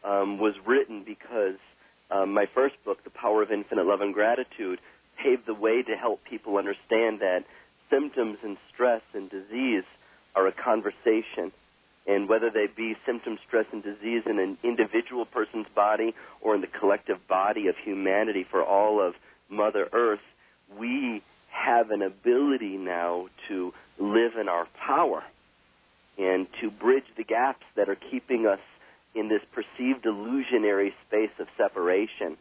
um, 0.03 0.39
was 0.39 0.55
written 0.67 1.05
because 1.05 1.59
um, 2.11 2.33
my 2.33 2.47
first 2.47 2.75
book, 2.85 3.05
The 3.05 3.11
Power 3.11 3.43
of 3.43 3.53
Infinite 3.53 3.87
Love 3.87 4.01
and 4.01 4.15
Gratitude, 4.15 4.81
paved 5.23 5.47
the 5.47 5.55
way 5.55 5.83
to 5.83 5.97
help 5.97 6.25
people 6.25 6.57
understand 6.57 7.21
that 7.21 7.45
symptoms 7.91 8.39
and 8.43 8.57
stress 8.73 9.03
and 9.15 9.31
disease 9.31 9.85
are 10.35 10.47
a 10.47 10.53
conversation. 10.53 11.53
And 12.07 12.29
whether 12.29 12.51
they 12.51 12.67
be 12.75 12.97
symptoms, 13.05 13.39
stress, 13.47 13.67
and 13.73 13.83
disease 13.83 14.23
in 14.25 14.39
an 14.39 14.57
individual 14.63 15.27
person's 15.27 15.67
body 15.75 16.15
or 16.41 16.55
in 16.55 16.63
the 16.63 16.67
collective 16.67 17.19
body 17.29 17.69
of 17.69 17.75
humanity 17.85 18.47
for 18.51 18.65
all 18.65 19.07
of 19.07 19.15
Mother 19.51 19.89
Earth, 19.93 20.21
we 20.79 21.23
have 21.51 21.91
an 21.91 22.03
ability 22.03 22.77
now 22.77 23.27
to 23.49 23.73
live 23.99 24.33
in 24.41 24.49
our 24.49 24.67
power 24.87 25.23
and 26.19 26.47
to 26.61 26.71
bridge 26.71 27.05
the 27.17 27.25
gaps 27.25 27.65
that 27.77 27.89
are 27.89 27.99
keeping 28.11 28.47
us 28.47 28.61
in 29.15 29.29
this 29.29 29.43
perceived 29.53 30.07
illusionary 30.07 30.95
space 31.07 31.31
of 31.39 31.47
separation. 31.57 32.37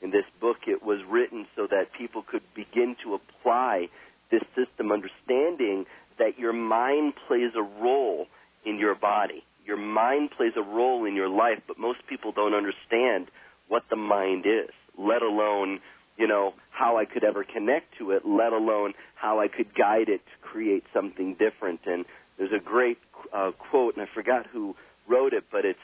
In 0.00 0.10
this 0.10 0.24
book, 0.40 0.58
it 0.66 0.82
was 0.82 0.98
written 1.08 1.46
so 1.54 1.66
that 1.70 1.92
people 1.96 2.22
could 2.22 2.42
begin 2.54 2.96
to 3.04 3.14
apply 3.14 3.88
this 4.32 4.42
system, 4.56 4.90
understanding 4.90 5.84
that 6.18 6.38
your 6.38 6.52
mind 6.52 7.12
plays 7.28 7.52
a 7.54 7.62
role 7.62 8.26
in 8.66 8.78
your 8.78 8.96
body. 8.96 9.44
Your 9.64 9.76
mind 9.76 10.30
plays 10.36 10.52
a 10.56 10.62
role 10.62 11.04
in 11.04 11.14
your 11.14 11.28
life, 11.28 11.60
but 11.68 11.78
most 11.78 12.00
people 12.08 12.32
don't 12.32 12.54
understand 12.54 13.28
what 13.68 13.84
the 13.90 13.96
mind 13.96 14.44
is, 14.44 14.70
let 14.98 15.22
alone, 15.22 15.78
you 16.18 16.26
know, 16.26 16.54
how 16.70 16.98
I 16.98 17.04
could 17.04 17.22
ever 17.22 17.44
connect 17.44 17.98
to 17.98 18.10
it, 18.10 18.22
let 18.26 18.52
alone 18.52 18.94
how 19.14 19.40
I 19.40 19.46
could 19.48 19.74
guide 19.74 20.08
it 20.08 20.20
to 20.26 20.48
create 20.48 20.84
something 20.92 21.36
different. 21.38 21.80
And 21.86 22.04
there's 22.38 22.52
a 22.52 22.62
great 22.62 22.98
uh, 23.32 23.52
quote, 23.52 23.96
and 23.96 24.02
I 24.02 24.08
forgot 24.12 24.46
who 24.52 24.74
wrote 25.08 25.32
it, 25.32 25.44
but 25.52 25.64
it's 25.64 25.78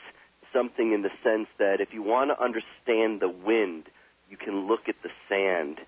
something 0.52 0.92
in 0.92 1.02
the 1.02 1.10
sense 1.22 1.48
that 1.58 1.80
if 1.80 1.88
you 1.92 2.02
want 2.02 2.30
to 2.30 2.42
understand 2.42 3.20
the 3.20 3.28
wind, 3.28 3.84
you 4.28 4.36
can 4.36 4.66
look 4.66 4.88
at 4.88 4.96
the 5.02 5.10
sand. 5.28 5.78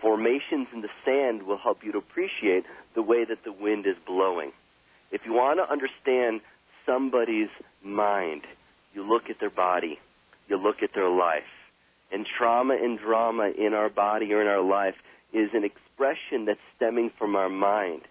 Formations 0.00 0.68
in 0.72 0.80
the 0.80 0.88
sand 1.04 1.42
will 1.42 1.58
help 1.58 1.78
you 1.84 1.92
to 1.92 1.98
appreciate 1.98 2.64
the 2.94 3.02
way 3.02 3.24
that 3.24 3.44
the 3.44 3.52
wind 3.52 3.86
is 3.86 3.96
blowing. 4.06 4.52
If 5.12 5.22
you 5.26 5.32
want 5.32 5.58
to 5.58 5.70
understand 5.70 6.40
somebody's 6.86 7.50
mind, 7.84 8.42
you 8.94 9.06
look 9.06 9.24
at 9.28 9.40
their 9.40 9.50
body, 9.50 9.98
you 10.48 10.56
look 10.56 10.82
at 10.82 10.90
their 10.94 11.10
life. 11.10 11.42
And 12.12 12.26
trauma 12.38 12.74
and 12.74 12.98
drama 12.98 13.50
in 13.56 13.74
our 13.74 13.88
body 13.88 14.32
or 14.32 14.40
in 14.40 14.48
our 14.48 14.62
life 14.62 14.94
is 15.32 15.50
an 15.54 15.64
expression 15.64 16.46
that's 16.46 16.60
stemming 16.76 17.10
from 17.18 17.36
our 17.36 17.48
mind. 17.48 18.02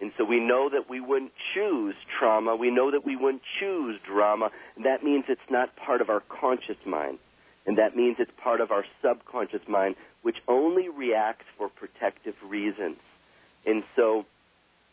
And 0.00 0.12
so 0.16 0.24
we 0.24 0.40
know 0.40 0.68
that 0.70 0.88
we 0.88 1.00
wouldn't 1.00 1.32
choose 1.54 1.94
trauma. 2.18 2.56
We 2.56 2.70
know 2.70 2.90
that 2.90 3.04
we 3.04 3.16
wouldn't 3.16 3.42
choose 3.60 4.00
drama. 4.06 4.50
That 4.82 5.04
means 5.04 5.24
it's 5.28 5.40
not 5.50 5.76
part 5.76 6.00
of 6.00 6.08
our 6.08 6.20
conscious 6.20 6.76
mind. 6.86 7.18
And 7.66 7.78
that 7.78 7.94
means 7.94 8.16
it's 8.18 8.30
part 8.42 8.60
of 8.60 8.70
our 8.70 8.84
subconscious 9.02 9.66
mind, 9.68 9.96
which 10.22 10.36
only 10.48 10.88
reacts 10.88 11.44
for 11.58 11.68
protective 11.68 12.34
reasons. 12.46 12.96
And 13.66 13.82
so 13.96 14.24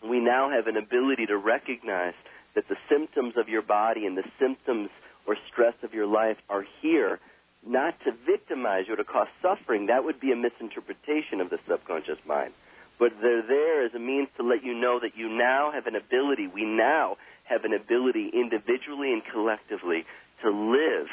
we 0.08 0.20
now 0.20 0.50
have 0.50 0.68
an 0.68 0.78
ability 0.78 1.26
to 1.28 1.38
recognize 1.38 2.14
that 2.56 2.68
the 2.68 2.76
symptoms 2.90 3.34
of 3.38 3.50
your 3.50 3.62
body 3.62 4.06
and 4.06 4.18
the 4.18 4.26
symptoms 4.40 4.90
or 5.26 5.38
stress 5.52 5.76
of 5.84 5.94
your 5.94 6.08
life 6.08 6.38
are 6.50 6.66
here 6.82 7.20
not 7.66 7.96
to 8.06 8.12
victimize 8.26 8.86
you 8.88 8.94
or 8.94 8.98
to 8.98 9.04
cause 9.04 9.28
suffering. 9.42 9.88
That 9.88 10.04
would 10.04 10.20
be 10.20 10.32
a 10.32 10.36
misinterpretation 10.36 11.42
of 11.42 11.50
the 11.50 11.60
subconscious 11.68 12.20
mind. 12.26 12.54
But 13.00 13.12
they're 13.22 13.46
there 13.46 13.86
as 13.86 13.94
a 13.94 14.00
means 14.00 14.30
to 14.38 14.44
let 14.44 14.64
you 14.64 14.74
know 14.74 15.00
that 15.02 15.16
you 15.16 15.30
now 15.30 15.72
have 15.72 15.86
an 15.86 15.96
ability, 15.96 16.48
we 16.48 16.66
now 16.66 17.18
have 17.44 17.64
an 17.64 17.74
ability 17.74 18.32
individually 18.34 19.14
and 19.14 19.22
collectively 19.32 20.06
to 20.42 20.50
live 20.50 21.08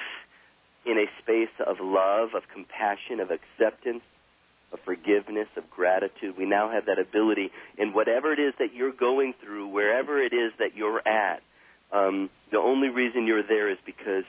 in 0.86 0.98
a 0.98 1.06
space 1.22 1.54
of 1.66 1.76
love, 1.80 2.34
of 2.34 2.42
compassion, 2.52 3.20
of 3.20 3.30
acceptance, 3.30 4.02
of 4.72 4.80
forgiveness, 4.80 5.48
of 5.56 5.70
gratitude. 5.70 6.36
We 6.36 6.46
now 6.46 6.70
have 6.70 6.86
that 6.86 6.98
ability 6.98 7.50
in 7.78 7.92
whatever 7.92 8.32
it 8.32 8.38
is 8.38 8.54
that 8.58 8.74
you're 8.74 8.92
going 8.92 9.34
through, 9.42 9.68
wherever 9.68 10.20
it 10.20 10.32
is 10.32 10.52
that 10.58 10.76
you're 10.76 11.06
at. 11.06 11.42
Um, 11.92 12.28
the 12.50 12.58
only 12.58 12.88
reason 12.88 13.26
you're 13.26 13.46
there 13.46 13.70
is 13.70 13.78
because 13.86 14.24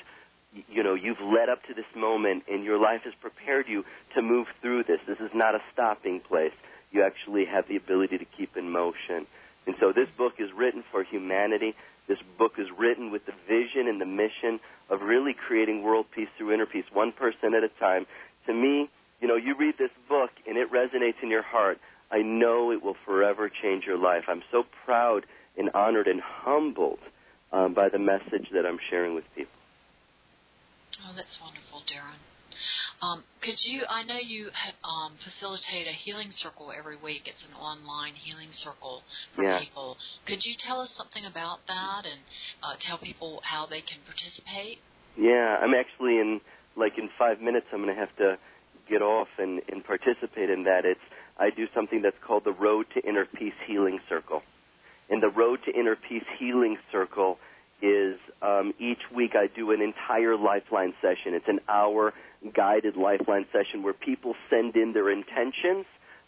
you 0.70 0.84
know 0.84 0.94
you've 0.94 1.20
led 1.20 1.50
up 1.50 1.64
to 1.64 1.74
this 1.74 1.86
moment 1.96 2.44
and 2.50 2.64
your 2.64 2.80
life 2.80 3.02
has 3.04 3.14
prepared 3.20 3.68
you 3.68 3.84
to 4.14 4.22
move 4.22 4.48
through 4.62 4.84
this. 4.84 5.00
This 5.08 5.20
is 5.20 5.32
not 5.34 5.56
a 5.56 5.60
stopping 5.74 6.20
place. 6.20 6.54
You 6.92 7.04
actually 7.04 7.46
have 7.46 7.68
the 7.68 7.76
ability 7.76 8.20
to 8.20 8.26
keep 8.26 8.56
in 8.56 8.70
motion. 8.70 9.26
And 9.66 9.76
so 9.80 9.92
this 9.92 10.08
book 10.16 10.34
is 10.38 10.54
written 10.56 10.84
for 10.92 11.04
humanity. 11.04 11.76
This 12.08 12.20
book 12.38 12.54
is 12.58 12.68
written 12.78 13.12
with 13.12 13.26
the 13.26 13.34
vision 13.48 13.88
and 13.88 14.00
the 14.00 14.06
mission 14.06 14.60
of 14.90 15.02
really 15.02 15.34
creating 15.34 15.84
world 15.84 16.06
peace 16.14 16.28
through 16.38 16.54
inner 16.54 16.66
peace, 16.66 16.86
one 16.94 17.12
person 17.12 17.54
at 17.56 17.64
a 17.64 17.70
time. 17.80 18.06
To 18.48 18.54
me, 18.54 18.90
you 19.22 19.28
know, 19.28 19.36
you 19.36 19.56
read 19.58 19.76
this 19.80 19.92
book 20.08 20.30
and 20.48 20.58
it 20.58 20.72
resonates 20.72 21.22
in 21.24 21.30
your 21.30 21.42
heart. 21.42 21.80
I 22.12 22.22
know 22.22 22.72
it 22.72 22.84
will 22.84 22.96
forever 23.06 23.50
change 23.50 23.86
your 23.86 23.98
life. 23.98 24.24
I'm 24.28 24.44
so 24.52 24.64
proud 24.86 25.26
and 25.58 25.72
honored 25.74 26.08
and 26.08 26.22
humbled 26.22 27.00
um, 27.52 27.74
by 27.74 27.90
the 27.90 28.00
message 28.00 28.50
that 28.54 28.66
I'm 28.66 28.78
sharing 28.90 29.16
with 29.16 29.24
people. 29.36 29.52
Oh, 31.08 31.14
that's 31.16 31.38
wonderful, 31.42 31.82
Darren. 31.90 32.20
Um, 33.02 33.24
could 33.42 33.60
you? 33.64 33.84
I 33.90 34.04
know 34.04 34.18
you 34.18 34.48
um, 34.84 35.14
facilitate 35.20 35.88
a 35.88 35.96
healing 36.06 36.32
circle 36.42 36.72
every 36.72 36.96
week. 36.98 37.24
It's 37.26 37.44
an 37.48 37.56
online 37.60 38.14
healing 38.16 38.50
circle 38.64 39.04
for 39.36 39.44
yeah. 39.44 39.60
people. 39.60 39.98
Could 40.28 40.40
you 40.44 40.56
tell 40.66 40.80
us 40.80 40.90
something 40.98 41.26
about 41.26 41.60
that 41.68 42.08
and 42.08 42.22
uh, 42.64 42.76
tell 42.88 42.98
people 42.98 43.42
how 43.44 43.66
they 43.66 43.82
can 43.84 44.00
participate? 44.08 44.80
Yeah, 45.18 45.60
I'm 45.60 45.74
actually 45.76 46.20
in 46.20 46.40
like 46.76 46.98
in 46.98 47.10
five 47.20 47.42
minutes. 47.42 47.68
I'm 47.74 47.84
going 47.84 47.94
to 47.94 48.00
have 48.00 48.16
to 48.18 48.38
get 48.90 49.02
off 49.02 49.28
and, 49.38 49.62
and 49.72 49.84
participate 49.84 50.50
in 50.50 50.64
that. 50.64 50.86
It's 50.86 51.04
I 51.38 51.50
do 51.50 51.68
something 51.76 52.02
that's 52.02 52.20
called 52.26 52.44
the 52.46 52.54
Road 52.54 52.88
to 52.96 53.04
Inner 53.08 53.26
Peace 53.26 53.58
Healing 53.68 54.00
Circle, 54.08 54.42
and 55.10 55.22
the 55.22 55.30
Road 55.30 55.60
to 55.66 55.72
Inner 55.78 55.96
Peace 55.96 56.28
Healing 56.40 56.78
Circle 56.92 57.38
is 57.82 58.18
um, 58.42 58.74
each 58.80 59.02
week 59.14 59.32
I 59.36 59.48
do 59.54 59.72
an 59.72 59.82
entire 59.82 60.38
Lifeline 60.38 60.94
session. 61.02 61.34
It's 61.34 61.48
an 61.48 61.60
hour 61.68 62.14
guided 62.54 62.96
Lifeline 62.96 63.46
session 63.52 63.84
where 63.84 63.94
people 63.94 64.36
send 64.50 64.76
in 64.76 64.94
their 64.94 65.12
intentions 65.12 65.86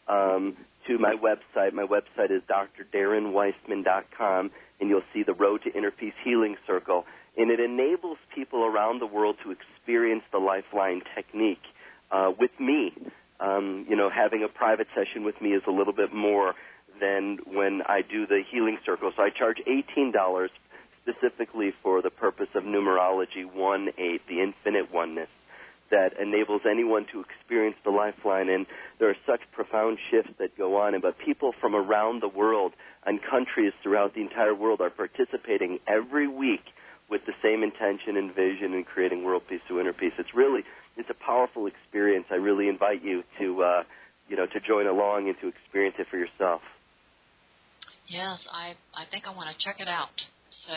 um, 0.08 0.58
to 0.88 0.98
my 0.98 1.16
website. 1.16 1.74
My 1.74 1.86
website 1.86 2.32
is 2.32 2.42
drdarrenweissman.com, 2.50 4.52
and 4.80 4.90
you'll 4.90 5.02
see 5.14 5.24
the 5.24 5.34
Road 5.34 5.62
to 5.64 5.74
Inner 5.74 5.92
Peace 5.92 6.14
Healing 6.24 6.56
Circle. 6.66 7.06
And 7.38 7.52
it 7.52 7.60
enables 7.60 8.18
people 8.34 8.66
around 8.66 9.00
the 9.00 9.06
world 9.06 9.36
to 9.44 9.52
experience 9.52 10.24
the 10.32 10.40
Lifeline 10.40 11.02
technique 11.16 11.62
uh, 12.12 12.32
with 12.40 12.52
me. 12.60 12.94
Um, 13.40 13.86
you 13.88 13.96
know, 13.96 14.10
having 14.10 14.44
a 14.44 14.48
private 14.48 14.88
session 14.96 15.24
with 15.24 15.40
me 15.42 15.50
is 15.50 15.62
a 15.68 15.72
little 15.72 15.94
bit 15.94 16.14
more 16.14 16.56
than 17.00 17.38
when 17.46 17.84
I 17.86 18.02
do 18.02 18.26
the 18.26 18.42
healing 18.52 18.80
circle. 18.84 19.12
So 19.16 19.22
I 19.22 19.30
charge 19.30 19.58
$18 19.68 20.50
specifically 21.08 21.72
for 21.84 22.02
the 22.02 22.10
purpose 22.10 22.50
of 22.56 22.64
numerology 22.64 23.46
1 23.52 23.90
8, 23.98 24.22
the 24.28 24.42
infinite 24.42 24.92
oneness 24.92 25.30
that 25.90 26.20
enables 26.20 26.62
anyone 26.70 27.06
to 27.14 27.24
experience 27.24 27.78
the 27.84 27.92
lifeline. 27.92 28.50
And 28.50 28.66
there 29.00 29.10
are 29.10 29.16
such 29.26 29.40
profound 29.54 29.98
shifts 30.12 30.32
that 30.40 30.58
go 30.58 30.78
on. 30.78 30.94
And 30.94 31.02
but 31.02 31.16
people 31.24 31.54
from 31.62 31.76
around 31.76 32.22
the 32.22 32.28
world 32.28 32.74
and 33.06 33.20
countries 33.22 33.74
throughout 33.82 34.14
the 34.14 34.22
entire 34.22 34.54
world 34.54 34.82
are 34.82 34.90
participating 34.90 35.80
every 35.88 36.28
week 36.28 36.64
with 37.10 37.22
the 37.26 37.34
same 37.42 37.64
intention 37.64 38.18
and 38.18 38.36
vision 38.36 38.74
in 38.74 38.84
creating 38.84 39.24
world 39.24 39.44
peace 39.48 39.62
through 39.68 39.80
inner 39.80 39.94
peace. 39.94 40.12
It's 40.20 40.36
really 40.36 40.62
it's 40.98 41.10
a 41.10 41.26
powerful 41.26 41.68
experience. 41.68 42.26
I 42.32 42.36
really 42.36 42.68
invite 42.68 43.04
you 43.04 43.24
to 43.40 43.64
uh, 43.64 43.84
you 44.28 44.36
know 44.36 44.46
to 44.46 44.60
join 44.60 44.88
along 44.88 45.30
and 45.30 45.38
to 45.40 45.48
experience 45.48 45.96
it 46.00 46.08
for 46.12 46.18
yourself. 46.18 46.62
Yes, 48.08 48.40
I 48.52 48.76
I 48.94 49.06
think 49.10 49.24
I 49.26 49.34
want 49.34 49.56
to 49.56 49.64
check 49.64 49.80
it 49.80 49.88
out. 49.88 50.10
So, 50.68 50.76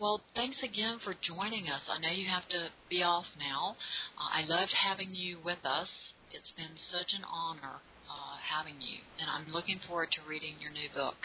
well, 0.00 0.24
thanks 0.34 0.56
again 0.64 0.98
for 1.04 1.14
joining 1.20 1.68
us. 1.68 1.84
I 1.88 2.00
know 2.00 2.10
you 2.10 2.28
have 2.32 2.48
to 2.48 2.72
be 2.88 3.02
off 3.04 3.28
now. 3.36 3.76
Uh, 4.16 4.40
I 4.40 4.48
loved 4.48 4.72
having 4.72 5.12
you 5.12 5.38
with 5.44 5.60
us. 5.68 5.88
It's 6.32 6.52
been 6.56 6.72
such 6.92 7.12
an 7.12 7.24
honor 7.28 7.76
uh, 8.08 8.36
having 8.40 8.80
you, 8.80 8.98
and 9.20 9.28
I'm 9.28 9.52
looking 9.52 9.80
forward 9.86 10.08
to 10.16 10.20
reading 10.28 10.56
your 10.60 10.72
new 10.72 10.88
book. 10.96 11.16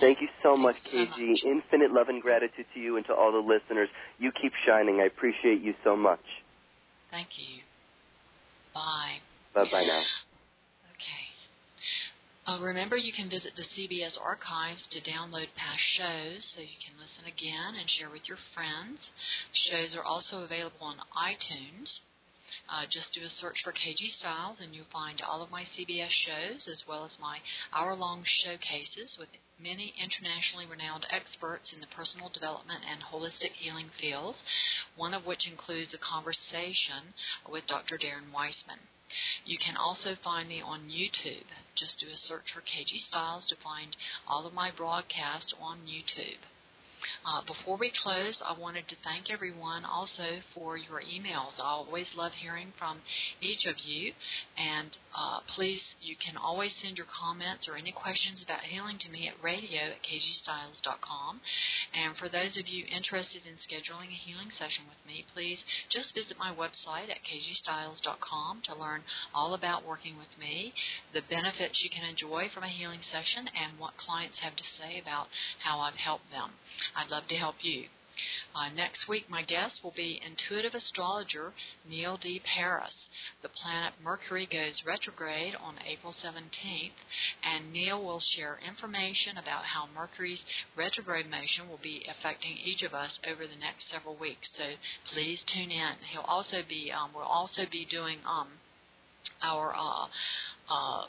Thank 0.00 0.20
you 0.20 0.28
so 0.42 0.56
much, 0.56 0.76
KG. 0.92 1.08
So 1.08 1.08
much. 1.08 1.40
Infinite 1.48 1.92
love 1.92 2.08
and 2.08 2.20
gratitude 2.20 2.66
to 2.74 2.80
you 2.80 2.96
and 2.96 3.06
to 3.06 3.14
all 3.14 3.32
the 3.32 3.40
listeners. 3.40 3.88
You 4.20 4.30
keep 4.36 4.52
shining. 4.66 5.00
I 5.00 5.06
appreciate 5.06 5.62
you 5.64 5.72
so 5.84 5.96
much. 5.96 6.24
Thank 7.10 7.28
you. 7.40 7.64
Bye. 8.74 9.24
Bye 9.54 9.70
bye 9.72 9.84
now. 9.86 10.04
Uh, 12.46 12.62
remember, 12.62 12.94
you 12.94 13.10
can 13.10 13.26
visit 13.26 13.50
the 13.58 13.66
CBS 13.74 14.14
archives 14.22 14.78
to 14.94 15.02
download 15.02 15.50
past 15.58 15.82
shows 15.98 16.38
so 16.54 16.62
you 16.62 16.78
can 16.78 16.94
listen 16.94 17.26
again 17.26 17.74
and 17.74 17.90
share 17.98 18.06
with 18.06 18.22
your 18.30 18.38
friends. 18.54 19.02
Shows 19.66 19.98
are 19.98 20.06
also 20.06 20.46
available 20.46 20.86
on 20.86 21.02
iTunes. 21.18 21.90
Uh, 22.70 22.86
just 22.86 23.10
do 23.10 23.26
a 23.26 23.32
search 23.42 23.58
for 23.66 23.74
KG 23.74 23.98
Stiles 24.22 24.62
and 24.62 24.70
you'll 24.70 24.94
find 24.94 25.18
all 25.26 25.42
of 25.42 25.50
my 25.50 25.66
CBS 25.74 26.14
shows 26.22 26.62
as 26.70 26.78
well 26.86 27.02
as 27.02 27.10
my 27.18 27.42
hour 27.74 27.98
long 27.98 28.22
showcases 28.46 29.10
with 29.18 29.30
many 29.58 29.90
internationally 29.98 30.70
renowned 30.70 31.06
experts 31.10 31.66
in 31.74 31.82
the 31.82 31.90
personal 31.98 32.30
development 32.30 32.86
and 32.86 33.02
holistic 33.10 33.58
healing 33.58 33.90
fields, 33.98 34.38
one 34.94 35.18
of 35.18 35.26
which 35.26 35.50
includes 35.50 35.90
a 35.98 35.98
conversation 35.98 37.10
with 37.50 37.66
Dr. 37.66 37.98
Darren 37.98 38.30
Weissman. 38.30 38.78
You 39.44 39.58
can 39.58 39.76
also 39.76 40.16
find 40.22 40.48
me 40.48 40.60
on 40.60 40.90
YouTube. 40.90 41.46
Just 41.78 42.00
do 42.00 42.06
a 42.06 42.18
search 42.28 42.46
for 42.54 42.60
KG 42.60 43.06
Stiles 43.08 43.44
to 43.48 43.56
find 43.62 43.96
all 44.28 44.46
of 44.46 44.54
my 44.54 44.70
broadcasts 44.70 45.54
on 45.60 45.78
YouTube. 45.86 46.40
Uh, 47.26 47.42
before 47.46 47.76
we 47.76 47.92
close, 48.02 48.34
I 48.42 48.58
wanted 48.58 48.88
to 48.88 48.96
thank 49.04 49.30
everyone 49.30 49.84
also 49.84 50.42
for 50.54 50.76
your 50.76 51.02
emails. 51.02 51.54
I 51.58 51.66
always 51.66 52.06
love 52.16 52.32
hearing 52.40 52.72
from 52.78 52.98
each 53.42 53.66
of 53.66 53.76
you. 53.84 54.12
And 54.58 54.90
uh, 55.14 55.40
please, 55.54 55.80
you 56.06 56.14
can 56.14 56.38
always 56.38 56.70
send 56.80 56.96
your 56.96 57.10
comments 57.10 57.66
or 57.66 57.74
any 57.74 57.90
questions 57.90 58.38
about 58.46 58.62
healing 58.62 58.96
to 59.02 59.10
me 59.10 59.26
at 59.26 59.34
radio 59.42 59.90
at 59.90 60.00
kgstiles.com. 60.06 61.42
And 61.92 62.14
for 62.16 62.30
those 62.30 62.54
of 62.54 62.70
you 62.70 62.86
interested 62.86 63.42
in 63.42 63.58
scheduling 63.66 64.14
a 64.14 64.24
healing 64.24 64.54
session 64.54 64.86
with 64.86 65.02
me, 65.02 65.26
please 65.34 65.58
just 65.90 66.14
visit 66.14 66.38
my 66.38 66.54
website 66.54 67.10
at 67.10 67.26
kgstiles.com 67.26 68.62
to 68.70 68.78
learn 68.78 69.02
all 69.34 69.58
about 69.58 69.82
working 69.82 70.14
with 70.14 70.30
me, 70.38 70.70
the 71.10 71.26
benefits 71.26 71.82
you 71.82 71.90
can 71.90 72.06
enjoy 72.06 72.46
from 72.54 72.62
a 72.62 72.70
healing 72.70 73.02
session, 73.10 73.50
and 73.50 73.82
what 73.82 73.98
clients 73.98 74.38
have 74.38 74.54
to 74.54 74.66
say 74.78 75.02
about 75.02 75.26
how 75.66 75.82
I've 75.82 75.98
helped 75.98 76.30
them. 76.30 76.54
I'd 76.94 77.10
love 77.10 77.26
to 77.28 77.36
help 77.36 77.58
you. 77.66 77.90
Uh, 78.54 78.72
next 78.74 79.08
week, 79.08 79.28
my 79.28 79.42
guest 79.42 79.82
will 79.82 79.94
be 79.96 80.20
intuitive 80.24 80.74
astrologer 80.74 81.52
Neil 81.88 82.16
D. 82.16 82.40
Paris. 82.56 82.94
The 83.42 83.48
planet 83.48 83.94
Mercury 84.02 84.48
goes 84.50 84.80
retrograde 84.86 85.54
on 85.54 85.76
April 85.84 86.14
17th, 86.24 86.96
and 87.44 87.72
Neil 87.72 88.02
will 88.02 88.22
share 88.36 88.58
information 88.60 89.36
about 89.36 89.64
how 89.64 89.88
Mercury's 89.94 90.40
retrograde 90.76 91.30
motion 91.30 91.68
will 91.68 91.80
be 91.82 92.06
affecting 92.08 92.56
each 92.56 92.82
of 92.82 92.94
us 92.94 93.10
over 93.28 93.46
the 93.46 93.60
next 93.60 93.84
several 93.92 94.16
weeks. 94.16 94.48
So 94.56 94.64
please 95.12 95.38
tune 95.52 95.70
in. 95.70 95.94
He'll 96.12 96.28
also 96.28 96.62
be 96.68 96.90
um, 96.92 97.10
we'll 97.14 97.24
also 97.24 97.68
be 97.70 97.86
doing 97.90 98.18
um, 98.24 98.48
our 99.42 99.74
uh, 99.74 100.06
uh, 100.72 101.04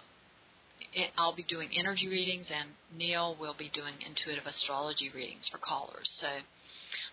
I'll 1.18 1.36
be 1.36 1.44
doing 1.44 1.70
energy 1.78 2.08
readings, 2.08 2.46
and 2.50 2.70
Neil 2.98 3.36
will 3.40 3.56
be 3.58 3.70
doing 3.74 3.94
intuitive 4.02 4.46
astrology 4.46 5.12
readings 5.14 5.44
for 5.52 5.58
callers. 5.58 6.10
So 6.22 6.28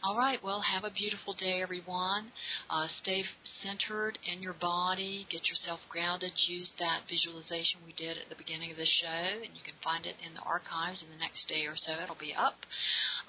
all 0.03 0.17
right, 0.17 0.43
well, 0.43 0.61
have 0.61 0.85
a 0.85 0.93
beautiful 0.93 1.35
day, 1.35 1.63
everyone. 1.63 2.29
Uh, 2.69 2.87
stay 3.03 3.25
centered 3.65 4.19
in 4.29 4.43
your 4.43 4.53
body. 4.53 5.27
Get 5.33 5.49
yourself 5.49 5.81
grounded. 5.89 6.33
Use 6.49 6.69
that 6.79 7.09
visualization 7.09 7.81
we 7.85 7.97
did 7.97 8.21
at 8.21 8.29
the 8.29 8.37
beginning 8.37 8.71
of 8.71 8.77
the 8.77 8.89
show, 9.01 9.25
and 9.41 9.53
you 9.57 9.65
can 9.65 9.77
find 9.81 10.05
it 10.05 10.17
in 10.21 10.37
the 10.37 10.45
archives 10.45 11.01
in 11.01 11.09
the 11.09 11.21
next 11.21 11.49
day 11.49 11.65
or 11.65 11.77
so. 11.77 11.97
It'll 12.03 12.21
be 12.21 12.37
up. 12.37 12.61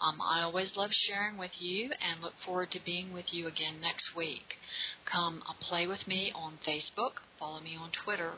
Um, 0.03 0.19
I 0.19 0.43
always 0.43 0.67
love 0.75 0.91
sharing 1.07 1.37
with 1.37 1.55
you 1.59 1.91
and 1.95 2.19
look 2.19 2.35
forward 2.43 2.71
to 2.71 2.83
being 2.83 3.13
with 3.13 3.31
you 3.31 3.47
again 3.47 3.79
next 3.79 4.11
week. 4.15 4.59
Come 5.07 5.43
uh, 5.47 5.53
play 5.69 5.87
with 5.87 6.03
me 6.07 6.33
on 6.35 6.59
Facebook, 6.67 7.23
follow 7.39 7.61
me 7.61 7.77
on 7.79 7.91
Twitter, 8.03 8.33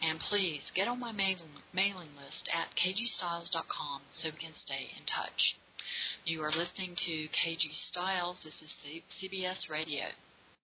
and 0.00 0.20
please 0.30 0.62
get 0.74 0.88
on 0.88 1.00
my 1.00 1.12
mailing, 1.12 1.60
mailing 1.74 2.16
list 2.16 2.48
at 2.48 2.72
kgstiles.com 2.80 4.00
so 4.22 4.32
we 4.32 4.40
can 4.40 4.56
stay 4.64 4.88
in 4.96 5.04
touch. 5.04 5.56
You 6.24 6.42
are 6.42 6.50
listening 6.50 6.96
to 7.06 7.12
KG 7.12 7.60
Stiles. 7.90 8.36
This 8.44 8.54
is 8.62 8.70
CBS 9.20 9.68
Radio. 9.70 10.06